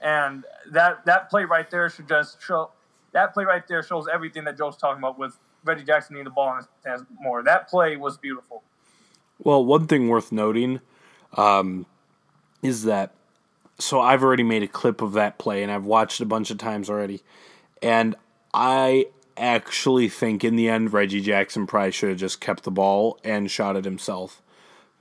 and 0.00 0.44
that 0.70 1.04
that 1.06 1.30
play 1.30 1.44
right 1.44 1.70
there 1.70 1.88
should 1.90 2.08
just 2.08 2.42
show. 2.42 2.70
That 3.12 3.32
play 3.32 3.44
right 3.44 3.66
there 3.68 3.82
shows 3.82 4.06
everything 4.12 4.44
that 4.44 4.58
Joe's 4.58 4.76
talking 4.76 4.98
about 4.98 5.18
with 5.18 5.38
Reggie 5.64 5.84
Jackson 5.84 6.14
needing 6.14 6.24
the 6.24 6.30
ball 6.30 6.58
in 6.58 6.90
his 6.90 7.02
more. 7.20 7.42
That 7.42 7.68
play 7.68 7.96
was 7.96 8.16
beautiful. 8.16 8.62
Well, 9.38 9.64
one 9.64 9.86
thing 9.86 10.08
worth 10.08 10.32
noting 10.32 10.80
um, 11.36 11.86
is 12.62 12.84
that 12.84 13.12
so 13.78 14.00
I've 14.00 14.22
already 14.22 14.42
made 14.42 14.62
a 14.62 14.68
clip 14.68 15.02
of 15.02 15.12
that 15.12 15.38
play 15.38 15.62
and 15.62 15.72
I've 15.72 15.84
watched 15.84 16.20
it 16.20 16.24
a 16.24 16.26
bunch 16.26 16.50
of 16.50 16.58
times 16.58 16.88
already. 16.88 17.22
And 17.82 18.14
I 18.52 19.08
actually 19.36 20.08
think 20.08 20.44
in 20.44 20.56
the 20.56 20.68
end 20.68 20.92
Reggie 20.92 21.20
Jackson 21.20 21.66
probably 21.66 21.90
should 21.90 22.10
have 22.10 22.18
just 22.18 22.40
kept 22.40 22.62
the 22.62 22.70
ball 22.70 23.18
and 23.24 23.50
shot 23.50 23.76
it 23.76 23.84
himself. 23.84 24.40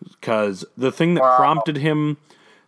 Because 0.04 0.66
the 0.76 0.92
thing 0.92 1.14
that 1.14 1.22
wow. 1.22 1.38
prompted 1.38 1.78
him 1.78 2.18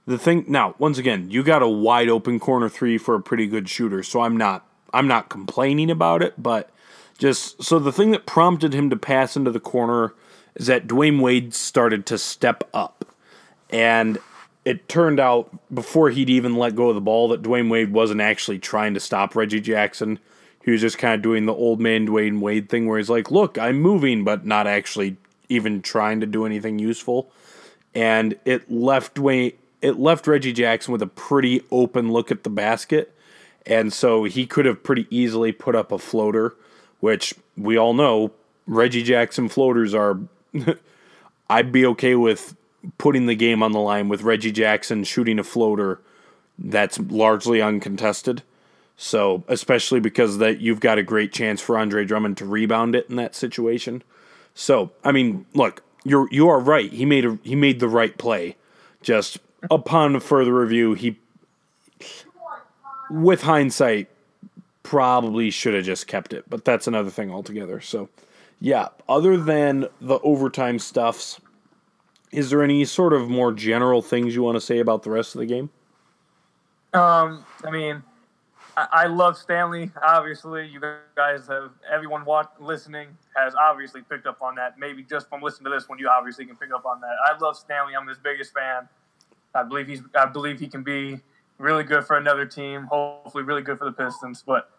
the 0.06 0.18
thing 0.18 0.46
now, 0.48 0.76
once 0.78 0.98
again, 0.98 1.30
you 1.32 1.44
got 1.44 1.62
a 1.62 1.68
wide 1.68 2.10
open 2.10 2.40
corner 2.40 2.70
three 2.70 2.98
for 2.98 3.16
a 3.16 3.22
pretty 3.22 3.48
good 3.48 3.70
shooter, 3.70 4.04
so 4.04 4.22
I'm 4.22 4.38
not 4.38 4.68
I'm 4.94 5.08
not 5.08 5.30
complaining 5.30 5.92
about 5.92 6.22
it, 6.22 6.42
but 6.42 6.70
just 7.18 7.64
so 7.64 7.80
the 7.80 7.92
thing 7.92 8.12
that 8.12 8.26
prompted 8.26 8.74
him 8.74 8.90
to 8.90 8.96
pass 8.96 9.36
into 9.36 9.52
the 9.52 9.60
corner 9.60 10.14
is 10.56 10.68
that 10.68 10.88
Dwyane 10.88 11.22
Wade 11.22 11.54
started 11.54 12.06
to 12.08 12.18
step 12.18 12.64
up. 12.74 13.06
And 13.70 14.20
it 14.64 14.88
turned 14.88 15.20
out 15.20 15.52
before 15.74 16.10
he'd 16.10 16.30
even 16.30 16.56
let 16.56 16.76
go 16.76 16.90
of 16.90 16.96
the 16.96 17.02
ball 17.02 17.28
that 17.30 17.42
Dwyane 17.42 17.70
Wade 17.70 17.92
wasn't 17.92 18.22
actually 18.22 18.60
trying 18.60 18.94
to 18.94 19.00
stop 19.00 19.36
Reggie 19.36 19.62
Jackson. 19.62 20.20
He 20.64 20.72
was 20.72 20.82
just 20.82 20.98
kind 20.98 21.14
of 21.14 21.22
doing 21.22 21.46
the 21.46 21.54
old 21.54 21.80
man 21.80 22.08
Dwyane 22.08 22.40
Wade 22.40 22.70
thing 22.70 22.88
where 22.88 22.98
he's 22.98 23.10
like, 23.10 23.32
look, 23.32 23.58
I'm 23.58 23.80
moving, 23.80 24.24
but 24.24 24.46
not 24.46 24.66
actually 24.66 25.18
even 25.50 25.82
trying 25.82 26.22
to 26.22 26.26
do 26.26 26.46
anything 26.46 26.80
useful. 26.80 27.32
And 27.94 28.38
it 28.46 28.70
left 28.72 29.16
Dwyane, 29.16 29.54
it 29.82 30.00
left 30.00 30.28
Reggie 30.28 30.54
Jackson 30.54 30.92
with 30.92 31.02
a 31.02 31.08
pretty 31.08 31.64
open 31.72 32.12
look 32.12 32.32
at 32.32 32.44
the 32.44 32.50
basket. 32.50 33.14
And 33.66 33.92
so 33.92 34.26
he 34.26 34.46
could 34.46 34.66
have 34.66 34.84
pretty 34.84 35.08
easily 35.10 35.52
put 35.52 35.76
up 35.76 35.92
a 35.92 35.98
floater, 35.98 36.56
which 37.00 37.34
we 37.58 37.78
all 37.78 37.94
know 37.94 38.32
Reggie 38.68 39.04
Jackson 39.04 39.50
floaters 39.50 39.94
are. 39.94 40.20
I'd 41.50 41.72
be 41.72 41.86
okay 41.88 42.16
with 42.16 42.56
putting 42.98 43.26
the 43.26 43.36
game 43.36 43.64
on 43.64 43.72
the 43.72 43.80
line 43.80 44.10
with 44.10 44.24
Reggie 44.24 44.52
Jackson 44.52 45.04
shooting 45.04 45.40
a 45.40 45.44
floater 45.44 46.00
that's 46.58 47.00
largely 47.00 47.62
uncontested. 47.62 48.44
So, 48.98 49.44
especially 49.48 50.00
because 50.00 50.38
that 50.38 50.62
you've 50.62 50.80
got 50.80 50.98
a 50.98 51.04
great 51.04 51.34
chance 51.34 51.60
for 51.60 51.78
Andre 51.78 52.06
Drummond 52.06 52.38
to 52.38 52.46
rebound 52.46 52.96
it 52.96 53.10
in 53.10 53.18
that 53.18 53.36
situation. 53.36 54.04
So, 54.54 54.92
I 55.04 55.12
mean, 55.12 55.46
look, 55.54 55.84
you're 56.06 56.30
you 56.32 56.48
are 56.48 56.60
right. 56.60 56.92
He 56.92 57.06
made 57.06 57.26
a 57.26 57.38
he 57.44 57.56
made 57.56 57.80
the 57.80 57.90
right 57.90 58.18
play. 58.18 58.56
Just 59.02 59.40
upon 59.72 60.20
further 60.20 60.54
review, 60.54 60.94
he 60.94 61.18
with 63.10 63.42
hindsight 63.42 64.10
probably 64.84 65.50
should 65.50 65.74
have 65.74 65.86
just 65.86 66.08
kept 66.08 66.34
it, 66.34 66.46
but 66.50 66.66
that's 66.66 66.88
another 66.88 67.10
thing 67.10 67.32
altogether. 67.32 67.82
So, 67.82 68.10
yeah, 68.60 68.90
other 69.10 69.38
than 69.38 69.88
the 70.02 70.20
overtime 70.20 70.80
stuffs, 70.80 71.40
is 72.32 72.50
there 72.50 72.64
any 72.64 72.86
sort 72.86 73.14
of 73.14 73.30
more 73.30 73.52
general 73.52 74.02
things 74.02 74.36
you 74.36 74.44
want 74.44 74.56
to 74.56 74.62
say 74.62 74.80
about 74.80 75.04
the 75.04 75.10
rest 75.10 75.36
of 75.36 75.40
the 75.40 75.46
game? 75.46 75.70
Um, 76.94 77.46
I 77.64 77.72
mean, 77.72 78.04
I, 78.78 78.88
I 78.92 79.08
love 79.08 79.38
Stanley. 79.38 79.92
Obviously, 80.04 80.68
you 80.68 80.80
guys 81.16 81.48
have 81.48 81.72
everyone 81.92 82.26
listening 82.60 83.10
has 83.36 83.54
obviously 83.56 84.02
picked 84.02 84.28
up 84.28 84.42
on 84.42 84.56
that. 84.56 84.78
Maybe 84.80 85.04
just 85.04 85.30
from 85.30 85.42
listening 85.42 85.72
to 85.72 85.78
this 85.78 85.90
one, 85.90 86.00
you 86.00 86.10
obviously 86.10 86.46
can 86.46 86.56
pick 86.56 86.74
up 86.74 86.86
on 86.86 87.02
that. 87.02 87.16
I 87.28 87.38
love 87.38 87.58
Stanley. 87.58 87.94
I'm 88.00 88.08
his 88.08 88.18
biggest 88.18 88.54
fan. 88.54 88.88
I 89.56 89.64
believe 89.64 89.88
he's. 89.88 90.02
I 90.16 90.26
believe 90.26 90.60
he 90.60 90.68
can 90.68 90.84
be 90.84 91.22
really 91.58 91.84
good 91.84 92.06
for 92.06 92.18
another 92.18 92.46
team. 92.46 92.84
Hopefully, 92.92 93.44
really 93.44 93.62
good 93.62 93.78
for 93.78 93.86
the 93.86 93.92
Pistons. 93.92 94.44
But 94.46 94.70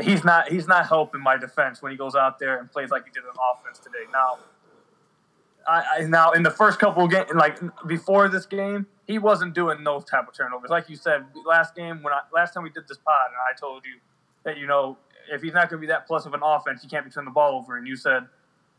he's 0.00 0.24
not. 0.24 0.48
He's 0.48 0.66
not 0.66 0.86
helping 0.86 1.22
my 1.22 1.36
defense 1.36 1.80
when 1.80 1.92
he 1.92 1.98
goes 1.98 2.14
out 2.14 2.38
there 2.38 2.58
and 2.58 2.70
plays 2.70 2.90
like 2.90 3.04
he 3.04 3.10
did 3.10 3.22
on 3.24 3.34
offense 3.54 3.78
today. 3.78 4.10
Now, 4.12 4.38
I, 5.66 5.84
I, 5.98 6.04
now 6.06 6.32
in 6.32 6.42
the 6.42 6.50
first 6.50 6.78
couple 6.78 7.04
of 7.04 7.10
games, 7.10 7.30
like 7.34 7.58
before 7.86 8.28
this 8.28 8.46
game, 8.46 8.86
he 9.06 9.18
wasn't 9.18 9.54
doing 9.54 9.84
those 9.84 10.04
type 10.04 10.28
of 10.28 10.34
turnovers. 10.34 10.70
Like 10.70 10.90
you 10.90 10.96
said, 10.96 11.24
last 11.46 11.74
game 11.74 12.02
when 12.02 12.12
I, 12.12 12.20
last 12.34 12.54
time 12.54 12.64
we 12.64 12.70
did 12.70 12.88
this 12.88 12.98
pod, 12.98 13.28
and 13.28 13.36
I 13.48 13.58
told 13.58 13.84
you 13.84 14.00
that 14.44 14.58
you 14.58 14.66
know 14.66 14.98
if 15.30 15.42
he's 15.42 15.52
not 15.52 15.68
going 15.70 15.80
to 15.80 15.86
be 15.86 15.86
that 15.88 16.06
plus 16.06 16.26
of 16.26 16.34
an 16.34 16.40
offense, 16.42 16.82
he 16.82 16.88
can't 16.88 17.04
be 17.04 17.10
turning 17.10 17.26
the 17.26 17.32
ball 17.32 17.58
over. 17.58 17.76
And 17.76 17.86
you 17.86 17.96
said, 17.96 18.26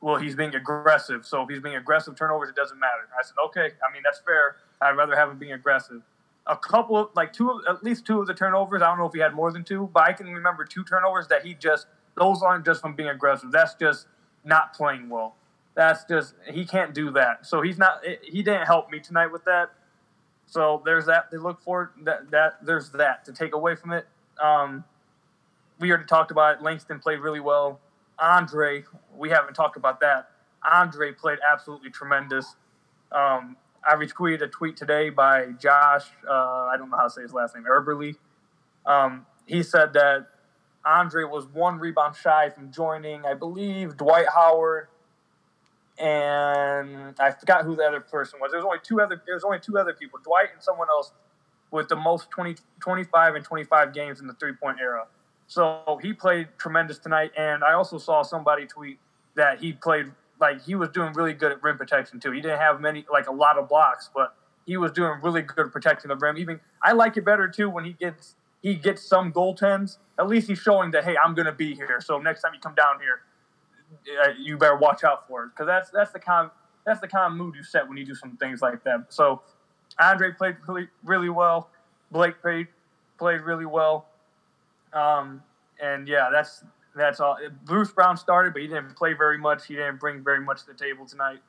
well, 0.02 0.18
he's 0.18 0.36
being 0.36 0.54
aggressive. 0.56 1.26
So 1.26 1.42
if 1.44 1.50
he's 1.50 1.60
being 1.60 1.76
aggressive 1.76 2.16
turnovers, 2.16 2.50
it 2.50 2.56
doesn't 2.56 2.80
matter. 2.80 3.08
I 3.18 3.24
said, 3.24 3.36
okay. 3.48 3.76
I 3.88 3.94
mean, 3.94 4.02
that's 4.04 4.20
fair. 4.20 4.58
I'd 4.82 4.92
rather 4.92 5.16
have 5.16 5.30
him 5.30 5.38
being 5.38 5.54
aggressive. 5.54 6.02
A 6.46 6.56
couple 6.56 6.98
of 6.98 7.10
like 7.16 7.34
two, 7.34 7.62
at 7.68 7.84
least 7.84 8.06
two 8.06 8.22
of 8.22 8.28
the 8.28 8.34
turnovers. 8.34 8.82
I 8.82 8.88
don't 8.88 9.00
know 9.00 9.08
if 9.08 9.14
he 9.14 9.20
had 9.20 9.34
more 9.34 9.52
than 9.52 9.64
two, 9.64 9.90
but 9.94 10.04
I 10.04 10.14
can 10.14 10.28
remember 10.28 10.64
two 10.66 10.84
turnovers 10.84 11.28
that 11.28 11.46
he 11.46 11.54
just 11.54 11.88
those 12.16 12.42
aren't 12.42 12.66
just 12.66 12.82
from 12.82 12.96
being 12.96 13.10
aggressive. 13.10 13.52
That's 13.52 13.76
just 13.76 14.08
not 14.44 14.74
playing 14.74 15.10
well. 15.10 15.36
That's 15.76 16.06
just 16.06 16.36
he 16.50 16.66
can't 16.66 16.94
do 16.94 17.12
that. 17.12 17.46
So 17.46 17.62
he's 17.62 17.78
not. 17.78 18.02
He 18.24 18.42
didn't 18.44 18.66
help 18.66 18.90
me 18.90 19.00
tonight 19.00 19.28
with 19.28 19.44
that. 19.46 19.72
So 20.48 20.82
there's 20.86 21.06
that 21.08 21.30
to 21.32 21.40
look 21.40 21.62
for. 21.62 21.92
That 22.04 22.32
that 22.32 22.66
there's 22.66 22.92
that 22.92 23.26
to 23.26 23.34
take 23.34 23.54
away 23.54 23.76
from 23.76 23.92
it. 23.92 24.08
Um, 24.42 24.86
we 25.80 25.90
already 25.90 26.06
talked 26.06 26.32
about 26.32 26.58
it. 26.58 26.64
Langston 26.64 27.00
played 27.00 27.20
really 27.20 27.40
well. 27.40 27.80
Andre, 28.20 28.84
we 29.16 29.30
haven't 29.30 29.54
talked 29.54 29.78
about 29.78 30.00
that. 30.02 30.30
Andre 30.70 31.12
played 31.12 31.40
absolutely 31.50 31.90
tremendous. 31.90 32.56
Um, 33.12 33.58
I 33.88 33.96
retweeted 33.96 34.42
a 34.42 34.48
tweet 34.48 34.76
today 34.76 35.10
by 35.10 35.52
Josh. 35.60 36.06
Uh, 36.28 36.34
I 36.34 36.76
don't 36.78 36.90
know 36.90 36.98
how 36.98 37.04
to 37.04 37.10
say 37.10 37.22
his 37.22 37.34
last 37.34 37.56
name. 37.56 37.66
Eberly. 37.66 38.16
Um, 38.86 39.26
he 39.46 39.64
said 39.64 39.94
that 39.94 40.28
Andre 40.86 41.24
was 41.24 41.48
one 41.48 41.80
rebound 41.80 42.16
shy 42.16 42.50
from 42.50 42.72
joining, 42.72 43.26
I 43.26 43.34
believe, 43.34 43.98
Dwight 43.98 44.28
Howard 44.34 44.88
and 45.98 47.16
I 47.20 47.32
forgot 47.32 47.64
who 47.66 47.76
the 47.76 47.84
other 47.84 48.00
person 48.00 48.40
was. 48.40 48.52
There 48.52 48.60
was 48.60 48.66
only 48.66 48.80
two 48.84 49.02
other. 49.02 49.22
There 49.26 49.36
was 49.36 49.44
only 49.44 49.60
two 49.60 49.78
other 49.78 49.94
people, 49.94 50.20
Dwight 50.24 50.50
and 50.54 50.62
someone 50.62 50.88
else, 50.90 51.12
with 51.72 51.88
the 51.88 51.96
most 51.96 52.30
20, 52.30 52.56
25 52.80 53.36
and 53.36 53.44
25 53.44 53.94
games 53.94 54.22
in 54.22 54.28
the 54.28 54.34
three 54.34 54.54
point 54.54 54.78
era. 54.80 55.06
So 55.48 56.00
he 56.02 56.14
played 56.14 56.50
tremendous 56.58 57.00
tonight. 57.00 57.32
And 57.38 57.64
I 57.64 57.74
also 57.74 57.98
saw 57.98 58.22
somebody 58.22 58.66
tweet 58.66 59.00
that 59.36 59.60
he 59.60 59.74
played 59.74 60.12
like 60.40 60.64
he 60.64 60.76
was 60.76 60.90
doing 60.90 61.14
really 61.14 61.34
good 61.34 61.52
at 61.52 61.64
rim 61.64 61.78
protection 61.78 62.20
too. 62.20 62.32
He 62.32 62.42
didn't 62.42 62.60
have 62.60 62.80
many 62.80 63.06
like 63.12 63.28
a 63.28 63.32
lot 63.32 63.58
of 63.58 63.68
blocks, 63.68 64.10
but 64.14 64.36
he 64.66 64.78
was 64.78 64.92
doing 64.92 65.20
really 65.24 65.42
good 65.42 65.72
protecting 65.72 66.10
the 66.10 66.16
rim. 66.16 66.38
Even 66.38 66.60
I 66.84 66.92
like 66.92 67.18
it 67.18 67.26
better 67.26 67.48
too 67.48 67.70
when 67.70 67.86
he 67.86 67.94
gets 67.94 68.36
he 68.62 68.76
gets 68.76 69.02
some 69.02 69.32
goaltends. 69.32 69.98
At 70.20 70.28
least 70.28 70.48
he's 70.48 70.60
showing 70.60 70.92
that 70.92 71.06
hey, 71.06 71.16
I'm 71.24 71.34
gonna 71.34 71.54
be 71.54 71.74
here. 71.74 72.02
So 72.02 72.20
next 72.20 72.42
time 72.42 72.54
you 72.54 72.60
come 72.60 72.76
down 72.76 73.00
here, 73.00 73.22
uh, 74.24 74.32
you 74.38 74.58
better 74.58 74.76
watch 74.76 75.04
out 75.04 75.28
for 75.28 75.46
it 75.46 75.50
because 75.50 75.68
that's 75.68 75.90
that's 75.90 76.12
the 76.12 76.20
kind 76.20 76.52
that's 76.86 77.00
the 77.00 77.08
kind 77.08 77.32
of 77.32 77.38
mood 77.38 77.56
you 77.56 77.64
set 77.64 77.88
when 77.88 77.98
you 77.98 78.06
do 78.06 78.16
some 78.16 78.38
things 78.38 78.62
like 78.62 78.84
that. 78.84 79.06
So 79.10 79.42
Andre 80.00 80.32
played 80.32 80.58
really, 80.68 80.88
really 81.04 81.30
well. 81.30 81.70
Blake 82.12 82.42
played 82.42 82.68
played 83.18 83.42
really 83.42 83.66
well. 83.66 84.07
Um, 84.94 85.44
and 85.82 86.08
yeah, 86.08 86.30
that's 86.32 86.64
that's 86.96 87.20
all. 87.20 87.38
Bruce 87.66 87.92
Brown 87.92 88.18
started, 88.18 88.54
but 88.54 88.62
he 88.62 88.68
didn't 88.68 88.96
play 88.96 89.14
very 89.14 89.38
much. 89.38 89.68
He 89.68 89.76
didn't 89.76 90.00
bring 90.00 90.24
very 90.24 90.42
much 90.42 90.62
to 90.62 90.68
the 90.68 90.74
table 90.74 91.06
tonight. 91.06 91.40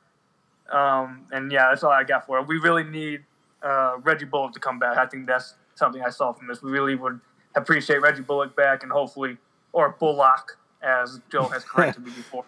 Um, 0.71 1.25
and 1.31 1.51
yeah, 1.51 1.67
that's 1.69 1.83
all 1.83 1.91
I 1.91 2.03
got 2.03 2.25
for 2.25 2.37
it. 2.39 2.47
We 2.47 2.57
really 2.57 2.83
need 2.83 3.23
uh, 3.63 3.97
Reggie 4.03 4.25
Bullock 4.25 4.53
to 4.53 4.59
come 4.59 4.79
back. 4.79 4.97
I 4.97 5.05
think 5.07 5.25
that's 5.25 5.55
something 5.75 6.01
I 6.01 6.09
saw 6.09 6.31
from 6.33 6.47
this. 6.47 6.61
We 6.61 6.71
really 6.71 6.95
would 6.95 7.19
appreciate 7.55 8.01
Reggie 8.01 8.21
Bullock 8.21 8.55
back, 8.55 8.83
and 8.83 8.91
hopefully, 8.91 9.37
or 9.73 9.95
Bullock, 9.99 10.57
as 10.81 11.19
Joe 11.31 11.47
has 11.47 11.63
corrected 11.63 12.03
me 12.05 12.11
before. 12.15 12.45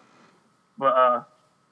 But 0.78 0.94
uh, 0.94 1.22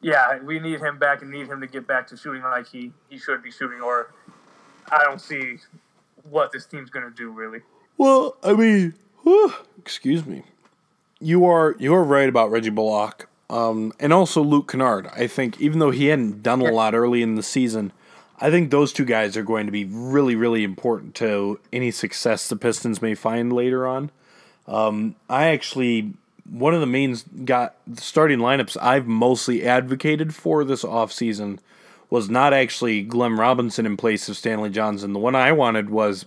yeah, 0.00 0.42
we 0.42 0.58
need 0.58 0.80
him 0.80 0.98
back 0.98 1.22
and 1.22 1.30
need 1.30 1.46
him 1.46 1.60
to 1.60 1.66
get 1.66 1.86
back 1.86 2.06
to 2.08 2.16
shooting 2.16 2.42
like 2.42 2.68
he, 2.68 2.92
he 3.08 3.18
should 3.18 3.42
be 3.42 3.50
shooting, 3.50 3.80
or 3.80 4.12
I 4.90 5.04
don't 5.04 5.20
see 5.20 5.58
what 6.28 6.52
this 6.52 6.66
team's 6.66 6.90
going 6.90 7.04
to 7.04 7.14
do 7.14 7.30
really. 7.30 7.60
Well, 7.96 8.36
I 8.42 8.54
mean, 8.54 8.94
whew, 9.22 9.54
excuse 9.78 10.26
me. 10.26 10.44
You 11.20 11.44
are 11.44 11.76
you 11.78 11.94
are 11.94 12.04
right 12.04 12.28
about 12.28 12.50
Reggie 12.50 12.70
Bullock, 12.70 13.28
um, 13.48 13.92
and 14.00 14.12
also 14.12 14.42
Luke 14.42 14.70
Kennard. 14.70 15.08
I 15.08 15.26
think 15.26 15.60
even 15.60 15.78
though 15.78 15.90
he 15.90 16.06
hadn't 16.06 16.42
done 16.42 16.60
a 16.60 16.70
lot 16.70 16.94
early 16.94 17.22
in 17.22 17.34
the 17.34 17.42
season, 17.42 17.92
I 18.40 18.50
think 18.50 18.70
those 18.70 18.92
two 18.92 19.04
guys 19.04 19.36
are 19.36 19.42
going 19.42 19.66
to 19.66 19.72
be 19.72 19.84
really 19.84 20.34
really 20.34 20.64
important 20.64 21.14
to 21.16 21.60
any 21.72 21.90
success 21.90 22.48
the 22.48 22.56
Pistons 22.56 23.02
may 23.02 23.14
find 23.14 23.52
later 23.52 23.86
on. 23.86 24.10
Um, 24.66 25.16
I 25.28 25.48
actually 25.48 26.14
one 26.50 26.74
of 26.74 26.80
the 26.80 26.86
main 26.86 27.16
got 27.44 27.76
starting 27.96 28.38
lineups 28.38 28.76
I've 28.80 29.06
mostly 29.06 29.64
advocated 29.66 30.34
for 30.34 30.64
this 30.64 30.82
offseason 30.82 31.58
was 32.08 32.28
not 32.28 32.52
actually 32.52 33.02
Glenn 33.02 33.36
Robinson 33.36 33.86
in 33.86 33.96
place 33.96 34.28
of 34.28 34.36
Stanley 34.36 34.70
Johnson. 34.70 35.12
The 35.12 35.20
one 35.20 35.36
I 35.36 35.52
wanted 35.52 35.90
was 35.90 36.26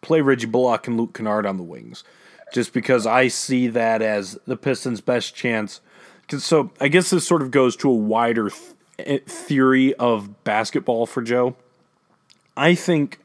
play 0.00 0.22
Reggie 0.22 0.46
Bullock 0.46 0.86
and 0.86 0.96
Luke 0.96 1.12
Kennard 1.12 1.44
on 1.44 1.58
the 1.58 1.62
wings, 1.62 2.04
just 2.52 2.72
because 2.72 3.06
I 3.06 3.28
see 3.28 3.68
that 3.68 4.02
as 4.02 4.38
the 4.46 4.56
Pistons' 4.56 5.00
best 5.00 5.34
chance. 5.34 5.80
So 6.30 6.70
I 6.80 6.88
guess 6.88 7.10
this 7.10 7.26
sort 7.26 7.42
of 7.42 7.50
goes 7.50 7.76
to 7.76 7.90
a 7.90 7.94
wider 7.94 8.50
th- 8.50 8.62
eh, 8.98 9.18
theory 9.26 9.94
of 9.94 10.44
basketball 10.44 11.06
for 11.06 11.22
Joe. 11.22 11.56
I 12.56 12.74
think 12.74 13.18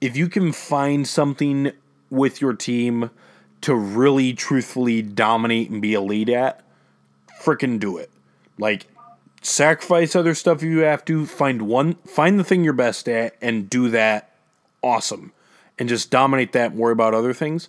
if 0.00 0.16
you 0.16 0.28
can 0.28 0.52
find 0.52 1.06
something 1.06 1.72
with 2.10 2.40
your 2.40 2.54
team– 2.54 3.10
to 3.62 3.74
really 3.74 4.34
truthfully 4.34 5.02
dominate 5.02 5.70
and 5.70 5.80
be 5.80 5.94
a 5.94 6.00
lead 6.00 6.28
at, 6.28 6.62
freaking 7.40 7.80
do 7.80 7.96
it. 7.96 8.10
Like 8.58 8.86
sacrifice 9.40 10.14
other 10.14 10.34
stuff 10.34 10.58
if 10.58 10.64
you 10.64 10.80
have 10.80 11.04
to, 11.06 11.24
find 11.26 11.62
one 11.62 11.94
find 12.06 12.38
the 12.38 12.44
thing 12.44 12.62
you're 12.62 12.74
best 12.74 13.08
at 13.08 13.34
and 13.40 13.70
do 13.70 13.88
that 13.90 14.30
awesome. 14.82 15.32
And 15.78 15.88
just 15.88 16.10
dominate 16.10 16.52
that 16.52 16.72
and 16.72 16.80
worry 16.80 16.92
about 16.92 17.14
other 17.14 17.32
things. 17.32 17.68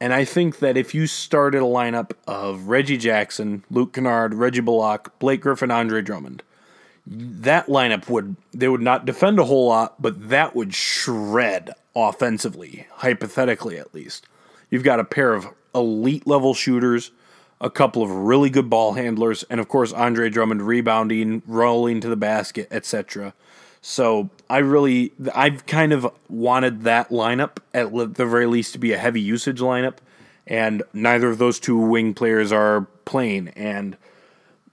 And 0.00 0.14
I 0.14 0.24
think 0.24 0.60
that 0.60 0.78
if 0.78 0.94
you 0.94 1.06
started 1.06 1.58
a 1.58 1.66
lineup 1.66 2.12
of 2.26 2.68
Reggie 2.68 2.96
Jackson, 2.96 3.64
Luke 3.70 3.92
Kennard, 3.92 4.32
Reggie 4.32 4.60
Bullock, 4.60 5.18
Blake 5.18 5.42
Griffin, 5.42 5.70
Andre 5.70 6.00
Drummond, 6.00 6.42
that 7.06 7.66
lineup 7.66 8.08
would 8.08 8.36
they 8.52 8.68
would 8.68 8.80
not 8.80 9.04
defend 9.04 9.38
a 9.38 9.44
whole 9.44 9.68
lot, 9.68 10.00
but 10.00 10.30
that 10.30 10.54
would 10.54 10.74
shred 10.74 11.70
offensively, 11.94 12.86
hypothetically 12.92 13.78
at 13.78 13.94
least. 13.94 14.26
You've 14.70 14.84
got 14.84 15.00
a 15.00 15.04
pair 15.04 15.34
of 15.34 15.48
elite 15.74 16.26
level 16.26 16.54
shooters, 16.54 17.10
a 17.60 17.70
couple 17.70 18.02
of 18.02 18.10
really 18.10 18.48
good 18.48 18.70
ball 18.70 18.94
handlers, 18.94 19.42
and 19.50 19.60
of 19.60 19.68
course 19.68 19.92
Andre 19.92 20.30
Drummond 20.30 20.62
rebounding, 20.62 21.42
rolling 21.46 22.00
to 22.00 22.08
the 22.08 22.16
basket, 22.16 22.68
etc. 22.70 23.34
So 23.82 24.30
I 24.50 24.58
really, 24.58 25.12
I've 25.32 25.64
kind 25.66 25.92
of 25.92 26.12
wanted 26.28 26.82
that 26.82 27.10
lineup 27.10 27.58
at 27.72 27.92
the 27.92 28.26
very 28.26 28.46
least 28.46 28.72
to 28.72 28.80
be 28.80 28.92
a 28.92 28.98
heavy 28.98 29.20
usage 29.20 29.60
lineup, 29.60 29.98
and 30.44 30.82
neither 30.92 31.28
of 31.28 31.38
those 31.38 31.60
two 31.60 31.78
wing 31.78 32.14
players 32.14 32.50
are 32.50 32.88
playing. 33.04 33.50
And 33.50 33.96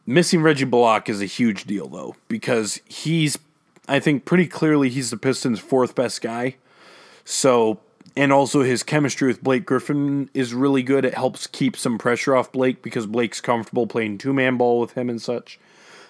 missing 0.08 0.42
Reggie 0.42 0.66
Bullock 0.66 1.10
is 1.10 1.22
a 1.22 1.26
huge 1.26 1.66
deal 1.66 1.88
though 1.88 2.16
because 2.28 2.82
he's, 2.86 3.38
I 3.88 4.00
think, 4.00 4.26
pretty 4.26 4.48
clearly 4.48 4.90
he's 4.90 5.12
the 5.12 5.18
Pistons' 5.18 5.60
fourth 5.60 5.94
best 5.94 6.24
guy. 6.24 6.56
So 7.24 7.80
and 8.16 8.34
also 8.34 8.64
his 8.64 8.82
chemistry 8.82 9.28
with 9.28 9.44
Blake 9.44 9.64
Griffin 9.64 10.32
is 10.34 10.56
really 10.56 10.82
good. 10.82 11.06
It 11.06 11.14
helps 11.14 11.46
keep 11.46 11.78
some 11.78 12.00
pressure 12.00 12.36
off 12.36 12.52
Blake 12.52 12.82
because 12.82 13.06
Blake's 13.06 13.42
comfortable 13.42 13.86
playing 13.86 14.18
two 14.18 14.34
man 14.34 14.58
ball 14.58 14.80
with 14.80 14.94
him 14.94 15.08
and 15.08 15.22
such. 15.22 15.60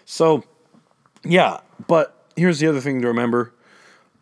So, 0.06 0.46
yeah, 1.26 1.60
but 1.86 2.24
here's 2.38 2.60
the 2.60 2.68
other 2.68 2.80
thing 2.80 3.02
to 3.02 3.08
remember. 3.10 3.52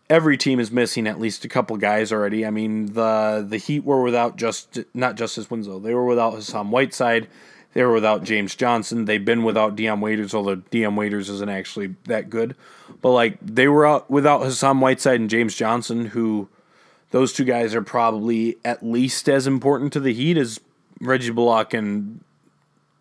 Every 0.10 0.38
team 0.38 0.60
is 0.60 0.72
missing 0.72 1.08
at 1.08 1.20
least 1.20 1.45
a 1.45 1.49
couple 1.49 1.78
guys 1.78 2.12
already. 2.12 2.45
I 2.45 2.51
mean, 2.51 2.93
the 2.93 3.45
the 3.47 3.58
Heat 3.58 3.84
were 3.84 4.03
without 4.03 4.36
just 4.36 4.80
not 4.93 5.16
Justice 5.16 5.49
Winslow. 5.49 5.80
They 5.80 5.93
were 5.93 6.06
without 6.06 6.34
Hassan 6.34 6.70
Whiteside. 6.70 7.28
They 7.74 7.84
were 7.84 7.91
without 7.91 8.24
James 8.24 8.56
Johnson. 8.56 9.06
They've 9.06 9.24
been 9.24 9.43
without 9.43 9.76
Dion 9.76 9.99
Waiters, 9.99 10.34
although 10.34 10.56
Dion 10.56 10.95
Waiters 10.95 11.30
isn't 11.30 11.49
actually 11.49 11.95
that 12.06 12.30
good. 12.30 12.56
But 13.01 13.12
like 13.12 13.38
they 13.41 13.68
were 13.68 13.86
out 13.86 14.10
without 14.10 14.43
Hassan 14.43 14.80
Whiteside 14.80 15.20
and 15.20 15.30
James 15.30 15.56
Johnson, 15.56 16.06
who 16.08 16.47
those 17.12 17.34
two 17.34 17.43
guys 17.43 17.76
are 17.76 17.82
probably 17.82 18.58
at 18.64 18.86
least 18.86 19.28
as 19.28 19.47
important 19.47 19.91
to 19.93 19.99
the 19.99 20.14
Heat 20.14 20.38
as 20.38 20.60
Reggie 21.01 21.32
Bullock 21.32 21.74
and 21.74 22.24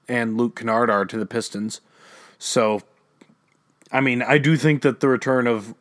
and 0.08 0.36
Luke 0.36 0.56
Kennard 0.56 0.90
are 0.90 1.04
to 1.04 1.18
the 1.18 1.26
Pistons. 1.26 1.80
So, 2.38 2.82
I 3.92 4.00
mean, 4.00 4.22
I 4.22 4.38
do 4.38 4.56
think 4.56 4.82
that 4.82 5.00
the 5.00 5.08
return 5.08 5.46
of 5.46 5.74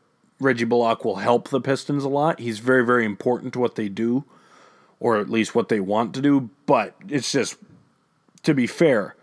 Reggie 0.44 0.66
Bullock 0.66 1.06
will 1.06 1.16
help 1.16 1.50
the 1.50 1.62
Pistons 1.62 2.04
a 2.04 2.10
lot. 2.10 2.40
He's 2.40 2.60
very, 2.60 2.86
very 2.86 3.06
important 3.06 3.54
to 3.54 3.60
what 3.60 3.76
they 3.76 3.90
do, 3.90 4.26
or 5.00 5.18
at 5.18 5.30
least 5.30 5.56
what 5.56 5.70
they 5.70 5.80
want 5.80 6.14
to 6.16 6.22
do. 6.22 6.50
But 6.66 6.96
it's 7.08 7.32
just, 7.32 7.58
to 8.44 8.54
be 8.54 8.68
fair, 8.68 9.16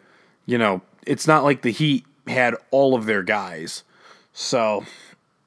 you 0.46 0.58
know, 0.58 0.82
it's 1.06 1.26
not 1.26 1.44
like 1.44 1.62
the 1.62 1.70
Heat 1.70 2.04
had 2.26 2.54
all 2.70 2.94
of 2.94 3.06
their 3.06 3.22
guys. 3.22 3.84
So, 4.32 4.84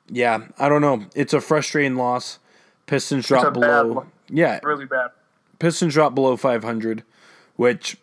yeah, 0.10 0.48
I 0.60 0.70
don't 0.70 0.82
know. 0.82 1.06
It's 1.16 1.34
a 1.34 1.42
frustrating 1.42 1.96
loss. 1.96 2.40
Pistons 2.86 3.28
drop 3.28 3.54
below. 3.54 4.06
Yeah, 4.30 4.60
really 4.64 4.86
bad. 4.86 5.12
Pistons 5.60 5.94
drop 5.94 6.14
below 6.14 6.36
500, 6.36 7.04
which 7.56 7.98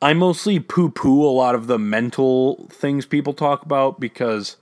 I 0.00 0.14
mostly 0.14 0.58
poo 0.58 0.90
poo 0.90 1.22
a 1.22 1.30
lot 1.30 1.54
of 1.54 1.66
the 1.66 1.78
mental 1.78 2.66
things 2.70 3.06
people 3.06 3.34
talk 3.34 3.62
about 3.62 4.00
because 4.00 4.56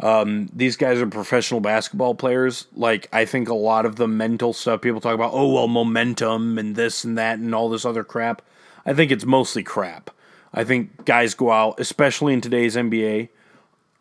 um, 0.00 0.48
these 0.52 0.76
guys 0.76 1.00
are 1.00 1.06
professional 1.06 1.60
basketball 1.60 2.14
players. 2.14 2.66
Like, 2.74 3.08
I 3.12 3.24
think 3.24 3.48
a 3.48 3.54
lot 3.54 3.86
of 3.86 3.96
the 3.96 4.08
mental 4.08 4.52
stuff 4.52 4.80
people 4.80 5.00
talk 5.00 5.14
about, 5.14 5.32
oh, 5.32 5.52
well, 5.52 5.68
momentum 5.68 6.58
and 6.58 6.74
this 6.74 7.04
and 7.04 7.16
that 7.16 7.38
and 7.38 7.54
all 7.54 7.68
this 7.68 7.84
other 7.84 8.04
crap. 8.04 8.42
I 8.84 8.92
think 8.92 9.10
it's 9.10 9.24
mostly 9.24 9.62
crap. 9.62 10.10
I 10.52 10.64
think 10.64 11.04
guys 11.04 11.34
go 11.34 11.50
out, 11.50 11.80
especially 11.80 12.32
in 12.32 12.40
today's 12.40 12.76
NBA, 12.76 13.28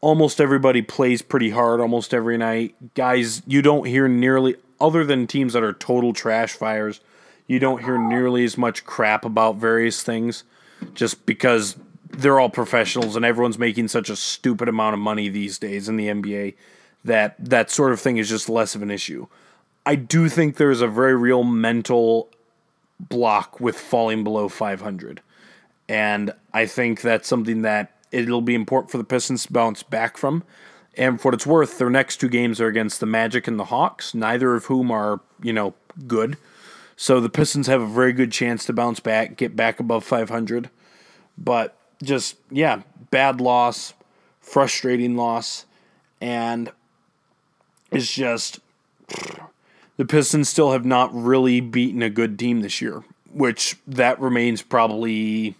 almost 0.01 0.41
everybody 0.41 0.81
plays 0.81 1.21
pretty 1.21 1.51
hard 1.51 1.79
almost 1.79 2.13
every 2.13 2.37
night. 2.37 2.75
Guys, 2.93 3.41
you 3.47 3.61
don't 3.61 3.87
hear 3.87 4.07
nearly 4.07 4.55
other 4.79 5.05
than 5.05 5.25
teams 5.25 5.53
that 5.53 5.63
are 5.63 5.73
total 5.73 6.11
trash 6.11 6.53
fires, 6.53 6.99
you 7.47 7.57
don't 7.57 7.83
hear 7.83 7.97
nearly 7.97 8.43
as 8.43 8.57
much 8.57 8.85
crap 8.85 9.23
about 9.25 9.55
various 9.55 10.03
things 10.03 10.43
just 10.93 11.25
because 11.25 11.77
they're 12.13 12.39
all 12.39 12.49
professionals 12.49 13.15
and 13.15 13.25
everyone's 13.25 13.59
making 13.59 13.87
such 13.87 14.09
a 14.09 14.15
stupid 14.15 14.69
amount 14.69 14.93
of 14.93 14.99
money 14.99 15.29
these 15.29 15.57
days 15.57 15.89
in 15.89 15.97
the 15.97 16.07
NBA 16.07 16.55
that 17.03 17.35
that 17.39 17.69
sort 17.69 17.91
of 17.91 17.99
thing 17.99 18.17
is 18.17 18.29
just 18.29 18.49
less 18.49 18.75
of 18.75 18.81
an 18.81 18.91
issue. 18.91 19.27
I 19.85 19.95
do 19.95 20.29
think 20.29 20.55
there's 20.55 20.81
a 20.81 20.87
very 20.87 21.15
real 21.15 21.43
mental 21.43 22.29
block 22.99 23.59
with 23.59 23.77
falling 23.77 24.23
below 24.23 24.47
500. 24.47 25.21
And 25.89 26.33
I 26.53 26.65
think 26.65 27.01
that's 27.01 27.27
something 27.27 27.63
that 27.63 27.91
it'll 28.11 28.41
be 28.41 28.55
important 28.55 28.91
for 28.91 28.97
the 28.97 29.03
Pistons 29.03 29.45
to 29.45 29.53
bounce 29.53 29.83
back 29.83 30.17
from. 30.17 30.43
And 30.95 31.19
for 31.19 31.29
what 31.29 31.33
it's 31.33 31.47
worth, 31.47 31.77
their 31.77 31.89
next 31.89 32.17
two 32.17 32.29
games 32.29 32.61
are 32.61 32.67
against 32.67 32.99
the 32.99 33.05
Magic 33.05 33.47
and 33.47 33.59
the 33.59 33.65
Hawks, 33.65 34.13
neither 34.13 34.55
of 34.55 34.65
whom 34.65 34.91
are, 34.91 35.19
you 35.41 35.51
know, 35.51 35.73
good. 36.07 36.37
So 36.95 37.19
the 37.19 37.29
Pistons 37.29 37.67
have 37.67 37.81
a 37.81 37.87
very 37.87 38.13
good 38.13 38.31
chance 38.31 38.65
to 38.65 38.73
bounce 38.73 38.99
back, 38.99 39.35
get 39.35 39.55
back 39.55 39.79
above 39.79 40.03
500. 40.03 40.69
But 41.37 41.75
just, 42.03 42.37
yeah, 42.51 42.81
bad 43.11 43.41
loss, 43.41 43.93
frustrating 44.39 45.15
loss, 45.15 45.65
and 46.21 46.71
it's 47.91 48.13
just 48.13 48.59
the 49.97 50.05
Pistons 50.05 50.49
still 50.49 50.71
have 50.71 50.85
not 50.85 51.13
really 51.13 51.61
beaten 51.61 52.01
a 52.01 52.09
good 52.09 52.39
team 52.39 52.61
this 52.61 52.81
year, 52.81 53.03
which 53.31 53.77
that 53.87 54.19
remains 54.19 54.61
probably 54.61 55.55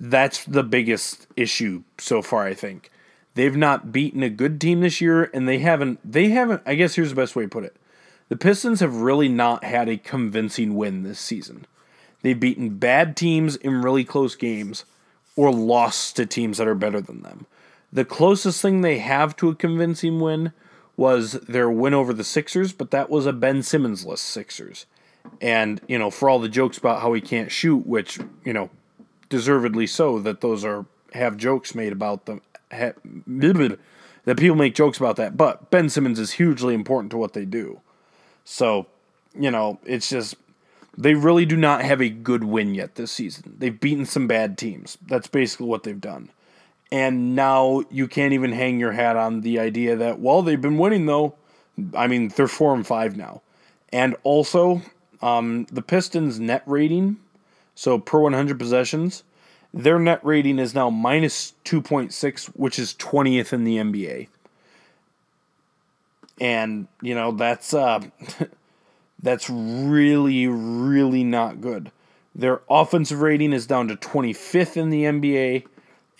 that's 0.00 0.44
the 0.44 0.62
biggest 0.62 1.26
issue 1.36 1.82
so 1.98 2.22
far, 2.22 2.46
I 2.46 2.54
think. 2.54 2.90
They've 3.34 3.56
not 3.56 3.92
beaten 3.92 4.22
a 4.22 4.30
good 4.30 4.60
team 4.60 4.80
this 4.80 5.00
year 5.00 5.30
and 5.32 5.48
they 5.48 5.58
haven't 5.58 6.00
they 6.04 6.28
haven't 6.28 6.62
I 6.66 6.74
guess 6.74 6.94
here's 6.94 7.10
the 7.10 7.16
best 7.16 7.36
way 7.36 7.44
to 7.44 7.48
put 7.48 7.64
it. 7.64 7.76
The 8.28 8.36
Pistons 8.36 8.80
have 8.80 8.96
really 8.96 9.28
not 9.28 9.64
had 9.64 9.88
a 9.88 9.96
convincing 9.96 10.74
win 10.74 11.02
this 11.02 11.18
season. 11.18 11.66
They've 12.22 12.38
beaten 12.38 12.76
bad 12.76 13.16
teams 13.16 13.56
in 13.56 13.80
really 13.80 14.04
close 14.04 14.34
games 14.34 14.84
or 15.38 15.52
lost 15.52 16.16
to 16.16 16.26
teams 16.26 16.58
that 16.58 16.66
are 16.66 16.74
better 16.74 17.00
than 17.00 17.22
them. 17.22 17.46
The 17.92 18.04
closest 18.04 18.60
thing 18.60 18.80
they 18.80 18.98
have 18.98 19.36
to 19.36 19.48
a 19.48 19.54
convincing 19.54 20.18
win 20.18 20.52
was 20.96 21.34
their 21.34 21.70
win 21.70 21.94
over 21.94 22.12
the 22.12 22.24
Sixers, 22.24 22.72
but 22.72 22.90
that 22.90 23.08
was 23.08 23.24
a 23.24 23.32
Ben 23.32 23.62
Simmons 23.62 24.04
less 24.04 24.20
Sixers. 24.20 24.84
And, 25.40 25.80
you 25.86 25.96
know, 25.96 26.10
for 26.10 26.28
all 26.28 26.40
the 26.40 26.48
jokes 26.48 26.76
about 26.76 27.02
how 27.02 27.12
he 27.12 27.20
can't 27.20 27.52
shoot, 27.52 27.86
which, 27.86 28.18
you 28.44 28.52
know, 28.52 28.68
deservedly 29.28 29.86
so, 29.86 30.18
that 30.18 30.40
those 30.40 30.64
are 30.64 30.86
have 31.12 31.36
jokes 31.36 31.72
made 31.72 31.92
about 31.92 32.26
them. 32.26 32.40
Ha, 32.72 32.90
that 34.24 34.36
people 34.38 34.56
make 34.56 34.74
jokes 34.74 34.98
about 34.98 35.14
that, 35.16 35.36
but 35.36 35.70
Ben 35.70 35.88
Simmons 35.88 36.18
is 36.18 36.32
hugely 36.32 36.74
important 36.74 37.12
to 37.12 37.16
what 37.16 37.32
they 37.32 37.44
do. 37.44 37.80
So, 38.44 38.88
you 39.38 39.52
know, 39.52 39.78
it's 39.84 40.10
just 40.10 40.34
they 40.98 41.14
really 41.14 41.46
do 41.46 41.56
not 41.56 41.82
have 41.82 42.02
a 42.02 42.08
good 42.08 42.42
win 42.42 42.74
yet 42.74 42.96
this 42.96 43.12
season. 43.12 43.54
They've 43.58 43.78
beaten 43.78 44.04
some 44.04 44.26
bad 44.26 44.58
teams. 44.58 44.98
That's 45.06 45.28
basically 45.28 45.66
what 45.66 45.84
they've 45.84 46.00
done. 46.00 46.30
And 46.90 47.36
now 47.36 47.84
you 47.88 48.08
can't 48.08 48.32
even 48.32 48.50
hang 48.50 48.80
your 48.80 48.92
hat 48.92 49.16
on 49.16 49.42
the 49.42 49.60
idea 49.60 49.94
that, 49.94 50.18
well, 50.18 50.42
they've 50.42 50.60
been 50.60 50.76
winning 50.76 51.06
though. 51.06 51.36
I 51.94 52.08
mean, 52.08 52.28
they're 52.28 52.48
four 52.48 52.74
and 52.74 52.84
five 52.84 53.16
now. 53.16 53.42
And 53.92 54.16
also, 54.24 54.82
um, 55.22 55.66
the 55.70 55.82
Pistons' 55.82 56.40
net 56.40 56.64
rating, 56.66 57.18
so 57.76 58.00
per 58.00 58.18
100 58.18 58.58
possessions, 58.58 59.22
their 59.72 60.00
net 60.00 60.18
rating 60.24 60.58
is 60.58 60.74
now 60.74 60.90
minus 60.90 61.52
2.6, 61.64 62.46
which 62.56 62.76
is 62.76 62.94
20th 62.94 63.52
in 63.52 63.62
the 63.62 63.76
NBA. 63.76 64.26
And, 66.40 66.88
you 67.02 67.14
know, 67.14 67.30
that's 67.30 67.72
uh 67.72 68.00
that's 69.20 69.50
really 69.50 70.46
really 70.46 71.24
not 71.24 71.60
good. 71.60 71.90
Their 72.34 72.60
offensive 72.70 73.20
rating 73.20 73.52
is 73.52 73.66
down 73.66 73.88
to 73.88 73.96
25th 73.96 74.76
in 74.76 74.90
the 74.90 75.04
NBA 75.04 75.64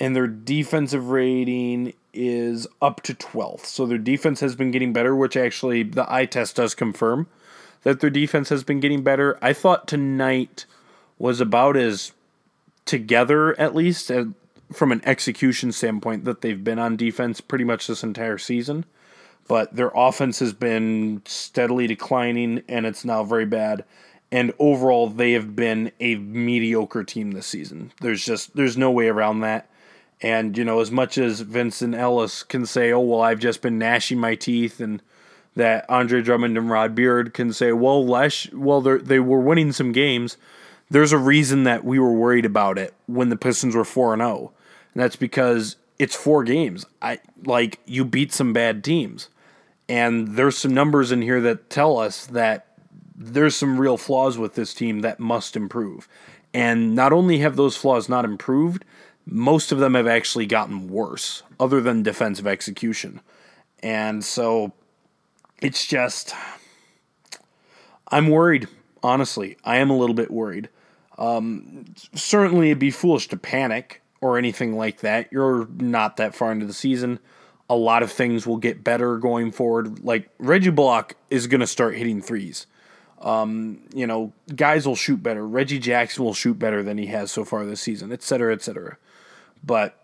and 0.01 0.15
their 0.15 0.27
defensive 0.27 1.11
rating 1.11 1.93
is 2.13 2.67
up 2.81 3.03
to 3.03 3.15
12th. 3.15 3.67
So 3.67 3.87
their 3.87 3.99
defense 3.99 4.41
has 4.41 4.57
been 4.57 4.71
getting 4.71 4.93
better, 4.93 5.15
which 5.15 5.37
actually 5.37 5.83
the 5.83 6.13
eye 6.13 6.27
test 6.27 6.57
does 6.57 6.75
confirm 6.75 7.29
that 7.83 8.01
their 8.01 8.11
defense 8.11 8.49
has 8.49 8.65
been 8.65 8.81
getting 8.81 9.03
better. 9.03 9.39
I 9.41 9.53
thought 9.53 9.87
tonight 9.87 10.67
was 11.19 11.41
about 11.41 11.77
as 11.77 12.13
together, 12.85 13.59
at 13.61 13.75
least 13.75 14.11
from 14.73 14.93
an 14.93 15.03
execution 15.05 15.73
standpoint, 15.73 16.25
that 16.25 16.41
they've 16.41 16.63
been 16.63 16.79
on 16.79 16.97
defense 16.97 17.41
pretty 17.41 17.65
much 17.65 17.87
this 17.87 18.03
entire 18.03 18.39
season. 18.39 18.85
But 19.49 19.75
their 19.75 19.91
offense 19.95 20.39
has 20.41 20.53
been 20.53 21.23
steadily 21.25 21.87
declining, 21.87 22.63
and 22.69 22.87
it's 22.87 23.05
now 23.05 23.25
very 23.25 23.47
bad 23.47 23.85
and 24.31 24.53
overall 24.59 25.09
they 25.09 25.33
have 25.33 25.57
been 25.57 25.91
a 26.01 26.17
mediocre 26.17 27.05
team 27.05 27.33
this 27.33 27.47
season. 27.47 27.93
There's 28.01 28.25
just 28.25 28.55
there's 28.55 28.77
no 28.77 28.91
way 28.91 29.09
around 29.09 29.41
that. 29.41 29.69
And, 30.21 30.59
you 30.59 30.65
know, 30.65 30.81
as 30.81 30.91
much 30.91 31.17
as 31.17 31.41
Vincent 31.41 31.95
Ellis 31.95 32.43
can 32.43 32.67
say, 32.67 32.93
oh, 32.93 33.01
well, 33.01 33.21
I've 33.21 33.39
just 33.39 33.63
been 33.63 33.79
gnashing 33.79 34.19
my 34.19 34.35
teeth, 34.35 34.81
and 34.81 35.01
that 35.55 35.89
Andre 35.89 36.23
Drummond 36.23 36.59
and 36.59 36.69
Rod 36.69 36.95
Beard 36.95 37.33
can 37.33 37.53
say, 37.53 37.71
well, 37.71 38.05
Lesh, 38.05 38.53
well, 38.53 38.81
they 38.81 39.21
were 39.21 39.41
winning 39.41 39.71
some 39.71 39.93
games. 39.93 40.37
There's 40.91 41.13
a 41.13 41.19
reason 41.19 41.63
that 41.65 41.85
we 41.85 42.01
were 42.01 42.13
worried 42.13 42.45
about 42.45 42.79
it 42.79 42.95
when 43.07 43.29
the 43.29 43.37
Pistons 43.37 43.77
were 43.77 43.85
4 43.85 44.15
and 44.15 44.23
0. 44.23 44.53
And 44.95 45.03
that's 45.03 45.17
because 45.17 45.77
it's 45.99 46.17
four 46.17 46.43
games. 46.43 46.85
I 47.01 47.21
like 47.45 47.79
you 47.87 48.05
beat 48.05 48.33
some 48.33 48.53
bad 48.53 48.83
teams. 48.83 49.29
And 49.89 50.37
there's 50.37 50.59
some 50.59 50.75
numbers 50.75 51.13
in 51.13 51.23
here 51.23 51.41
that 51.41 51.71
tell 51.71 51.99
us 51.99 52.27
that 52.27 52.67
there's 53.17 53.57
some 53.57 53.81
real 53.81 53.97
flaws 53.97 54.39
with 54.39 54.55
this 54.55 54.75
team 54.75 55.01
that 55.01 55.19
must 55.19 55.57
improve. 55.57 56.09
And 56.55 56.95
not 56.95 57.13
only 57.13 57.39
have 57.39 57.57
those 57.57 57.77
flaws 57.77 58.09
not 58.09 58.25
improved, 58.25 58.85
most 59.27 59.73
of 59.73 59.79
them 59.79 59.95
have 59.95 60.07
actually 60.07 60.47
gotten 60.47 60.89
worse, 60.89 61.43
other 61.61 61.81
than 61.81 62.03
defensive 62.03 62.47
execution. 62.47 63.21
And 63.83 64.25
so 64.25 64.73
it's 65.61 65.87
just, 65.87 66.35
I'm 68.09 68.29
worried, 68.29 68.69
honestly. 69.03 69.57
I 69.65 69.77
am 69.77 69.91
a 69.91 69.97
little 69.97 70.15
bit 70.15 70.31
worried. 70.31 70.69
Um, 71.19 71.87
certainly, 72.15 72.69
it'd 72.69 72.79
be 72.79 72.91
foolish 72.91 73.29
to 73.29 73.37
panic 73.37 74.03
or 74.21 74.39
anything 74.39 74.77
like 74.77 75.01
that. 75.01 75.33
You're 75.33 75.67
not 75.77 76.17
that 76.17 76.35
far 76.35 76.53
into 76.53 76.67
the 76.67 76.73
season. 76.73 77.19
A 77.71 77.77
lot 77.77 78.03
of 78.03 78.11
things 78.11 78.47
will 78.47 78.57
get 78.57 78.83
better 78.83 79.19
going 79.19 79.53
forward. 79.53 80.05
Like 80.05 80.31
Reggie 80.39 80.71
Bullock 80.71 81.17
is 81.31 81.47
going 81.47 81.61
to 81.61 81.67
start 81.67 81.97
hitting 81.97 82.23
threes. 82.23 82.67
Um, 83.21 83.81
you 83.93 84.07
know, 84.07 84.33
guys 84.55 84.87
will 84.87 84.97
shoot 84.97 85.23
better. 85.23 85.47
Reggie 85.47 85.79
Jackson 85.79 86.25
will 86.25 86.35
shoot 86.35 86.59
better 86.59 86.83
than 86.83 86.99
he 86.99 87.07
has 87.07 87.31
so 87.31 87.45
far 87.45 87.65
this 87.65 87.81
season, 87.81 88.13
et 88.13 88.23
cetera, 88.23 88.55
et 88.55 88.63
cetera. 88.63 88.97
But 89.65 89.97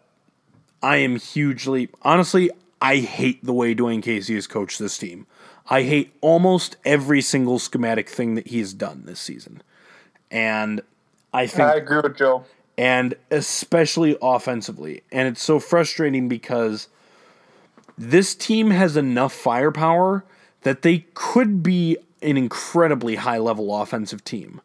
I 0.82 0.96
am 0.96 1.16
hugely, 1.16 1.88
honestly, 2.02 2.50
I 2.82 2.96
hate 2.96 3.42
the 3.44 3.52
way 3.52 3.74
Dwane 3.74 4.02
Casey 4.02 4.34
has 4.34 4.46
coached 4.46 4.78
this 4.78 4.98
team. 4.98 5.26
I 5.70 5.84
hate 5.84 6.12
almost 6.20 6.76
every 6.84 7.22
single 7.22 7.58
schematic 7.58 8.08
thing 8.08 8.34
that 8.34 8.48
he's 8.48 8.74
done 8.74 9.04
this 9.06 9.20
season. 9.20 9.62
And 10.30 10.82
I 11.32 11.46
think. 11.46 11.68
I 11.68 11.76
agree 11.76 12.00
with 12.02 12.16
Joe. 12.16 12.44
And 12.76 13.14
especially 13.30 14.18
offensively. 14.20 15.02
And 15.10 15.28
it's 15.28 15.42
so 15.42 15.60
frustrating 15.60 16.28
because 16.28 16.88
this 17.96 18.34
team 18.34 18.70
has 18.70 18.96
enough 18.96 19.32
firepower 19.32 20.24
that 20.62 20.82
they 20.82 21.06
could 21.14 21.62
be 21.62 21.96
an 22.22 22.36
incredibly 22.36 23.16
high 23.16 23.38
level 23.38 23.80
offensive 23.80 24.24
team. 24.24 24.60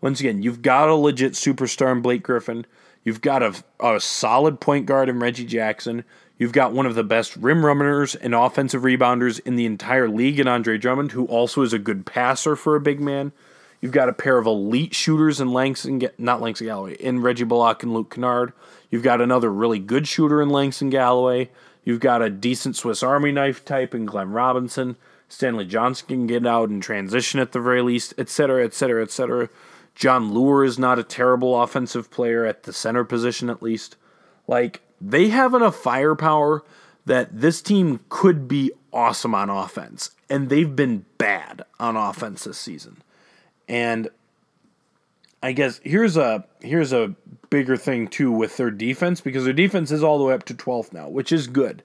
Once 0.00 0.18
again, 0.18 0.42
you've 0.42 0.62
got 0.62 0.88
a 0.88 0.94
legit 0.94 1.32
superstar 1.32 1.92
in 1.92 2.02
Blake 2.02 2.22
Griffin. 2.22 2.66
You've 3.04 3.20
got 3.20 3.42
a, 3.42 3.54
a 3.80 4.00
solid 4.00 4.60
point 4.60 4.86
guard 4.86 5.08
in 5.08 5.20
Reggie 5.20 5.44
Jackson. 5.44 6.04
You've 6.38 6.52
got 6.52 6.72
one 6.72 6.86
of 6.86 6.94
the 6.96 7.04
best 7.04 7.36
rim 7.36 7.64
runners 7.64 8.16
and 8.16 8.34
offensive 8.34 8.82
rebounders 8.82 9.38
in 9.44 9.54
the 9.54 9.66
entire 9.66 10.08
league 10.08 10.40
in 10.40 10.48
Andre 10.48 10.76
Drummond, 10.76 11.12
who 11.12 11.26
also 11.26 11.62
is 11.62 11.72
a 11.72 11.78
good 11.78 12.04
passer 12.04 12.56
for 12.56 12.74
a 12.74 12.80
big 12.80 13.00
man. 13.00 13.32
You've 13.80 13.92
got 13.92 14.08
a 14.08 14.12
pair 14.12 14.38
of 14.38 14.46
elite 14.46 14.94
shooters 14.94 15.40
in 15.40 15.52
Langston, 15.52 16.02
not 16.16 16.40
Langston 16.40 16.68
Galloway, 16.68 16.94
in 16.94 17.20
Reggie 17.20 17.44
Bullock 17.44 17.82
and 17.82 17.92
Luke 17.92 18.14
Kennard. 18.14 18.52
You've 18.90 19.02
got 19.02 19.20
another 19.20 19.52
really 19.52 19.80
good 19.80 20.06
shooter 20.06 20.40
in 20.40 20.50
Langston 20.50 20.88
Galloway. 20.88 21.50
You've 21.84 22.00
got 22.00 22.22
a 22.22 22.30
decent 22.30 22.76
Swiss 22.76 23.02
Army 23.02 23.32
knife 23.32 23.64
type 23.64 23.94
in 23.94 24.06
Glenn 24.06 24.30
Robinson. 24.30 24.96
Stanley 25.28 25.64
Johnson 25.64 26.06
can 26.06 26.26
get 26.26 26.46
out 26.46 26.68
and 26.68 26.82
transition 26.82 27.40
at 27.40 27.52
the 27.52 27.60
very 27.60 27.82
least, 27.82 28.14
etc., 28.18 28.64
etc., 28.64 29.02
etc. 29.02 29.48
Jon 29.94 30.30
Leuer 30.30 30.64
is 30.64 30.78
not 30.78 30.98
a 30.98 31.04
terrible 31.04 31.60
offensive 31.60 32.10
player 32.10 32.44
at 32.44 32.64
the 32.64 32.72
center 32.72 33.04
position, 33.04 33.50
at 33.50 33.62
least. 33.62 33.96
Like, 34.46 34.82
they 35.00 35.28
have 35.28 35.54
enough 35.54 35.76
firepower 35.76 36.62
that 37.04 37.40
this 37.40 37.60
team 37.60 38.00
could 38.08 38.46
be 38.46 38.70
awesome 38.92 39.34
on 39.34 39.50
offense, 39.50 40.10
and 40.30 40.48
they've 40.48 40.76
been 40.76 41.04
bad 41.18 41.62
on 41.80 41.96
offense 41.96 42.44
this 42.44 42.58
season. 42.58 43.02
And 43.68 44.08
I 45.42 45.52
guess 45.52 45.80
here's 45.82 46.16
a 46.16 46.44
here's 46.60 46.92
a 46.92 47.14
bigger 47.50 47.76
thing 47.76 48.08
too 48.08 48.30
with 48.30 48.56
their 48.56 48.70
defense 48.70 49.20
because 49.20 49.44
their 49.44 49.52
defense 49.52 49.90
is 49.90 50.02
all 50.02 50.18
the 50.18 50.24
way 50.24 50.34
up 50.34 50.44
to 50.44 50.54
12th 50.54 50.92
now, 50.92 51.08
which 51.08 51.32
is 51.32 51.46
good. 51.46 51.82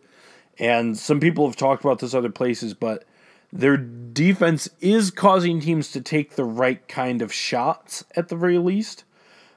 And 0.59 0.97
some 0.97 1.19
people 1.19 1.47
have 1.47 1.55
talked 1.55 1.83
about 1.83 1.99
this 1.99 2.13
other 2.13 2.29
places, 2.29 2.73
but 2.73 3.05
their 3.51 3.77
defense 3.77 4.69
is 4.81 5.11
causing 5.11 5.59
teams 5.59 5.91
to 5.91 6.01
take 6.01 6.35
the 6.35 6.43
right 6.43 6.85
kind 6.87 7.21
of 7.21 7.33
shots 7.33 8.03
at 8.15 8.29
the 8.29 8.35
very 8.35 8.57
least. 8.57 9.03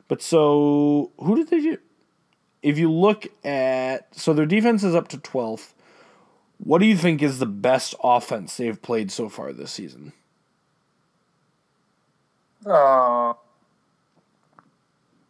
But 0.08 0.22
so, 0.22 1.12
who 1.18 1.36
did 1.36 1.48
they 1.48 1.60
do? 1.60 1.78
If 2.62 2.78
you 2.78 2.90
look 2.90 3.26
at. 3.44 4.14
So 4.14 4.32
their 4.32 4.46
defense 4.46 4.82
is 4.82 4.94
up 4.94 5.08
to 5.08 5.18
12th. 5.18 5.72
What 6.58 6.78
do 6.78 6.86
you 6.86 6.96
think 6.96 7.22
is 7.22 7.38
the 7.38 7.46
best 7.46 7.94
offense 8.04 8.56
they've 8.56 8.80
played 8.80 9.10
so 9.10 9.28
far 9.28 9.52
this 9.52 9.72
season? 9.72 10.12
Uh, 12.66 13.32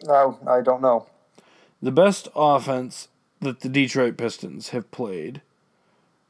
no, 0.05 0.39
I 0.47 0.61
don't 0.61 0.83
know. 0.83 1.07
The 1.83 1.93
best 1.93 2.29
offense 2.35 3.09
that 3.41 3.61
the 3.61 3.69
Detroit 3.69 4.17
Pistons 4.17 4.71
have 4.71 4.91
played 4.91 5.41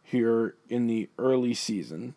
here 0.03 0.55
in 0.69 0.87
the 0.87 1.09
early 1.19 1.55
season 1.55 2.17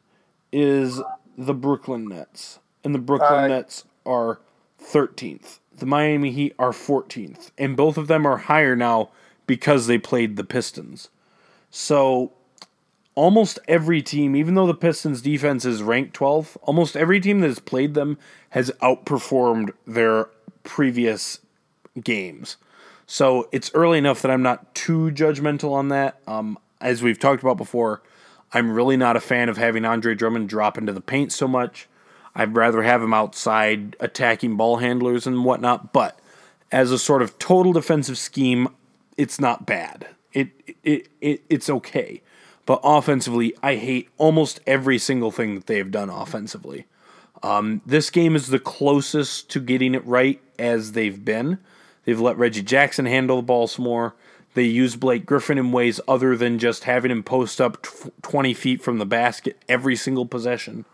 is 0.51 1.01
the 1.37 1.53
Brooklyn 1.53 2.07
Nets. 2.07 2.59
and 2.83 2.93
the 2.93 2.99
Brooklyn 2.99 3.49
Nets 3.49 3.85
are 4.05 4.39
13th. 4.81 5.59
The 5.75 5.85
Miami 5.85 6.31
Heat 6.31 6.53
are 6.59 6.71
14th, 6.71 7.49
and 7.57 7.75
both 7.75 7.97
of 7.97 8.07
them 8.07 8.25
are 8.27 8.37
higher 8.37 8.75
now 8.75 9.09
because 9.47 9.87
they 9.87 9.97
played 9.97 10.35
the 10.35 10.43
Pistons. 10.43 11.09
So 11.71 12.33
almost 13.15 13.57
every 13.67 14.01
team, 14.01 14.35
even 14.35 14.55
though 14.55 14.67
the 14.67 14.73
Pistons 14.75 15.21
defense 15.21 15.65
is 15.65 15.81
ranked 15.81 16.17
12th, 16.17 16.57
almost 16.61 16.95
every 16.95 17.19
team 17.19 17.39
that 17.39 17.47
has 17.47 17.59
played 17.59 17.93
them 17.93 18.17
has 18.51 18.71
outperformed 18.81 19.71
their 19.87 20.29
previous 20.63 21.39
games. 22.01 22.57
So 23.05 23.49
it's 23.51 23.71
early 23.73 23.97
enough 23.97 24.21
that 24.21 24.31
I'm 24.31 24.41
not 24.41 24.73
too 24.73 25.11
judgmental 25.11 25.73
on 25.73 25.89
that. 25.89 26.19
Um, 26.25 26.57
as 26.79 27.03
we've 27.03 27.19
talked 27.19 27.41
about 27.43 27.57
before, 27.57 28.01
I'm 28.53 28.71
really 28.71 28.97
not 28.97 29.15
a 29.15 29.21
fan 29.21 29.49
of 29.49 29.57
having 29.57 29.85
Andre 29.85 30.15
Drummond 30.15 30.49
drop 30.49 30.77
into 30.77 30.93
the 30.93 31.01
paint 31.01 31.31
so 31.31 31.47
much. 31.47 31.87
I'd 32.35 32.55
rather 32.55 32.83
have 32.83 33.01
him 33.01 33.13
outside 33.13 33.95
attacking 33.99 34.57
ball 34.57 34.77
handlers 34.77 35.27
and 35.27 35.45
whatnot. 35.45 35.93
But 35.93 36.19
as 36.71 36.91
a 36.91 36.99
sort 36.99 37.21
of 37.21 37.37
total 37.39 37.73
defensive 37.73 38.17
scheme, 38.17 38.69
it's 39.17 39.39
not 39.39 39.65
bad. 39.65 40.07
It 40.33 40.49
it, 40.83 41.07
it 41.21 41.43
it's 41.49 41.69
okay. 41.69 42.21
But 42.65 42.79
offensively, 42.83 43.53
I 43.61 43.75
hate 43.75 44.09
almost 44.17 44.61
every 44.65 44.97
single 44.97 45.31
thing 45.31 45.55
that 45.55 45.67
they've 45.67 45.91
done 45.91 46.09
offensively. 46.09 46.85
Um, 47.43 47.81
this 47.85 48.09
game 48.09 48.35
is 48.35 48.47
the 48.47 48.59
closest 48.59 49.49
to 49.49 49.59
getting 49.59 49.93
it 49.93 50.05
right 50.05 50.41
as 50.57 50.93
they've 50.93 51.23
been. 51.23 51.59
They've 52.05 52.19
let 52.19 52.37
Reggie 52.37 52.61
Jackson 52.61 53.05
handle 53.05 53.37
the 53.37 53.43
ball 53.43 53.67
some 53.67 53.85
more. 53.85 54.15
They 54.53 54.63
use 54.63 54.95
Blake 54.95 55.25
Griffin 55.25 55.57
in 55.57 55.71
ways 55.71 55.99
other 56.07 56.37
than 56.37 56.59
just 56.59 56.83
having 56.83 57.11
him 57.11 57.23
post 57.23 57.59
up 57.59 57.81
tw- 57.81 58.11
20 58.21 58.53
feet 58.53 58.81
from 58.81 58.99
the 58.99 59.05
basket 59.05 59.57
every 59.67 59.95
single 59.95 60.25
possession. 60.25 60.85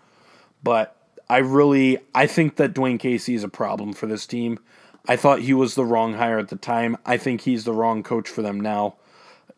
But 0.64 0.96
I 1.30 1.38
really 1.38 2.00
I 2.16 2.28
think 2.28 2.56
that 2.56 2.74
Dwane 2.74 3.00
Casey 3.00 3.36
is 3.36 3.44
a 3.44 3.50
problem 3.50 3.94
for 3.94 4.08
this 4.08 4.26
team. 4.26 4.60
I 5.08 5.16
thought 5.16 5.40
he 5.40 5.54
was 5.54 5.76
the 5.76 5.86
wrong 5.86 6.14
hire 6.14 6.40
at 6.40 6.50
the 6.50 6.56
time. 6.56 6.98
I 7.06 7.18
think 7.18 7.42
he's 7.42 7.64
the 7.64 7.74
wrong 7.74 8.04
coach 8.04 8.30
for 8.30 8.42
them 8.42 8.60
now. 8.60 8.96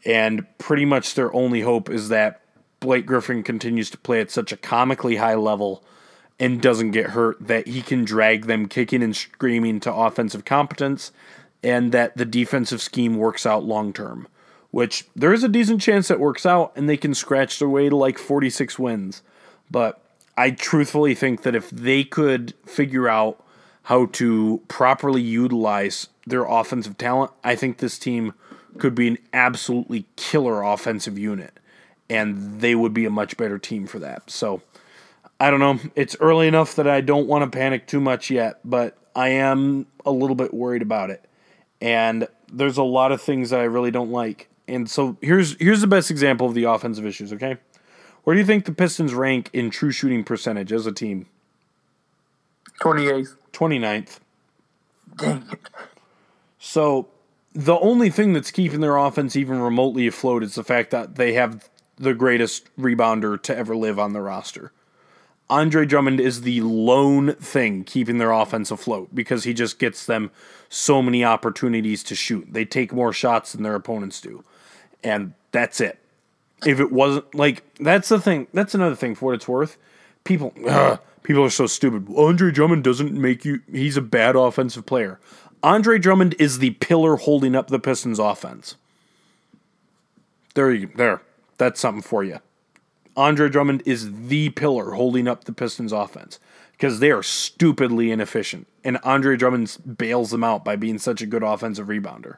And 0.05 0.45
pretty 0.57 0.85
much 0.85 1.13
their 1.13 1.33
only 1.33 1.61
hope 1.61 1.89
is 1.89 2.09
that 2.09 2.41
Blake 2.79 3.05
Griffin 3.05 3.43
continues 3.43 3.89
to 3.91 3.97
play 3.97 4.19
at 4.19 4.31
such 4.31 4.51
a 4.51 4.57
comically 4.57 5.17
high 5.17 5.35
level 5.35 5.83
and 6.39 6.59
doesn't 6.59 6.91
get 6.91 7.11
hurt 7.11 7.37
that 7.39 7.67
he 7.67 7.83
can 7.83 8.03
drag 8.03 8.47
them 8.47 8.67
kicking 8.67 9.03
and 9.03 9.15
screaming 9.15 9.79
to 9.79 9.93
offensive 9.93 10.43
competence 10.43 11.11
and 11.64 11.91
that 11.91 12.18
the 12.18 12.26
defensive 12.26 12.82
scheme 12.82 13.18
works 13.18 13.45
out 13.45 13.64
long 13.64 13.93
term, 13.93 14.28
which 14.72 15.05
there 15.16 15.34
is 15.34 15.43
a 15.43 15.49
decent 15.49 15.82
chance 15.82 16.07
that 16.07 16.20
works 16.20 16.45
out 16.45 16.72
and 16.76 16.89
they 16.89 16.97
can 16.97 17.14
scratch 17.14 17.59
their 17.59 17.70
way 17.70 17.89
to 17.89 17.95
like 17.95 18.18
46 18.18 18.80
wins. 18.80 19.22
But 19.70 20.01
I 20.38 20.51
truthfully 20.51 21.16
think 21.16 21.43
that 21.43 21.55
if 21.55 21.70
they 21.70 22.03
could 22.03 22.53
figure 22.66 23.07
out 23.07 23.43
how 23.84 24.07
to 24.07 24.62
properly 24.68 25.22
utilize 25.22 26.07
their 26.26 26.45
offensive 26.45 26.97
talent, 26.97 27.32
I 27.43 27.55
think 27.55 27.78
this 27.78 27.97
team 27.97 28.34
could 28.78 28.95
be 28.95 29.07
an 29.07 29.18
absolutely 29.34 30.05
killer 30.16 30.62
offensive 30.62 31.18
unit 31.18 31.59
and 32.09 32.62
they 32.62 32.76
would 32.76 32.93
be 32.93 33.05
a 33.05 33.09
much 33.09 33.38
better 33.38 33.57
team 33.57 33.88
for 33.88 33.99
that. 33.99 34.30
So 34.30 34.62
I 35.39 35.49
don't 35.49 35.59
know. 35.59 35.80
It's 35.95 36.16
early 36.20 36.47
enough 36.47 36.76
that 36.76 36.88
I 36.88 37.01
don't 37.01 37.28
want 37.28 37.49
to 37.49 37.57
panic 37.57 37.88
too 37.88 37.99
much 37.99 38.30
yet, 38.30 38.59
but 38.64 38.97
I 39.16 39.30
am 39.30 39.88
a 40.05 40.12
little 40.12 40.36
bit 40.36 40.53
worried 40.53 40.82
about 40.82 41.09
it. 41.09 41.26
And 41.82 42.27
there's 42.51 42.77
a 42.77 42.84
lot 42.84 43.11
of 43.11 43.21
things 43.21 43.49
that 43.49 43.59
I 43.59 43.63
really 43.63 43.91
don't 43.91 44.11
like. 44.11 44.49
And 44.67 44.89
so 44.89 45.17
here's 45.21 45.55
here's 45.59 45.82
the 45.82 45.88
best 45.88 46.11
example 46.11 46.47
of 46.47 46.53
the 46.53 46.63
offensive 46.65 47.05
issues, 47.05 47.34
okay? 47.34 47.57
Where 48.23 48.36
do 48.36 48.39
you 48.39 48.45
think 48.45 48.65
the 48.65 48.73
Pistons 48.73 49.13
rank 49.13 49.49
in 49.51 49.71
true 49.71 49.91
shooting 49.91 50.23
percentage 50.23 50.71
as 50.71 50.86
a 50.86 50.91
team? 50.91 51.25
28th. 52.82 53.36
29th. 53.51 54.19
Dang 55.17 55.43
it. 55.51 55.59
So 56.59 57.07
the 57.53 57.77
only 57.79 58.09
thing 58.09 58.34
that's 58.34 58.51
keeping 58.51 58.82
their 58.82 58.95
offense 58.95 59.36
even 59.36 59.59
remotely 59.59 60.07
afloat 60.07 60.43
is 60.43 60.55
the 60.55 60.63
fact 60.63 60.91
that 60.91 61.15
they 61.15 61.34
have 61.34 61.69
the 61.97 62.13
greatest 62.13 62.73
rebounder 62.77 63.41
to 63.43 63.57
ever 63.57 63.75
live 63.75 63.99
on 63.99 64.13
the 64.13 64.21
roster. 64.21 64.71
Andre 65.51 65.85
Drummond 65.85 66.21
is 66.21 66.43
the 66.43 66.61
lone 66.61 67.33
thing 67.35 67.83
keeping 67.83 68.19
their 68.19 68.31
offense 68.31 68.71
afloat 68.71 69.13
because 69.13 69.43
he 69.43 69.53
just 69.53 69.79
gets 69.79 70.05
them 70.05 70.31
so 70.69 71.01
many 71.01 71.25
opportunities 71.25 72.03
to 72.03 72.15
shoot. 72.15 72.47
They 72.49 72.63
take 72.63 72.93
more 72.93 73.11
shots 73.11 73.51
than 73.51 73.63
their 73.63 73.75
opponents 73.75 74.21
do. 74.21 74.45
And 75.03 75.33
that's 75.51 75.81
it. 75.81 75.99
If 76.65 76.79
it 76.79 76.93
wasn't 76.93 77.35
like 77.35 77.63
that's 77.81 78.07
the 78.07 78.21
thing, 78.21 78.47
that's 78.53 78.73
another 78.73 78.95
thing 78.95 79.13
for 79.13 79.25
what 79.25 79.35
it's 79.35 79.47
worth. 79.47 79.77
People 80.23 80.53
ugh, 80.65 80.99
people 81.23 81.43
are 81.43 81.49
so 81.49 81.67
stupid. 81.67 82.07
Andre 82.15 82.49
Drummond 82.51 82.85
doesn't 82.85 83.11
make 83.11 83.43
you 83.43 83.59
he's 83.69 83.97
a 83.97 84.01
bad 84.01 84.37
offensive 84.37 84.85
player. 84.85 85.19
Andre 85.61 85.99
Drummond 85.99 86.33
is 86.39 86.59
the 86.59 86.71
pillar 86.71 87.17
holding 87.17 87.57
up 87.57 87.67
the 87.67 87.79
Pistons 87.79 88.19
offense. 88.19 88.75
There 90.53 90.71
you 90.71 90.91
there. 90.95 91.21
That's 91.57 91.81
something 91.81 92.03
for 92.03 92.23
you. 92.23 92.39
Andre 93.16 93.49
Drummond 93.49 93.84
is 93.86 94.28
the 94.28 94.49
pillar 94.49 94.91
holding 94.91 95.28
up 95.28 95.43
the 95.43 95.53
Pistons 95.53 95.91
offense 95.91 96.39
because 96.72 96.99
they 96.99 97.12
are 97.12 97.24
stupidly 97.24 98.12
inefficient. 98.12 98.68
And 98.84 98.97
Andre 99.03 99.38
Drummond 99.38 99.78
bails 99.97 100.32
them 100.32 100.43
out 100.43 100.66
by 100.66 100.76
being 100.76 100.97
such 100.97 101.22
a 101.22 101.26
good 101.26 101.43
offensive 101.43 101.88
rebounder. 101.88 102.38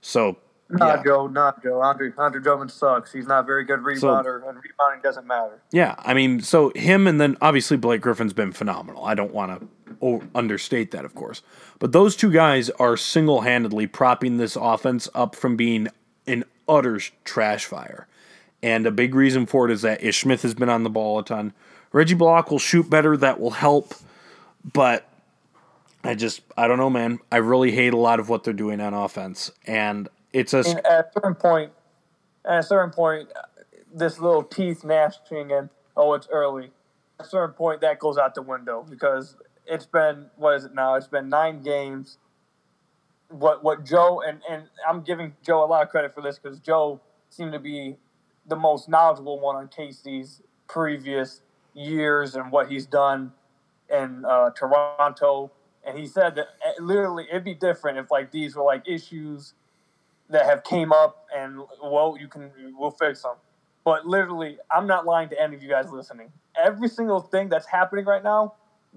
So, 0.00 0.38
Not 0.70 0.98
yeah. 0.98 1.04
Joe, 1.04 1.26
not 1.26 1.62
Joe. 1.62 1.80
Andre, 1.82 2.12
Andre 2.16 2.40
Drummond 2.40 2.70
sucks. 2.70 3.12
He's 3.12 3.26
not 3.26 3.40
a 3.40 3.42
very 3.46 3.64
good 3.64 3.80
rebounder, 3.80 4.36
and 4.48 4.58
rebounding 4.58 5.02
doesn't 5.02 5.26
matter. 5.26 5.60
Yeah, 5.72 5.96
I 5.98 6.14
mean, 6.14 6.40
so 6.40 6.70
him 6.74 7.06
and 7.06 7.20
then 7.20 7.36
obviously 7.40 7.76
Blake 7.76 8.00
Griffin's 8.00 8.32
been 8.32 8.52
phenomenal. 8.52 9.04
I 9.04 9.14
don't 9.14 9.34
want 9.34 9.60
to 9.60 9.68
o- 10.00 10.22
understate 10.34 10.90
that, 10.92 11.04
of 11.04 11.14
course. 11.14 11.42
But 11.78 11.92
those 11.92 12.16
two 12.16 12.30
guys 12.30 12.70
are 12.70 12.96
single 12.96 13.42
handedly 13.42 13.86
propping 13.86 14.36
this 14.36 14.56
offense 14.56 15.08
up 15.14 15.34
from 15.36 15.56
being 15.56 15.88
an 16.26 16.44
utter 16.68 17.00
trash 17.24 17.66
fire. 17.66 18.06
And 18.64 18.86
a 18.86 18.90
big 18.90 19.14
reason 19.14 19.44
for 19.44 19.66
it 19.66 19.70
is 19.70 19.82
that 19.82 20.02
Ish 20.02 20.22
Smith 20.22 20.40
has 20.40 20.54
been 20.54 20.70
on 20.70 20.84
the 20.84 20.90
ball 20.90 21.18
a 21.18 21.22
ton. 21.22 21.52
Reggie 21.92 22.14
Bullock 22.14 22.50
will 22.50 22.58
shoot 22.58 22.88
better, 22.88 23.14
that 23.14 23.38
will 23.38 23.50
help. 23.50 23.92
But 24.72 25.06
I 26.02 26.14
just, 26.14 26.40
I 26.56 26.66
don't 26.66 26.78
know, 26.78 26.88
man. 26.88 27.18
I 27.30 27.36
really 27.36 27.72
hate 27.72 27.92
a 27.92 27.98
lot 27.98 28.20
of 28.20 28.30
what 28.30 28.42
they're 28.42 28.54
doing 28.54 28.80
on 28.80 28.94
offense. 28.94 29.50
And 29.66 30.08
it's 30.32 30.54
a. 30.54 30.60
And 30.60 30.78
at 30.86 30.86
a 30.86 31.06
certain 31.12 31.34
point, 31.34 31.72
at 32.46 32.60
a 32.60 32.62
certain 32.62 32.90
point, 32.90 33.28
this 33.94 34.18
little 34.18 34.42
teeth 34.42 34.82
gnashing 34.82 35.52
and 35.52 35.68
oh, 35.94 36.14
it's 36.14 36.26
early. 36.32 36.70
At 37.20 37.26
a 37.26 37.28
certain 37.28 37.54
point, 37.54 37.82
that 37.82 37.98
goes 37.98 38.16
out 38.16 38.34
the 38.34 38.40
window 38.40 38.86
because 38.88 39.36
it's 39.66 39.84
been 39.84 40.30
what 40.36 40.54
is 40.54 40.64
it 40.64 40.74
now? 40.74 40.94
It's 40.94 41.06
been 41.06 41.28
nine 41.28 41.62
games. 41.62 42.16
What 43.28 43.62
what 43.62 43.84
Joe 43.84 44.22
and 44.26 44.40
and 44.48 44.70
I'm 44.88 45.02
giving 45.02 45.34
Joe 45.44 45.62
a 45.62 45.66
lot 45.66 45.82
of 45.82 45.90
credit 45.90 46.14
for 46.14 46.22
this 46.22 46.38
because 46.38 46.60
Joe 46.60 47.02
seemed 47.28 47.52
to 47.52 47.58
be 47.58 47.98
the 48.46 48.56
most 48.56 48.88
knowledgeable 48.88 49.40
one 49.40 49.56
on 49.56 49.68
Casey's 49.68 50.42
previous 50.68 51.40
years 51.74 52.34
and 52.34 52.50
what 52.50 52.70
he's 52.70 52.86
done 52.86 53.32
in 53.90 54.24
uh, 54.24 54.50
Toronto. 54.50 55.52
And 55.86 55.98
he 55.98 56.06
said 56.06 56.34
that 56.36 56.46
uh, 56.66 56.82
literally 56.82 57.26
it'd 57.30 57.44
be 57.44 57.54
different 57.54 57.98
if 57.98 58.10
like 58.10 58.30
these 58.30 58.56
were 58.56 58.64
like 58.64 58.88
issues 58.88 59.54
that 60.30 60.46
have 60.46 60.64
came 60.64 60.92
up 60.92 61.26
and 61.36 61.60
well 61.82 62.16
you 62.18 62.28
can 62.28 62.50
we'll 62.78 62.90
fix 62.90 63.22
them. 63.22 63.36
But 63.84 64.06
literally, 64.06 64.56
I'm 64.70 64.86
not 64.86 65.04
lying 65.04 65.28
to 65.28 65.40
any 65.40 65.56
of 65.56 65.62
you 65.62 65.68
guys 65.68 65.90
listening. 65.90 66.32
Every 66.56 66.88
single 66.88 67.20
thing 67.20 67.50
that's 67.50 67.66
happening 67.66 68.06
right 68.06 68.24
now, 68.24 68.54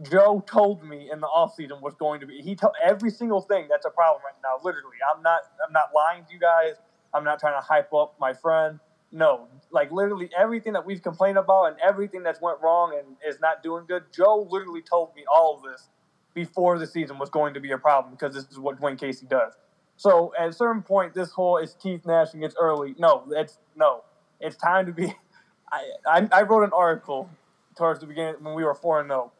Joe 0.09 0.41
told 0.47 0.81
me 0.81 1.09
in 1.11 1.19
the 1.19 1.27
offseason 1.27 1.81
was 1.81 1.93
going 1.95 2.21
to 2.21 2.25
be. 2.25 2.41
He 2.41 2.55
told 2.55 2.73
every 2.81 3.11
single 3.11 3.41
thing 3.41 3.67
that's 3.69 3.85
a 3.85 3.89
problem 3.89 4.21
right 4.23 4.39
now. 4.41 4.63
Literally, 4.63 4.95
I'm 5.13 5.21
not. 5.21 5.41
I'm 5.65 5.73
not 5.73 5.89
lying 5.93 6.23
to 6.25 6.33
you 6.33 6.39
guys. 6.39 6.75
I'm 7.13 7.25
not 7.25 7.39
trying 7.39 7.59
to 7.59 7.65
hype 7.65 7.93
up 7.93 8.15
my 8.19 8.33
friend. 8.33 8.79
No, 9.11 9.47
like 9.71 9.91
literally 9.91 10.29
everything 10.37 10.73
that 10.73 10.85
we've 10.85 11.01
complained 11.01 11.37
about 11.37 11.65
and 11.65 11.77
everything 11.81 12.23
that's 12.23 12.41
went 12.41 12.59
wrong 12.61 12.93
and 12.97 13.15
is 13.27 13.39
not 13.39 13.63
doing 13.63 13.85
good. 13.87 14.03
Joe 14.15 14.47
literally 14.49 14.81
told 14.81 15.15
me 15.15 15.23
all 15.33 15.55
of 15.55 15.63
this 15.63 15.89
before 16.33 16.77
the 16.77 16.85
season 16.85 17.17
was 17.17 17.29
going 17.29 17.53
to 17.53 17.59
be 17.59 17.71
a 17.71 17.77
problem 17.77 18.13
because 18.13 18.35
this 18.35 18.45
is 18.51 18.59
what 18.59 18.79
Dwane 18.79 18.99
Casey 18.99 19.25
does. 19.25 19.53
So 19.95 20.33
at 20.37 20.49
a 20.49 20.53
certain 20.53 20.83
point, 20.83 21.13
this 21.13 21.31
whole 21.31 21.57
is 21.57 21.75
Keith 21.81 22.05
Nashing. 22.05 22.43
It's 22.43 22.55
early. 22.59 22.95
No, 22.99 23.23
it's 23.31 23.57
no. 23.75 24.03
It's 24.39 24.55
time 24.55 24.85
to 24.85 24.91
be. 24.91 25.15
I, 25.71 25.83
I, 26.07 26.29
I 26.31 26.41
wrote 26.43 26.63
an 26.63 26.71
article 26.73 27.29
towards 27.75 27.99
the 27.99 28.05
beginning 28.05 28.35
when 28.41 28.53
we 28.53 28.63
were 28.63 28.75
four 28.75 28.99
and 28.99 29.09
zero. 29.09 29.31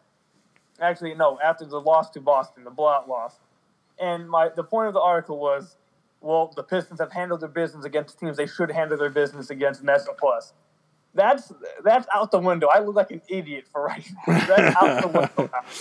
Actually, 0.79 1.13
no, 1.15 1.39
after 1.43 1.65
the 1.65 1.79
loss 1.79 2.09
to 2.11 2.21
Boston, 2.21 2.63
the 2.63 2.71
blowout 2.71 3.07
loss. 3.07 3.39
And 3.99 4.29
my 4.29 4.49
the 4.55 4.63
point 4.63 4.87
of 4.87 4.93
the 4.93 5.01
article 5.01 5.39
was, 5.39 5.77
well, 6.21 6.51
the 6.55 6.63
Pistons 6.63 6.99
have 6.99 7.11
handled 7.11 7.41
their 7.41 7.49
business 7.49 7.85
against 7.85 8.19
teams 8.19 8.37
they 8.37 8.47
should 8.47 8.71
handle 8.71 8.97
their 8.97 9.09
business 9.09 9.49
against, 9.49 9.81
and 9.81 9.89
that's 9.89 10.07
a 10.07 10.13
plus. 10.13 10.53
That's 11.13 11.51
that's 11.83 12.07
out 12.13 12.31
the 12.31 12.39
window. 12.39 12.67
I 12.73 12.79
look 12.79 12.95
like 12.95 13.11
an 13.11 13.21
idiot 13.27 13.65
for 13.71 13.83
right 13.83 14.07
now. 14.27 14.45
That's 14.47 14.75
out 14.75 15.01
the 15.01 15.07
window 15.07 15.49
now. 15.53 15.69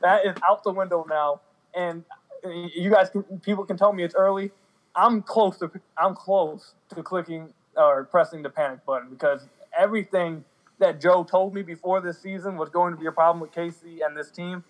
That 0.00 0.24
is 0.24 0.36
out 0.48 0.62
the 0.62 0.70
window 0.70 1.04
now. 1.08 1.40
And 1.74 2.04
uh, 2.44 2.50
you 2.50 2.88
guys 2.88 3.10
can 3.10 3.24
people 3.40 3.64
can 3.64 3.76
tell 3.76 3.92
me 3.92 4.04
it's 4.04 4.14
early. 4.14 4.52
I'm 4.94 5.22
close 5.22 5.58
to 5.58 5.70
I'm 5.96 6.14
close 6.14 6.74
to 6.94 7.02
clicking 7.02 7.52
or 7.76 8.04
pressing 8.04 8.42
the 8.42 8.50
panic 8.50 8.86
button 8.86 9.10
because 9.10 9.46
everything 9.76 10.44
that 10.78 11.00
Joe 11.00 11.24
told 11.24 11.52
me 11.52 11.62
before 11.62 12.00
this 12.00 12.20
season 12.20 12.56
was 12.56 12.68
going 12.68 12.94
to 12.94 13.00
be 13.00 13.06
a 13.06 13.12
problem 13.12 13.40
with 13.40 13.52
Casey 13.52 14.00
and 14.02 14.16
this 14.16 14.30
team 14.30 14.62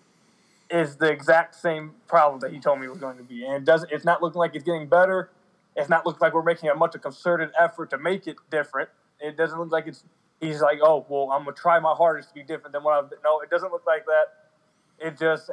is 0.69 0.97
the 0.97 1.11
exact 1.11 1.55
same 1.55 1.93
problem 2.07 2.39
that 2.41 2.51
he 2.51 2.59
told 2.59 2.79
me 2.79 2.87
was 2.87 2.99
going 2.99 3.17
to 3.17 3.23
be. 3.23 3.45
And 3.45 3.55
it 3.55 3.65
doesn't 3.65 3.91
it's 3.91 4.05
not 4.05 4.21
looking 4.21 4.39
like 4.39 4.55
it's 4.55 4.63
getting 4.63 4.87
better. 4.87 5.31
It's 5.75 5.89
not 5.89 6.05
looking 6.05 6.19
like 6.19 6.33
we're 6.33 6.43
making 6.43 6.69
a 6.69 6.75
much 6.75 6.95
a 6.95 6.99
concerted 6.99 7.51
effort 7.59 7.89
to 7.91 7.97
make 7.97 8.27
it 8.27 8.37
different. 8.51 8.89
It 9.19 9.37
doesn't 9.37 9.57
look 9.59 9.71
like 9.71 9.87
it's 9.87 10.03
he's 10.39 10.61
like, 10.61 10.79
oh 10.81 11.05
well, 11.09 11.31
I'm 11.31 11.43
gonna 11.43 11.55
try 11.55 11.79
my 11.79 11.93
hardest 11.93 12.29
to 12.29 12.35
be 12.35 12.43
different 12.43 12.73
than 12.73 12.83
what 12.83 13.03
I've 13.03 13.11
no, 13.23 13.39
it 13.41 13.49
doesn't 13.49 13.71
look 13.71 13.85
like 13.87 14.05
that. 14.05 15.05
It 15.05 15.17
just 15.17 15.49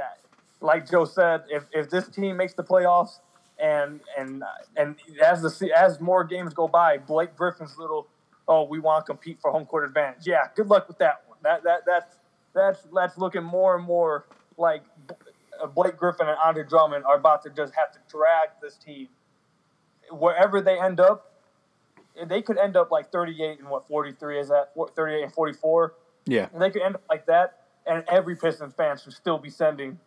like 0.60 0.90
Joe 0.90 1.04
said, 1.04 1.44
if, 1.50 1.64
if 1.72 1.90
this 1.90 2.08
team 2.08 2.36
makes 2.36 2.54
the 2.54 2.64
playoffs 2.64 3.20
and 3.58 4.00
and 4.18 4.42
and 4.76 4.96
as 5.22 5.42
the 5.42 5.72
as 5.76 6.00
more 6.00 6.24
games 6.24 6.52
go 6.52 6.68
by, 6.68 6.98
Blake 6.98 7.36
Griffin's 7.36 7.78
little 7.78 8.06
oh 8.48 8.64
we 8.64 8.78
want 8.78 9.06
to 9.06 9.12
compete 9.12 9.38
for 9.40 9.50
home 9.50 9.64
court 9.64 9.84
advantage. 9.84 10.26
Yeah, 10.26 10.48
good 10.54 10.68
luck 10.68 10.88
with 10.88 10.98
that 10.98 11.22
one. 11.26 11.38
That 11.42 11.62
that 11.64 11.80
that's 11.86 12.16
that's 12.54 12.80
that's 12.92 13.18
looking 13.18 13.44
more 13.44 13.76
and 13.76 13.84
more 13.84 14.26
like 14.58 14.82
Blake 15.66 15.96
Griffin 15.96 16.28
and 16.28 16.36
Andre 16.44 16.64
Drummond 16.64 17.04
are 17.04 17.16
about 17.16 17.42
to 17.42 17.50
just 17.50 17.72
have 17.74 17.92
to 17.92 17.98
drag 18.08 18.50
this 18.60 18.76
team 18.76 19.08
wherever 20.10 20.60
they 20.60 20.78
end 20.78 21.00
up. 21.00 21.32
They 22.26 22.40
could 22.40 22.58
end 22.58 22.76
up 22.76 22.90
like 22.90 23.12
38 23.12 23.58
and 23.58 23.68
what 23.68 23.86
43 23.86 24.40
is 24.40 24.48
that 24.48 24.72
38 24.94 25.22
and 25.22 25.32
44. 25.32 25.94
Yeah, 26.26 26.48
and 26.52 26.62
they 26.62 26.70
could 26.70 26.82
end 26.82 26.94
up 26.96 27.02
like 27.08 27.26
that, 27.26 27.60
and 27.86 28.04
every 28.08 28.36
Pistons 28.36 28.74
fan 28.74 28.98
should 28.98 29.12
still 29.12 29.38
be 29.38 29.50
sending 29.50 29.98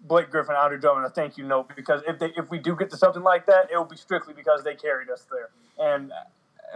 Blake 0.00 0.30
Griffin, 0.30 0.54
Andre 0.54 0.78
Drummond 0.78 1.06
a 1.06 1.10
thank 1.10 1.36
you 1.36 1.44
note 1.44 1.70
because 1.74 2.02
if 2.06 2.18
they 2.18 2.32
if 2.36 2.50
we 2.50 2.58
do 2.58 2.76
get 2.76 2.90
to 2.90 2.96
something 2.96 3.22
like 3.22 3.46
that, 3.46 3.68
it 3.72 3.76
will 3.76 3.84
be 3.84 3.96
strictly 3.96 4.32
because 4.34 4.62
they 4.62 4.74
carried 4.74 5.10
us 5.10 5.26
there. 5.30 5.50
And 5.78 6.12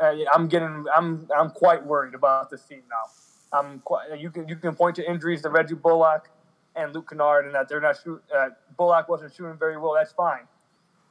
uh, 0.00 0.14
I'm 0.32 0.48
getting 0.48 0.86
I'm 0.94 1.28
I'm 1.36 1.50
quite 1.50 1.84
worried 1.84 2.14
about 2.14 2.50
this 2.50 2.62
team 2.64 2.82
now. 2.90 3.58
I'm 3.58 3.80
quite 3.80 4.18
you 4.18 4.30
can 4.30 4.48
you 4.48 4.56
can 4.56 4.74
point 4.74 4.96
to 4.96 5.08
injuries 5.08 5.42
to 5.42 5.50
Reggie 5.50 5.74
Bullock 5.74 6.30
and 6.76 6.94
Luke 6.94 7.10
Kennard 7.10 7.46
and 7.46 7.54
that 7.54 7.68
they're 7.68 7.80
not 7.80 7.96
shooting. 8.02 8.22
Uh, 8.34 8.50
Bullock 8.76 9.08
wasn't 9.08 9.34
shooting 9.34 9.56
very 9.58 9.76
well. 9.76 9.94
That's 9.94 10.12
fine. 10.12 10.48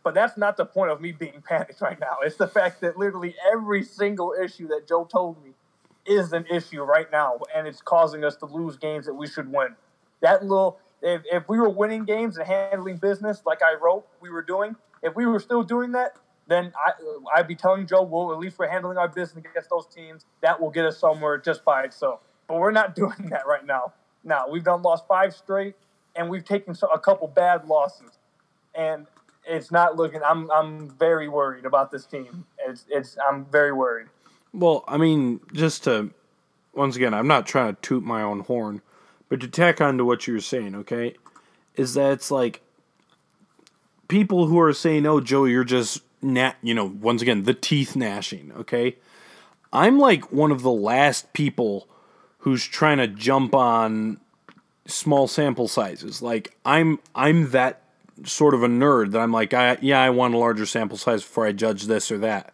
But 0.04 0.16
that's 0.16 0.38
not 0.38 0.58
the 0.58 0.66
point 0.66 0.92
of 0.92 1.00
me 1.00 1.12
being 1.12 1.42
panicked 1.48 1.82
right 1.82 2.00
now. 2.00 2.18
It's 2.24 2.38
the 2.38 2.48
fact 2.48 2.82
that 2.82 2.98
literally 2.98 3.36
every 3.52 3.84
single 3.84 4.34
issue 4.42 4.68
that 4.70 4.88
Joe 4.88 5.06
told 5.06 5.44
me 5.44 5.52
is 6.06 6.34
an 6.34 6.46
issue 6.52 6.82
right 6.82 7.12
now, 7.12 7.38
and 7.56 7.68
it's 7.68 7.82
causing 7.82 8.24
us 8.24 8.36
to 8.38 8.48
lose 8.48 8.78
games 8.78 9.06
that 9.06 9.14
we 9.14 9.28
should 9.28 9.52
win. 9.52 9.76
That 10.22 10.44
little 10.44 10.80
if, 11.02 11.22
if 11.32 11.50
we 11.50 11.60
were 11.60 11.70
winning 11.70 12.06
games 12.06 12.38
and 12.38 12.48
handling 12.48 12.98
business 12.98 13.42
like 13.46 13.62
I 13.64 13.76
wrote 13.82 14.06
we 14.22 14.30
were 14.30 14.42
doing, 14.44 14.76
if 15.02 15.16
we 15.16 15.26
were 15.26 15.40
still 15.40 15.64
doing 15.64 15.92
that, 15.94 16.16
then 16.48 16.74
I, 16.76 16.92
I'd 17.36 17.48
be 17.48 17.56
telling 17.56 17.88
Joe, 17.88 18.04
well, 18.04 18.32
at 18.32 18.40
least 18.40 18.60
we're 18.60 18.68
handling 18.68 18.98
our 18.98 19.08
business 19.08 19.44
against 19.46 19.70
those 19.70 19.88
teams. 19.88 20.26
That 20.42 20.60
will 20.60 20.70
get 20.70 20.86
us 20.86 20.98
somewhere 20.98 21.38
just 21.38 21.64
by 21.64 21.84
itself. 21.84 22.20
But 22.48 22.58
we're 22.58 22.72
not 22.72 22.96
doing 23.02 23.30
that 23.30 23.48
right 23.48 23.66
now. 23.66 23.94
Now, 24.24 24.48
we've 24.50 24.64
done 24.64 24.82
lost 24.82 25.08
five 25.08 25.34
straight, 25.34 25.76
and 26.16 26.30
we've 26.30 26.46
taken 26.46 26.76
a 26.94 27.00
couple 27.00 27.28
bad 27.28 27.66
losses. 27.68 28.12
And 28.76 29.08
it's 29.46 29.72
not 29.72 29.96
looking, 29.96 30.22
I'm, 30.24 30.50
I'm 30.52 30.90
very 30.90 31.28
worried 31.28 31.66
about 31.66 31.92
this 31.92 32.06
team. 32.06 32.46
It's, 32.60 32.86
it's, 32.90 33.18
I'm 33.28 33.46
very 33.46 33.74
worried. 33.74 34.08
Well, 34.54 34.84
I 34.88 34.98
mean, 34.98 35.40
just 35.54 35.84
to, 35.86 36.12
once 36.74 36.96
again, 36.96 37.14
I'm 37.14 37.28
not 37.28 37.48
trying 37.48 37.76
to 37.76 37.82
toot 37.82 38.04
my 38.04 38.22
own 38.22 38.42
horn, 38.42 38.82
but 39.30 39.40
to 39.42 39.48
tack 39.48 39.82
on 39.82 39.98
to 39.98 40.06
what 40.06 40.28
you 40.28 40.34
were 40.34 40.42
saying, 40.42 40.76
okay, 40.76 41.16
is 41.76 41.94
that 41.94 42.12
it's 42.12 42.32
like 42.32 42.62
people 44.08 44.48
who 44.48 44.60
are 44.60 44.74
saying, 44.74 45.06
"Oh, 45.06 45.22
Joe, 45.22 45.46
you're 45.46 45.64
just 45.64 46.02
nat," 46.22 46.56
you 46.62 46.74
know, 46.74 46.86
once 46.86 47.22
again, 47.22 47.44
the 47.44 47.54
teeth 47.54 47.96
gnashing. 47.96 48.52
Okay, 48.52 48.98
I'm 49.72 50.00
like 50.00 50.32
one 50.34 50.52
of 50.52 50.64
the 50.64 50.72
last 50.72 51.32
people 51.32 51.88
who's 52.42 52.66
trying 52.66 52.98
to 52.98 53.08
jump 53.08 53.56
on 53.56 54.20
small 54.86 55.28
sample 55.28 55.68
sizes. 55.68 56.22
Like 56.22 56.56
I'm, 56.66 57.00
I'm 57.16 57.52
that 57.52 57.82
sort 58.26 58.54
of 58.54 58.64
a 58.64 58.68
nerd 58.68 59.12
that 59.12 59.22
I'm 59.22 59.32
like, 59.32 59.54
I, 59.54 59.78
yeah, 59.82 60.02
I 60.02 60.10
want 60.10 60.34
a 60.34 60.38
larger 60.38 60.66
sample 60.66 60.98
size 60.98 61.22
before 61.22 61.46
I 61.46 61.52
judge 61.52 61.84
this 61.84 62.12
or 62.12 62.18
that. 62.20 62.54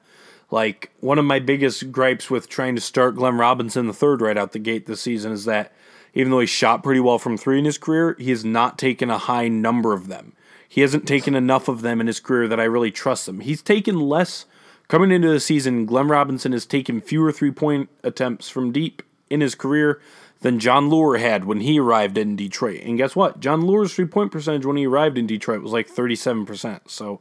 Like 0.52 0.92
one 1.00 1.20
of 1.20 1.26
my 1.26 1.40
biggest 1.40 1.92
gripes 1.92 2.30
with 2.30 2.48
trying 2.48 2.76
to 2.76 2.82
start 2.82 3.16
Glenn 3.16 3.38
Robinson 3.38 3.88
the 3.88 3.94
third 3.94 4.22
right 4.22 4.38
out 4.38 4.54
the 4.54 4.60
gate 4.60 4.86
this 4.86 5.02
season 5.02 5.32
is 5.32 5.46
that 5.46 5.74
even 6.14 6.32
though 6.32 6.40
he 6.40 6.48
shot 6.48 6.84
pretty 6.84 7.00
well 7.00 7.20
from 7.20 7.38
three 7.38 7.60
in 7.60 7.66
his 7.66 7.78
career, 7.78 8.16
he 8.20 8.30
has 8.30 8.46
not 8.46 8.78
taken 8.78 9.10
a 9.10 9.18
high 9.18 9.48
number 9.48 9.94
of 9.94 10.08
them. 10.08 10.34
He 10.68 10.82
hasn't 10.82 11.08
taken 11.08 11.36
enough 11.36 11.68
of 11.68 11.82
them 11.82 12.02
in 12.02 12.08
his 12.08 12.20
career 12.20 12.48
that 12.48 12.60
I 12.60 12.66
really 12.66 12.92
trust 12.92 13.28
him. 13.28 13.40
He's 13.40 13.62
taken 13.62 14.00
less 14.00 14.46
coming 14.88 15.12
into 15.12 15.30
the 15.30 15.40
season. 15.40 15.86
Glenn 15.86 16.08
Robinson 16.08 16.52
has 16.52 16.66
taken 16.66 17.02
fewer 17.02 17.32
three 17.32 17.52
point 17.52 17.90
attempts 18.04 18.50
from 18.50 18.72
deep 18.72 19.02
in 19.30 19.42
his 19.42 19.56
career 19.56 20.02
than 20.42 20.60
Jon 20.60 20.90
Leuer 20.90 21.20
had 21.20 21.46
when 21.46 21.62
he 21.62 21.80
arrived 21.80 22.18
in 22.18 22.36
Detroit. 22.36 22.82
And 22.84 22.98
guess 22.98 23.16
what? 23.16 23.40
Jon 23.40 23.62
Leuer's 23.62 23.94
three 23.94 24.06
point 24.06 24.32
percentage 24.32 24.66
when 24.66 24.78
he 24.78 24.88
arrived 24.88 25.18
in 25.18 25.28
Detroit 25.28 25.62
was 25.62 25.72
like 25.72 25.90
37%. 25.90 26.82
So 26.88 27.20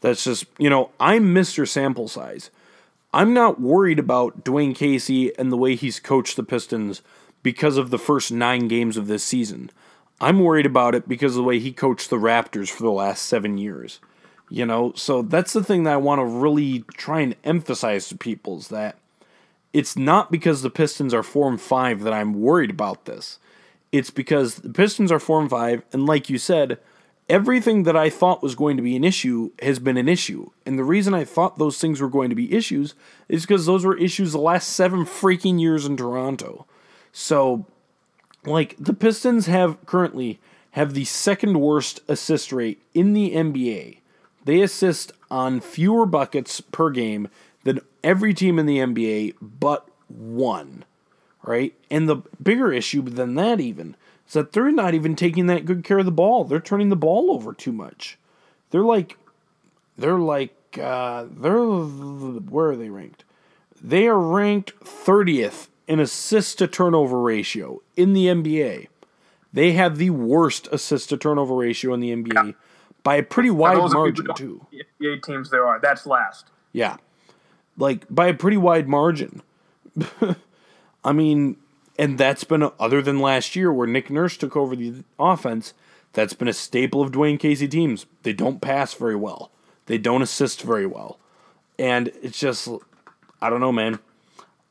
that's 0.00 0.24
just, 0.24 0.44
you 0.58 0.68
know, 0.68 0.90
I'm 1.00 1.34
Mr. 1.34 1.66
Sample 1.66 2.08
Size. 2.08 2.50
I'm 3.14 3.34
not 3.34 3.60
worried 3.60 3.98
about 3.98 4.44
Dwane 4.44 4.74
Casey 4.74 5.36
and 5.38 5.52
the 5.52 5.56
way 5.56 5.74
he's 5.74 6.00
coached 6.00 6.36
the 6.36 6.42
Pistons 6.42 7.02
because 7.42 7.76
of 7.76 7.90
the 7.90 7.98
first 7.98 8.32
nine 8.32 8.68
games 8.68 8.96
of 8.96 9.06
this 9.06 9.24
season. 9.24 9.70
I'm 10.20 10.40
worried 10.40 10.66
about 10.66 10.94
it 10.94 11.08
because 11.08 11.32
of 11.32 11.36
the 11.36 11.42
way 11.42 11.58
he 11.58 11.72
coached 11.72 12.08
the 12.08 12.16
Raptors 12.16 12.70
for 12.70 12.82
the 12.82 12.90
last 12.90 13.22
seven 13.22 13.58
years. 13.58 14.00
You 14.48 14.66
know, 14.66 14.92
so 14.94 15.22
that's 15.22 15.52
the 15.52 15.64
thing 15.64 15.84
that 15.84 15.94
I 15.94 15.96
want 15.96 16.20
to 16.20 16.24
really 16.24 16.84
try 16.94 17.20
and 17.20 17.34
emphasize 17.42 18.08
to 18.08 18.16
people 18.16 18.58
is 18.58 18.68
that 18.68 18.98
it's 19.72 19.96
not 19.96 20.30
because 20.30 20.62
the 20.62 20.70
Pistons 20.70 21.14
are 21.14 21.22
four 21.22 21.48
and 21.48 21.60
five 21.60 22.02
that 22.02 22.12
I'm 22.12 22.34
worried 22.34 22.70
about 22.70 23.04
this. 23.04 23.38
It's 23.90 24.10
because 24.10 24.56
the 24.56 24.70
Pistons 24.70 25.12
are 25.12 25.18
four 25.18 25.40
and 25.40 25.50
five, 25.50 25.82
and 25.92 26.06
like 26.06 26.30
you 26.30 26.38
said, 26.38 26.78
everything 27.28 27.84
that 27.84 27.96
I 27.96 28.10
thought 28.10 28.42
was 28.42 28.54
going 28.54 28.76
to 28.76 28.82
be 28.82 28.96
an 28.96 29.04
issue 29.04 29.50
has 29.60 29.78
been 29.78 29.96
an 29.96 30.08
issue. 30.08 30.50
And 30.66 30.78
the 30.78 30.84
reason 30.84 31.14
I 31.14 31.24
thought 31.24 31.58
those 31.58 31.78
things 31.78 32.00
were 32.00 32.08
going 32.08 32.30
to 32.30 32.36
be 32.36 32.54
issues 32.54 32.94
is 33.28 33.42
because 33.42 33.66
those 33.66 33.84
were 33.84 33.96
issues 33.96 34.32
the 34.32 34.38
last 34.38 34.68
seven 34.68 35.04
freaking 35.04 35.60
years 35.60 35.86
in 35.86 35.96
Toronto. 35.96 36.66
So, 37.12 37.66
like 38.44 38.76
the 38.78 38.94
Pistons 38.94 39.46
have 39.46 39.84
currently 39.86 40.40
have 40.72 40.94
the 40.94 41.04
second 41.04 41.60
worst 41.60 42.00
assist 42.08 42.52
rate 42.52 42.82
in 42.94 43.12
the 43.12 43.32
NBA. 43.32 43.98
They 44.44 44.60
assist 44.60 45.12
on 45.30 45.60
fewer 45.60 46.06
buckets 46.06 46.60
per 46.60 46.90
game 46.90 47.28
than 47.64 47.80
every 48.02 48.34
team 48.34 48.58
in 48.58 48.66
the 48.66 48.78
NBA 48.78 49.34
but 49.40 49.88
one. 50.08 50.84
Right? 51.42 51.74
And 51.90 52.08
the 52.08 52.16
bigger 52.40 52.72
issue 52.72 53.02
than 53.02 53.34
that 53.34 53.60
even 53.60 53.96
is 54.26 54.34
that 54.34 54.52
they're 54.52 54.70
not 54.70 54.94
even 54.94 55.16
taking 55.16 55.46
that 55.46 55.64
good 55.64 55.82
care 55.82 55.98
of 55.98 56.04
the 56.04 56.12
ball. 56.12 56.44
They're 56.44 56.60
turning 56.60 56.88
the 56.88 56.96
ball 56.96 57.32
over 57.32 57.52
too 57.52 57.72
much. 57.72 58.18
They're 58.70 58.82
like 58.82 59.18
they're 59.98 60.18
like 60.18 60.56
uh 60.80 61.26
they're 61.30 61.58
where 61.58 62.70
are 62.70 62.76
they 62.76 62.90
ranked? 62.90 63.24
They 63.82 64.06
are 64.06 64.18
ranked 64.18 64.78
30th 64.80 65.68
in 65.88 65.98
assist 65.98 66.58
to 66.58 66.68
turnover 66.68 67.20
ratio 67.20 67.82
in 67.96 68.12
the 68.12 68.26
NBA. 68.26 68.88
They 69.52 69.72
have 69.72 69.98
the 69.98 70.10
worst 70.10 70.68
assist 70.72 71.10
to 71.10 71.16
turnover 71.16 71.54
ratio 71.54 71.92
in 71.92 72.00
the 72.00 72.14
NBA 72.14 72.54
by 73.02 73.16
a 73.16 73.22
pretty 73.22 73.50
wide 73.50 73.76
margin 73.76 74.26
too. 74.34 74.66
NBA 75.00 75.22
teams 75.22 75.50
there 75.50 75.66
are. 75.66 75.80
That's 75.80 76.06
last. 76.06 76.46
Yeah. 76.72 76.96
Like 77.76 78.06
by 78.10 78.28
a 78.28 78.34
pretty 78.34 78.56
wide 78.56 78.88
margin. 78.88 79.42
I 81.04 81.12
mean, 81.12 81.56
and 81.98 82.18
that's 82.18 82.44
been 82.44 82.70
other 82.78 83.02
than 83.02 83.18
last 83.18 83.56
year 83.56 83.72
where 83.72 83.86
Nick 83.86 84.10
Nurse 84.10 84.36
took 84.36 84.56
over 84.56 84.76
the 84.76 85.04
offense, 85.18 85.74
that's 86.12 86.34
been 86.34 86.48
a 86.48 86.52
staple 86.52 87.02
of 87.02 87.10
Dwane 87.10 87.38
Casey 87.38 87.68
teams. 87.68 88.06
They 88.22 88.32
don't 88.32 88.60
pass 88.60 88.94
very 88.94 89.16
well. 89.16 89.50
They 89.86 89.98
don't 89.98 90.22
assist 90.22 90.62
very 90.62 90.86
well. 90.86 91.18
And 91.78 92.08
it's 92.22 92.38
just 92.38 92.68
I 93.40 93.50
don't 93.50 93.60
know, 93.60 93.72
man. 93.72 93.98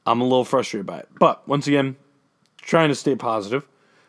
I'm 0.05 0.21
a 0.21 0.25
little 0.25 0.45
frustrated 0.45 0.85
by 0.85 0.99
it. 0.99 1.09
But 1.19 1.47
once 1.47 1.67
again, 1.67 1.97
trying 2.61 2.89
to 2.89 2.95
stay 2.95 3.15
positive. 3.15 3.67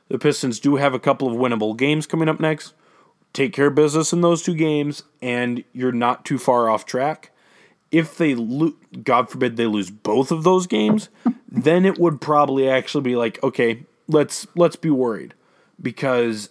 The 0.09 0.19
Pistons 0.19 0.61
do 0.61 0.77
have 0.77 0.95
a 0.95 1.01
couple 1.01 1.29
of 1.29 1.35
winnable 1.35 1.77
games 1.77 2.07
coming 2.07 2.29
up 2.29 2.41
next. 2.41 2.75
Take 3.33 3.53
care 3.53 3.69
of 3.69 3.75
business 3.75 4.13
in 4.13 4.21
those 4.21 4.43
two 4.43 4.55
games, 4.55 5.05
and 5.21 5.65
you're 5.73 5.93
not 5.93 6.25
too 6.25 6.39
far 6.39 6.69
off 6.69 6.85
track. 6.85 7.31
If 7.93 8.17
they, 8.17 8.35
lose, 8.35 8.75
God 9.05 9.31
forbid, 9.31 9.57
they 9.57 9.67
lose 9.67 9.91
both 9.91 10.33
of 10.33 10.43
those 10.43 10.67
games, 10.67 11.09
then 11.49 11.85
it 11.85 11.99
would 11.99 12.21
probably 12.21 12.69
actually 12.69 13.03
be 13.03 13.17
like, 13.17 13.43
okay, 13.43 13.85
let's 14.09 14.47
let's 14.57 14.77
be 14.77 14.91
worried 14.91 15.35
because 15.81 16.49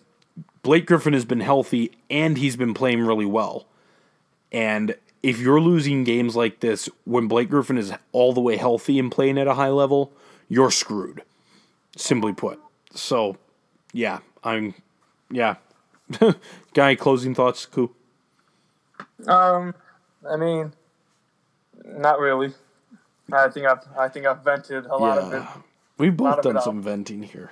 Blake 0.64 0.86
Griffin 0.86 1.14
has 1.14 1.26
been 1.26 1.42
healthy 1.42 1.92
and 2.10 2.38
he's 2.38 2.56
been 2.56 2.74
playing 2.74 3.02
really 3.02 3.26
well, 3.26 3.66
and 4.52 4.96
if 5.24 5.40
you're 5.40 5.62
losing 5.62 6.04
games 6.04 6.36
like 6.36 6.60
this 6.60 6.90
when 7.06 7.28
Blake 7.28 7.50
Griffin 7.50 7.78
is 7.78 7.94
all 8.12 8.34
the 8.34 8.42
way 8.42 8.58
healthy 8.58 8.98
and 9.00 9.12
playing 9.12 9.38
at 9.38 9.48
a 9.48 9.54
high 9.54 9.70
level, 9.70 10.12
you're 10.50 10.72
screwed. 10.72 11.24
Simply 11.96 12.34
put. 12.34 12.60
So, 12.94 13.38
yeah, 13.94 14.20
I'm, 14.44 14.74
yeah. 15.30 15.56
Guy, 16.74 16.96
closing 16.96 17.36
thoughts, 17.36 17.66
Cool. 17.66 17.92
Um, 19.28 19.76
I 20.30 20.36
mean, 20.36 20.74
not 21.86 22.20
really. 22.20 22.54
I 23.32 23.50
think 23.50 23.66
I've 23.66 23.80
I 23.98 24.08
think 24.10 24.26
I've 24.26 24.44
vented 24.44 24.86
a 24.86 24.96
lot 24.96 25.18
of 25.18 25.34
it. 25.34 25.44
We've 25.98 26.16
both 26.16 26.42
done 26.42 26.62
some 26.62 26.82
venting 26.82 27.24
here. 27.24 27.52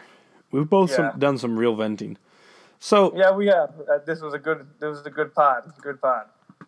We've 0.52 0.70
both 0.70 0.90
Yeah. 0.92 1.12
some, 1.12 1.20
done 1.20 1.38
some 1.38 1.58
real 1.58 1.76
venting. 1.76 2.18
So, 2.80 3.14
Yeah, 3.16 3.32
we 3.32 3.48
have. 3.48 3.74
Uh, 3.92 4.00
this 4.06 4.22
was 4.22 4.34
a 4.34 4.40
good. 4.40 4.66
This 4.80 4.90
was 4.90 5.06
a 5.06 5.10
good 5.10 5.36
pod. 5.36 5.72
Good 5.82 6.02
pod. 6.02 6.26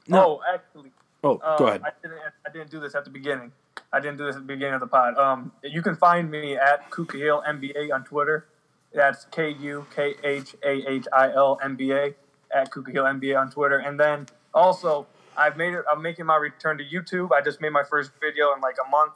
No. 0.08 0.40
Oh, 0.40 0.42
actually, 0.54 0.92
oh, 1.24 1.38
uh, 1.38 1.58
go 1.58 1.68
ahead. 1.68 1.82
I 1.84 1.92
didn't. 2.02 2.20
I 2.46 2.52
didn't 2.52 2.70
do 2.70 2.80
this 2.80 2.96
at 2.96 3.06
the 3.06 3.10
beginning. 3.10 3.52
I 3.94 4.00
didn't 4.00 4.18
do 4.18 4.26
this 4.26 4.36
at 4.36 4.42
the 4.42 4.48
beginning 4.48 4.76
of 4.76 4.80
the 4.82 4.88
pod. 4.88 5.18
Um, 5.18 5.52
you 5.64 5.82
can 5.82 5.96
find 5.96 6.30
me 6.30 6.56
at 6.56 6.90
Kuka 6.92 7.18
Hill 7.18 7.44
NBA 7.48 7.92
on 7.94 8.04
Twitter. 8.04 8.46
That's 8.94 9.26
K 9.32 9.52
U 9.52 9.86
K 9.96 10.16
H 10.24 10.56
A 10.64 10.84
H 10.90 11.08
I 11.14 11.32
L 11.32 11.58
M 11.64 11.76
B 11.76 11.92
A 11.92 12.14
at 12.54 12.72
Kuka 12.72 12.92
Hill 12.92 13.06
NBA 13.06 13.40
on 13.40 13.50
Twitter. 13.50 13.78
And 13.80 14.00
then 14.00 14.28
also, 14.54 15.08
I've 15.42 15.58
made 15.58 15.74
it. 15.74 15.84
I'm 15.92 16.02
making 16.02 16.26
my 16.26 16.36
return 16.36 16.78
to 16.78 16.84
YouTube. 16.84 17.32
I 17.32 17.42
just 17.42 17.62
made 17.62 17.72
my 17.72 17.84
first 17.84 18.12
video 18.22 18.54
in 18.54 18.62
like 18.62 18.76
a 18.86 18.90
month, 18.90 19.14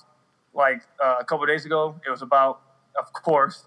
like 0.53 0.81
uh, 1.03 1.17
a 1.19 1.23
couple 1.23 1.45
days 1.45 1.65
ago. 1.65 1.95
It 2.05 2.09
was 2.09 2.23
about, 2.23 2.61
of 2.99 3.13
course, 3.13 3.65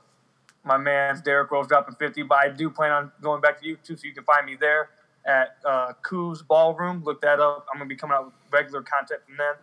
my 0.65 0.77
man's 0.77 1.21
Derrick 1.21 1.51
Rose 1.51 1.69
dropping 1.69 1.95
50. 1.95 2.25
But 2.25 2.39
I 2.39 2.49
do 2.49 2.69
plan 2.69 2.91
on 2.91 3.13
going 3.23 3.41
back 3.41 3.61
to 3.63 3.67
YouTube, 3.67 4.01
so 4.01 4.07
you 4.07 4.13
can 4.13 4.25
find 4.25 4.45
me 4.45 4.57
there 4.59 4.91
at 5.25 5.57
uh, 5.65 5.93
Koo's 6.03 6.43
Ballroom. 6.43 7.05
Look 7.05 7.21
that 7.23 7.39
up. 7.39 7.67
I'm 7.73 7.79
gonna 7.79 7.89
be 7.89 7.97
coming 7.97 8.17
out 8.17 8.27
with 8.27 8.35
regular 8.51 8.83
content 8.83 9.21
from 9.25 9.37
then. 9.37 9.55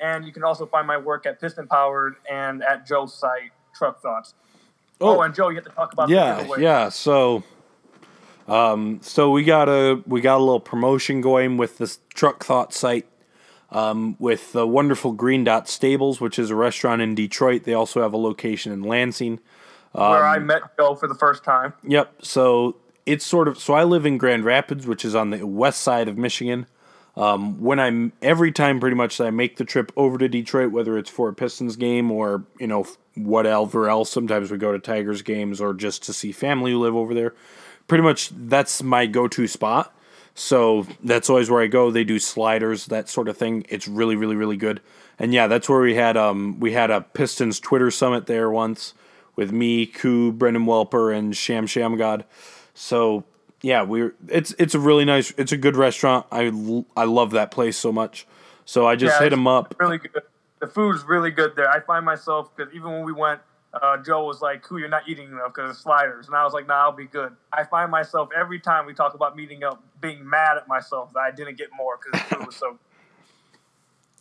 And 0.00 0.24
you 0.26 0.32
can 0.32 0.42
also 0.42 0.66
find 0.66 0.86
my 0.86 0.98
work 0.98 1.26
at 1.26 1.40
Piston 1.40 1.68
Powered 1.68 2.16
and 2.30 2.62
at 2.62 2.86
Joe's 2.86 3.14
site, 3.14 3.52
Truck 3.74 4.02
Thoughts. 4.02 4.34
Oh, 5.00 5.20
and 5.22 5.34
Joe, 5.34 5.48
you 5.48 5.56
have 5.56 5.64
to 5.64 5.70
talk 5.70 5.92
about 5.92 6.08
the 6.08 6.14
yeah, 6.14 6.56
yeah. 6.58 6.88
So, 6.88 7.42
um, 8.48 9.00
so 9.02 9.30
we 9.30 9.44
got 9.44 9.68
a 9.68 10.02
we 10.06 10.20
got 10.20 10.38
a 10.38 10.44
little 10.44 10.60
promotion 10.60 11.20
going 11.20 11.56
with 11.56 11.78
this 11.78 11.98
Truck 12.14 12.44
Thought 12.44 12.74
site, 12.74 13.06
um, 13.70 14.16
with 14.18 14.52
the 14.52 14.66
wonderful 14.66 15.12
Green 15.12 15.44
Dot 15.44 15.68
Stables, 15.68 16.20
which 16.20 16.38
is 16.38 16.50
a 16.50 16.56
restaurant 16.56 17.02
in 17.02 17.14
Detroit. 17.14 17.64
They 17.64 17.74
also 17.74 18.02
have 18.02 18.12
a 18.12 18.18
location 18.18 18.72
in 18.72 18.82
Lansing. 18.82 19.40
where 19.92 20.26
Um, 20.26 20.34
I 20.34 20.38
met 20.38 20.62
Joe 20.78 20.94
for 20.94 21.08
the 21.08 21.14
first 21.14 21.44
time. 21.44 21.72
Yep. 21.84 22.14
So 22.22 22.76
it's 23.06 23.24
sort 23.24 23.48
of 23.48 23.58
so 23.58 23.74
I 23.74 23.84
live 23.84 24.06
in 24.06 24.18
Grand 24.18 24.44
Rapids, 24.44 24.86
which 24.86 25.04
is 25.04 25.14
on 25.14 25.30
the 25.30 25.46
west 25.46 25.82
side 25.82 26.08
of 26.08 26.18
Michigan. 26.18 26.66
Um, 27.14 27.60
when 27.60 27.78
I'm 27.78 28.12
every 28.22 28.52
time 28.52 28.80
pretty 28.80 28.96
much 28.96 29.18
that 29.18 29.26
I 29.26 29.30
make 29.30 29.56
the 29.56 29.66
trip 29.66 29.92
over 29.96 30.16
to 30.18 30.28
Detroit, 30.28 30.72
whether 30.72 30.96
it's 30.96 31.10
for 31.10 31.28
a 31.28 31.34
Pistons 31.34 31.76
game 31.76 32.10
or 32.10 32.44
you 32.58 32.66
know 32.66 32.86
whatever 33.14 33.88
else, 33.88 34.10
sometimes 34.10 34.50
we 34.50 34.56
go 34.56 34.72
to 34.72 34.78
Tigers 34.78 35.20
games 35.20 35.60
or 35.60 35.74
just 35.74 36.02
to 36.04 36.12
see 36.12 36.32
family 36.32 36.72
who 36.72 36.80
live 36.80 36.96
over 36.96 37.12
there. 37.12 37.34
Pretty 37.88 38.02
much 38.02 38.30
that's 38.30 38.82
my 38.82 39.06
go-to 39.06 39.46
spot. 39.46 39.94
So 40.34 40.86
that's 41.04 41.28
always 41.28 41.50
where 41.50 41.62
I 41.62 41.66
go. 41.66 41.90
They 41.90 42.04
do 42.04 42.18
sliders, 42.18 42.86
that 42.86 43.08
sort 43.08 43.28
of 43.28 43.36
thing. 43.36 43.66
It's 43.68 43.86
really, 43.86 44.16
really, 44.16 44.36
really 44.36 44.56
good. 44.56 44.80
And 45.18 45.34
yeah, 45.34 45.46
that's 45.46 45.68
where 45.68 45.80
we 45.80 45.94
had 45.94 46.16
um 46.16 46.58
we 46.58 46.72
had 46.72 46.90
a 46.90 47.02
Pistons 47.02 47.60
Twitter 47.60 47.90
summit 47.90 48.26
there 48.26 48.50
once 48.50 48.94
with 49.36 49.52
me, 49.52 49.86
Koo, 49.86 50.32
Brendan 50.32 50.64
Welper, 50.66 51.16
and 51.16 51.36
Sham 51.36 51.66
Shamgod. 51.66 52.24
So 52.74 53.24
yeah, 53.60 53.82
we're 53.82 54.14
it's 54.28 54.54
it's 54.58 54.74
a 54.74 54.78
really 54.80 55.04
nice, 55.04 55.32
it's 55.36 55.52
a 55.52 55.56
good 55.56 55.76
restaurant. 55.76 56.26
I 56.32 56.50
I 56.96 57.04
love 57.04 57.32
that 57.32 57.50
place 57.50 57.76
so 57.76 57.92
much. 57.92 58.26
So 58.64 58.86
I 58.86 58.96
just 58.96 59.14
Yeah, 59.16 59.24
hit 59.24 59.32
it's 59.32 59.38
him 59.38 59.46
up. 59.46 59.74
Really 59.78 59.98
good. 59.98 60.22
The 60.60 60.66
food's 60.66 61.04
really 61.04 61.30
good 61.30 61.56
there. 61.56 61.68
I 61.68 61.80
find 61.80 62.06
myself 62.06 62.54
because 62.56 62.72
even 62.72 62.90
when 62.92 63.04
we 63.04 63.12
went, 63.12 63.40
uh, 63.74 63.96
Joe 63.98 64.26
was 64.26 64.42
like, 64.42 64.66
"Who 64.66 64.78
you're 64.78 64.88
not 64.88 65.08
eating 65.08 65.28
enough 65.28 65.54
because 65.54 65.70
of 65.70 65.76
sliders," 65.76 66.26
and 66.26 66.36
I 66.36 66.44
was 66.44 66.52
like, 66.52 66.66
"Nah, 66.66 66.82
I'll 66.82 66.92
be 66.92 67.06
good." 67.06 67.34
I 67.52 67.64
find 67.64 67.90
myself 67.90 68.28
every 68.36 68.60
time 68.60 68.86
we 68.86 68.94
talk 68.94 69.14
about 69.14 69.36
meeting 69.36 69.64
up, 69.64 69.82
being 70.00 70.28
mad 70.28 70.56
at 70.56 70.68
myself 70.68 71.12
that 71.14 71.20
I 71.20 71.30
didn't 71.30 71.56
get 71.56 71.68
more 71.76 71.98
because 71.98 72.20
the 72.20 72.36
food 72.36 72.46
was 72.46 72.56
so. 72.56 72.78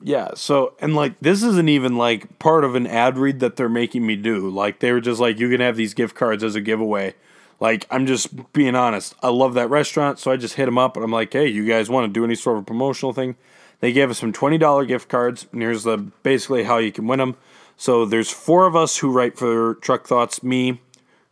Yeah, 0.03 0.29
so 0.33 0.73
and 0.79 0.95
like 0.95 1.19
this 1.19 1.43
isn't 1.43 1.69
even 1.69 1.95
like 1.95 2.39
part 2.39 2.63
of 2.63 2.73
an 2.73 2.87
ad 2.87 3.19
read 3.19 3.39
that 3.41 3.55
they're 3.55 3.69
making 3.69 4.03
me 4.03 4.15
do. 4.15 4.49
Like 4.49 4.79
they 4.79 4.91
were 4.91 4.99
just 4.99 5.19
like 5.19 5.39
you 5.39 5.47
can 5.47 5.61
have 5.61 5.75
these 5.75 5.93
gift 5.93 6.15
cards 6.15 6.43
as 6.43 6.55
a 6.55 6.61
giveaway. 6.61 7.13
Like 7.59 7.85
I'm 7.91 8.07
just 8.07 8.51
being 8.51 8.73
honest. 8.73 9.13
I 9.21 9.29
love 9.29 9.53
that 9.53 9.69
restaurant, 9.69 10.17
so 10.17 10.31
I 10.31 10.37
just 10.37 10.55
hit 10.55 10.65
them 10.65 10.79
up 10.79 10.95
and 10.95 11.05
I'm 11.05 11.11
like, 11.11 11.31
"Hey, 11.31 11.47
you 11.49 11.67
guys 11.67 11.87
want 11.87 12.11
to 12.11 12.11
do 12.11 12.25
any 12.25 12.33
sort 12.33 12.57
of 12.57 12.65
promotional 12.65 13.13
thing?" 13.13 13.35
They 13.79 13.91
gave 13.91 14.09
us 14.09 14.19
some 14.19 14.31
$20 14.31 14.87
gift 14.87 15.09
cards, 15.09 15.47
and 15.51 15.61
here's 15.61 15.83
the 15.83 15.97
basically 15.97 16.63
how 16.63 16.77
you 16.77 16.91
can 16.91 17.07
win 17.07 17.19
them. 17.19 17.35
So 17.81 18.05
there's 18.05 18.29
four 18.29 18.67
of 18.67 18.75
us 18.75 18.97
who 18.97 19.09
write 19.09 19.39
for 19.39 19.73
Truck 19.73 20.05
Thoughts, 20.05 20.43
me, 20.43 20.79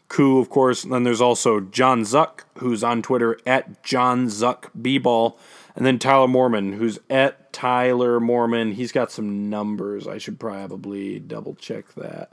Koo, 0.07 0.39
of 0.39 0.49
course, 0.49 0.83
and 0.83 0.91
then 0.91 1.03
there's 1.03 1.21
also 1.21 1.59
John 1.59 2.01
Zuck, 2.01 2.39
who's 2.57 2.83
on 2.83 3.03
Twitter 3.03 3.37
at 3.45 3.83
John 3.83 4.25
Zuck 4.25 4.71
B-Ball, 4.81 5.37
and 5.75 5.85
then 5.85 5.99
Tyler 5.99 6.27
Moorman, 6.27 6.73
who's 6.73 6.97
at 7.07 7.53
Tyler 7.53 8.19
Moorman. 8.19 8.73
He's 8.73 8.91
got 8.91 9.11
some 9.11 9.51
numbers. 9.51 10.07
I 10.07 10.17
should 10.17 10.39
probably 10.39 11.19
double 11.19 11.53
check 11.53 11.93
that. 11.93 12.31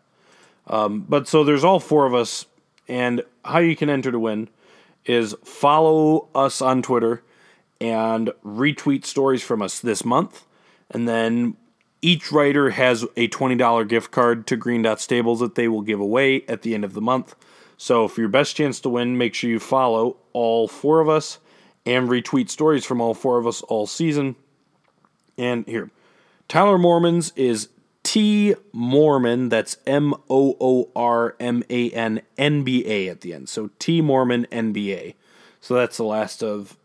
Um, 0.66 1.00
but 1.06 1.28
so 1.28 1.44
there's 1.44 1.62
all 1.62 1.78
four 1.78 2.06
of 2.06 2.14
us, 2.14 2.46
and 2.88 3.20
how 3.44 3.58
you 3.58 3.76
can 3.76 3.90
enter 3.90 4.10
to 4.10 4.18
win 4.18 4.48
is 5.04 5.36
follow 5.44 6.28
us 6.34 6.62
on 6.62 6.80
Twitter 6.80 7.22
and 7.82 8.30
retweet 8.42 9.04
stories 9.04 9.42
from 9.42 9.60
us 9.60 9.78
this 9.78 10.06
month, 10.06 10.46
and 10.90 11.06
then 11.06 11.58
each 12.06 12.30
writer 12.30 12.70
has 12.70 13.02
a 13.16 13.26
$20 13.26 13.88
gift 13.88 14.12
card 14.12 14.46
to 14.46 14.56
Green 14.56 14.82
Dot 14.82 15.00
Stables 15.00 15.40
that 15.40 15.56
they 15.56 15.66
will 15.66 15.82
give 15.82 15.98
away 15.98 16.44
at 16.46 16.62
the 16.62 16.72
end 16.72 16.84
of 16.84 16.94
the 16.94 17.00
month. 17.00 17.34
So, 17.76 18.06
for 18.06 18.20
your 18.20 18.30
best 18.30 18.54
chance 18.54 18.78
to 18.80 18.88
win, 18.88 19.18
make 19.18 19.34
sure 19.34 19.50
you 19.50 19.58
follow 19.58 20.16
all 20.32 20.68
four 20.68 21.00
of 21.00 21.08
us 21.08 21.40
and 21.84 22.08
retweet 22.08 22.48
stories 22.48 22.84
from 22.84 23.00
all 23.00 23.12
four 23.12 23.38
of 23.38 23.46
us 23.46 23.60
all 23.62 23.88
season. 23.88 24.36
And 25.36 25.66
here, 25.66 25.90
Tyler 26.46 26.78
Moorman's 26.78 27.32
is 27.34 27.70
T 28.04 28.54
Moorman, 28.72 29.50
that's 29.50 29.76
M 29.84 30.14
O 30.30 30.56
O 30.60 30.88
R 30.94 31.34
M 31.40 31.64
A 31.68 31.90
N 31.90 32.22
N 32.38 32.62
B 32.62 32.86
A 32.86 33.08
at 33.08 33.22
the 33.22 33.34
end. 33.34 33.48
So, 33.48 33.70
T 33.80 34.00
Moorman 34.00 34.46
NBA. 34.50 35.16
So, 35.60 35.74
that's 35.74 35.96
the 35.96 36.04
last 36.04 36.40
of 36.40 36.76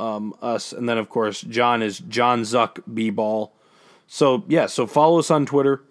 um, 0.00 0.34
us. 0.42 0.72
And 0.72 0.88
then, 0.88 0.98
of 0.98 1.08
course, 1.08 1.42
John 1.42 1.80
is 1.80 2.00
John 2.00 2.42
Zuck 2.42 2.82
B 2.92 3.10
Ball. 3.10 3.54
So, 4.08 4.42
yeah, 4.48 4.66
so 4.66 4.86
follow 4.86 5.18
us 5.18 5.30
on 5.30 5.44
Twitter, 5.44 5.82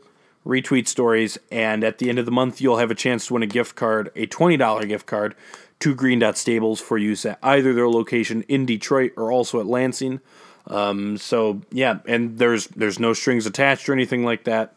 retweet 0.45 0.87
stories, 0.87 1.37
and 1.51 1.83
at 1.83 1.99
the 1.99 2.09
end 2.09 2.17
of 2.17 2.25
the 2.25 2.31
month, 2.31 2.59
you'll 2.59 2.77
have 2.77 2.91
a 2.91 2.95
chance 2.95 3.27
to 3.27 3.35
win 3.35 3.43
a 3.43 3.47
gift 3.47 3.75
card, 3.75 4.11
a 4.15 4.25
$20 4.25 4.87
gift 4.87 5.05
card 5.05 5.35
to 5.79 5.93
Green 5.93 6.17
Dot 6.17 6.35
Stables 6.35 6.81
for 6.81 6.97
use 6.97 7.25
at 7.25 7.37
either 7.43 7.73
their 7.73 7.87
location 7.87 8.41
in 8.47 8.65
Detroit 8.65 9.13
or 9.15 9.31
also 9.31 9.59
at 9.59 9.67
Lansing. 9.67 10.19
Um, 10.65 11.17
so, 11.17 11.61
yeah, 11.71 11.99
and 12.07 12.39
there's 12.39 12.67
there's 12.67 12.99
no 12.99 13.13
strings 13.13 13.45
attached 13.45 13.87
or 13.87 13.93
anything 13.93 14.25
like 14.25 14.43
that. 14.45 14.75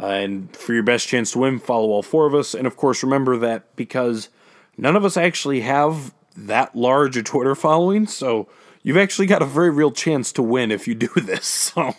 Uh, 0.00 0.06
and 0.06 0.56
for 0.56 0.74
your 0.74 0.82
best 0.82 1.08
chance 1.08 1.32
to 1.32 1.38
win, 1.38 1.58
follow 1.58 1.88
all 1.88 2.02
four 2.02 2.26
of 2.26 2.34
us. 2.34 2.54
And 2.54 2.66
of 2.66 2.76
course, 2.76 3.02
remember 3.02 3.36
that 3.38 3.74
because 3.74 4.28
none 4.76 4.96
of 4.96 5.04
us 5.04 5.16
actually 5.16 5.62
have 5.62 6.14
that 6.36 6.76
large 6.76 7.16
a 7.16 7.22
Twitter 7.22 7.54
following, 7.56 8.06
so 8.06 8.48
you've 8.82 8.96
actually 8.96 9.26
got 9.26 9.42
a 9.42 9.46
very 9.46 9.70
real 9.70 9.90
chance 9.90 10.32
to 10.32 10.42
win 10.42 10.70
if 10.70 10.86
you 10.86 10.94
do 10.94 11.08
this. 11.16 11.46
So, 11.46 11.94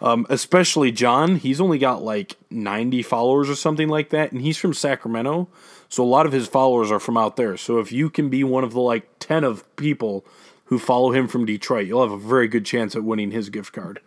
um, 0.00 0.26
especially 0.28 0.92
John, 0.92 1.36
he's 1.36 1.60
only 1.60 1.78
got 1.78 2.02
like 2.02 2.36
90 2.50 3.02
followers 3.02 3.48
or 3.48 3.54
something 3.54 3.88
like 3.88 4.10
that, 4.10 4.32
and 4.32 4.42
he's 4.42 4.58
from 4.58 4.74
Sacramento, 4.74 5.48
so 5.88 6.02
a 6.02 6.06
lot 6.06 6.26
of 6.26 6.32
his 6.32 6.48
followers 6.48 6.90
are 6.90 7.00
from 7.00 7.16
out 7.16 7.36
there. 7.36 7.56
So 7.56 7.78
if 7.78 7.92
you 7.92 8.10
can 8.10 8.28
be 8.28 8.44
one 8.44 8.64
of 8.64 8.72
the 8.72 8.80
like 8.80 9.08
10 9.20 9.44
of 9.44 9.76
people 9.76 10.24
who 10.66 10.78
follow 10.78 11.12
him 11.12 11.28
from 11.28 11.44
Detroit, 11.44 11.86
you'll 11.86 12.02
have 12.02 12.12
a 12.12 12.18
very 12.18 12.48
good 12.48 12.66
chance 12.66 12.96
at 12.96 13.04
winning 13.04 13.30
his 13.30 13.50
gift 13.50 13.72
card. 13.72 14.00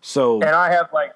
So 0.00 0.40
And 0.40 0.54
I 0.54 0.70
have 0.70 0.92
like, 0.92 1.14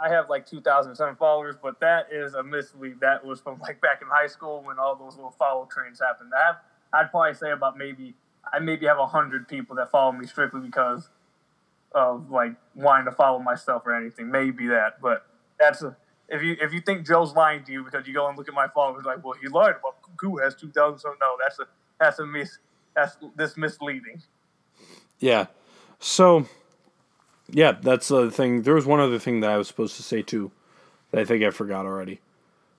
I 0.00 0.08
have 0.08 0.28
like 0.28 0.46
two 0.46 0.60
thousand 0.60 0.96
seven 0.96 1.14
followers, 1.14 1.54
but 1.62 1.78
that 1.78 2.08
is 2.10 2.34
a 2.34 2.42
mislead. 2.42 2.98
That 3.00 3.24
was 3.24 3.40
from 3.40 3.60
like 3.60 3.80
back 3.80 4.02
in 4.02 4.08
high 4.08 4.26
school 4.26 4.62
when 4.64 4.78
all 4.78 4.96
those 4.96 5.14
little 5.14 5.30
follow 5.30 5.68
trains 5.70 6.00
happened. 6.00 6.32
I 6.36 6.46
have, 6.46 6.56
I'd 6.92 7.10
probably 7.10 7.34
say 7.34 7.52
about 7.52 7.78
maybe 7.78 8.14
I 8.50 8.58
maybe 8.60 8.86
have 8.86 8.98
hundred 8.98 9.48
people 9.48 9.76
that 9.76 9.90
follow 9.90 10.12
me 10.12 10.26
strictly 10.26 10.60
because 10.60 11.08
of 11.94 12.30
like 12.30 12.52
wanting 12.74 13.04
to 13.04 13.12
follow 13.12 13.38
myself 13.38 13.82
or 13.84 13.94
anything. 13.94 14.30
Maybe 14.30 14.68
that, 14.68 15.00
but 15.02 15.26
that's 15.58 15.82
a, 15.82 15.96
if 16.28 16.42
you 16.42 16.56
if 16.60 16.72
you 16.72 16.80
think 16.80 17.06
Joe's 17.06 17.34
lying 17.34 17.64
to 17.64 17.72
you 17.72 17.84
because 17.84 18.06
you 18.06 18.14
go 18.14 18.28
and 18.28 18.38
look 18.38 18.48
at 18.48 18.54
my 18.54 18.68
followers 18.68 19.04
like, 19.04 19.22
well, 19.22 19.34
he 19.40 19.48
lied 19.48 19.76
about 19.78 19.96
who 20.18 20.38
has 20.38 20.54
two 20.54 20.70
thousand. 20.70 21.00
So 21.00 21.14
no, 21.20 21.36
that's 21.42 21.58
a 21.58 21.64
that's 22.00 22.18
a 22.18 22.26
mis 22.26 22.58
that's 22.94 23.16
this 23.36 23.56
misleading. 23.56 24.22
Yeah. 25.18 25.46
So, 26.00 26.46
yeah, 27.48 27.72
that's 27.80 28.08
the 28.08 28.28
thing. 28.30 28.62
There 28.62 28.74
was 28.74 28.86
one 28.86 28.98
other 28.98 29.20
thing 29.20 29.40
that 29.40 29.50
I 29.50 29.56
was 29.56 29.68
supposed 29.68 29.94
to 29.96 30.02
say 30.02 30.20
too, 30.20 30.50
that 31.12 31.20
I 31.20 31.24
think 31.24 31.44
I 31.44 31.50
forgot 31.50 31.86
already. 31.86 32.20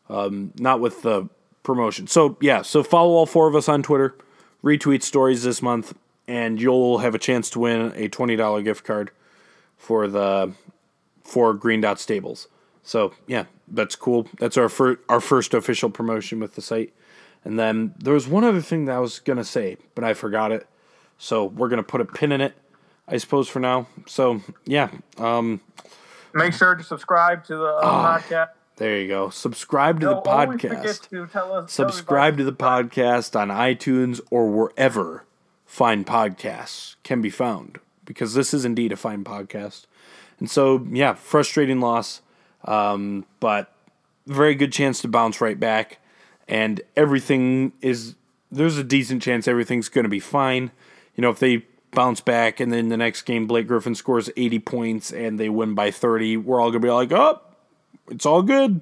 Um, 0.10 0.52
not 0.58 0.82
with 0.82 1.04
the 1.04 1.30
promotion. 1.64 2.08
So 2.08 2.38
yeah, 2.42 2.62
so 2.64 2.84
follow 2.84 3.12
all 3.12 3.26
four 3.26 3.48
of 3.48 3.56
us 3.56 3.70
on 3.70 3.82
Twitter, 3.82 4.16
retweet 4.64 5.04
stories 5.04 5.44
this 5.44 5.62
month, 5.62 5.94
and 6.28 6.60
you'll 6.62 7.00
have 7.00 7.14
a 7.16 7.20
chance 7.20 7.50
to 7.52 7.60
win 7.60 7.92
a 7.96 8.08
twenty 8.08 8.36
dollar 8.36 8.62
gift 8.62 8.84
card 8.86 9.12
for 9.78 10.08
the 10.08 10.54
for 11.24 11.54
Green 11.54 11.82
Dot 11.82 12.00
Stables. 12.00 12.48
So 12.84 13.14
yeah, 13.28 13.46
that's 13.68 13.96
cool. 13.96 14.28
That's 14.40 14.58
our 14.58 14.70
first 14.70 15.00
our 15.10 15.20
first 15.22 15.54
official 15.54 15.90
promotion 15.90 16.40
with 16.40 16.56
the 16.56 16.62
site. 16.62 16.94
And 17.46 17.60
then 17.60 17.94
there 18.00 18.14
was 18.14 18.28
one 18.28 18.44
other 18.46 18.62
thing 18.62 18.86
that 18.86 18.96
I 18.96 19.00
was 19.00 19.20
gonna 19.20 19.44
say, 19.44 19.78
but 19.96 20.04
I 20.04 20.14
forgot 20.14 20.52
it. 20.52 20.66
So 21.18 21.46
we're 21.46 21.70
gonna 21.70 21.84
put 21.84 22.00
a 22.02 22.06
pin 22.06 22.32
in 22.32 22.40
it, 22.42 22.54
I 23.08 23.18
suppose, 23.18 23.48
for 23.50 23.60
now. 23.60 23.88
So 24.08 24.42
yeah, 24.66 24.90
um, 25.18 25.60
Make 26.34 26.54
sure 26.54 26.74
to 26.74 26.84
subscribe 26.84 27.44
to 27.46 27.56
the 27.56 27.66
uh, 27.66 27.80
Ah. 27.84 28.20
podcast. 28.20 28.50
There 28.78 29.00
you 29.00 29.08
go. 29.08 29.30
Subscribe 29.30 30.00
to 30.00 30.08
Joe, 30.08 30.22
the 30.24 30.30
podcast. 30.30 31.10
to 31.10 31.68
Subscribe 31.68 32.38
to 32.38 32.44
the 32.44 32.54
podcast 32.54 33.40
on 33.40 33.50
iTunes 33.50 34.20
or 34.32 34.50
wherever 34.50 35.26
fine 35.66 36.04
podcasts 36.04 36.96
can 37.04 37.22
be 37.22 37.30
found 37.30 37.80
because 38.06 38.34
this 38.34 38.54
is 38.54 38.66
indeed 38.66 38.92
a 38.92 38.96
fine 38.96 39.24
podcast. 39.24 39.86
And 40.40 40.50
so, 40.50 40.86
yeah, 40.92 41.14
frustrating 41.14 41.80
loss, 41.80 42.22
um, 42.66 43.26
but 43.40 43.74
very 44.26 44.56
good 44.56 44.72
chance 44.72 45.02
to 45.02 45.08
bounce 45.08 45.40
right 45.40 45.60
back. 45.60 46.00
And 46.48 46.82
everything 46.98 47.74
is, 47.82 48.16
there's 48.52 48.78
a 48.78 48.84
decent 48.84 49.22
chance 49.22 49.48
everything's 49.48 49.90
going 49.90 50.04
to 50.04 50.10
be 50.10 50.20
fine. 50.20 50.72
You 51.16 51.22
know, 51.22 51.30
if 51.30 51.40
they 51.40 51.66
bounce 51.92 52.22
back 52.22 52.60
and 52.60 52.74
then 52.74 52.90
the 52.90 52.98
next 52.98 53.22
game 53.22 53.46
Blake 53.46 53.68
Griffin 53.68 53.94
scores 53.94 54.32
80 54.36 54.60
points 54.60 55.12
and 55.12 55.40
they 55.40 55.50
win 55.50 55.76
by 55.76 55.92
30, 55.92 56.38
we're 56.38 56.60
all 56.60 56.72
going 56.72 56.82
to 56.82 56.88
be 56.88 56.92
like, 56.92 57.12
oh, 57.12 57.40
it's 58.10 58.26
all 58.26 58.42
good. 58.42 58.82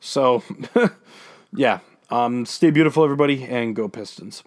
So, 0.00 0.42
yeah, 1.54 1.80
um, 2.10 2.46
stay 2.46 2.70
beautiful, 2.70 3.04
everybody, 3.04 3.44
and 3.44 3.74
go 3.76 3.88
Pistons. 3.88 4.42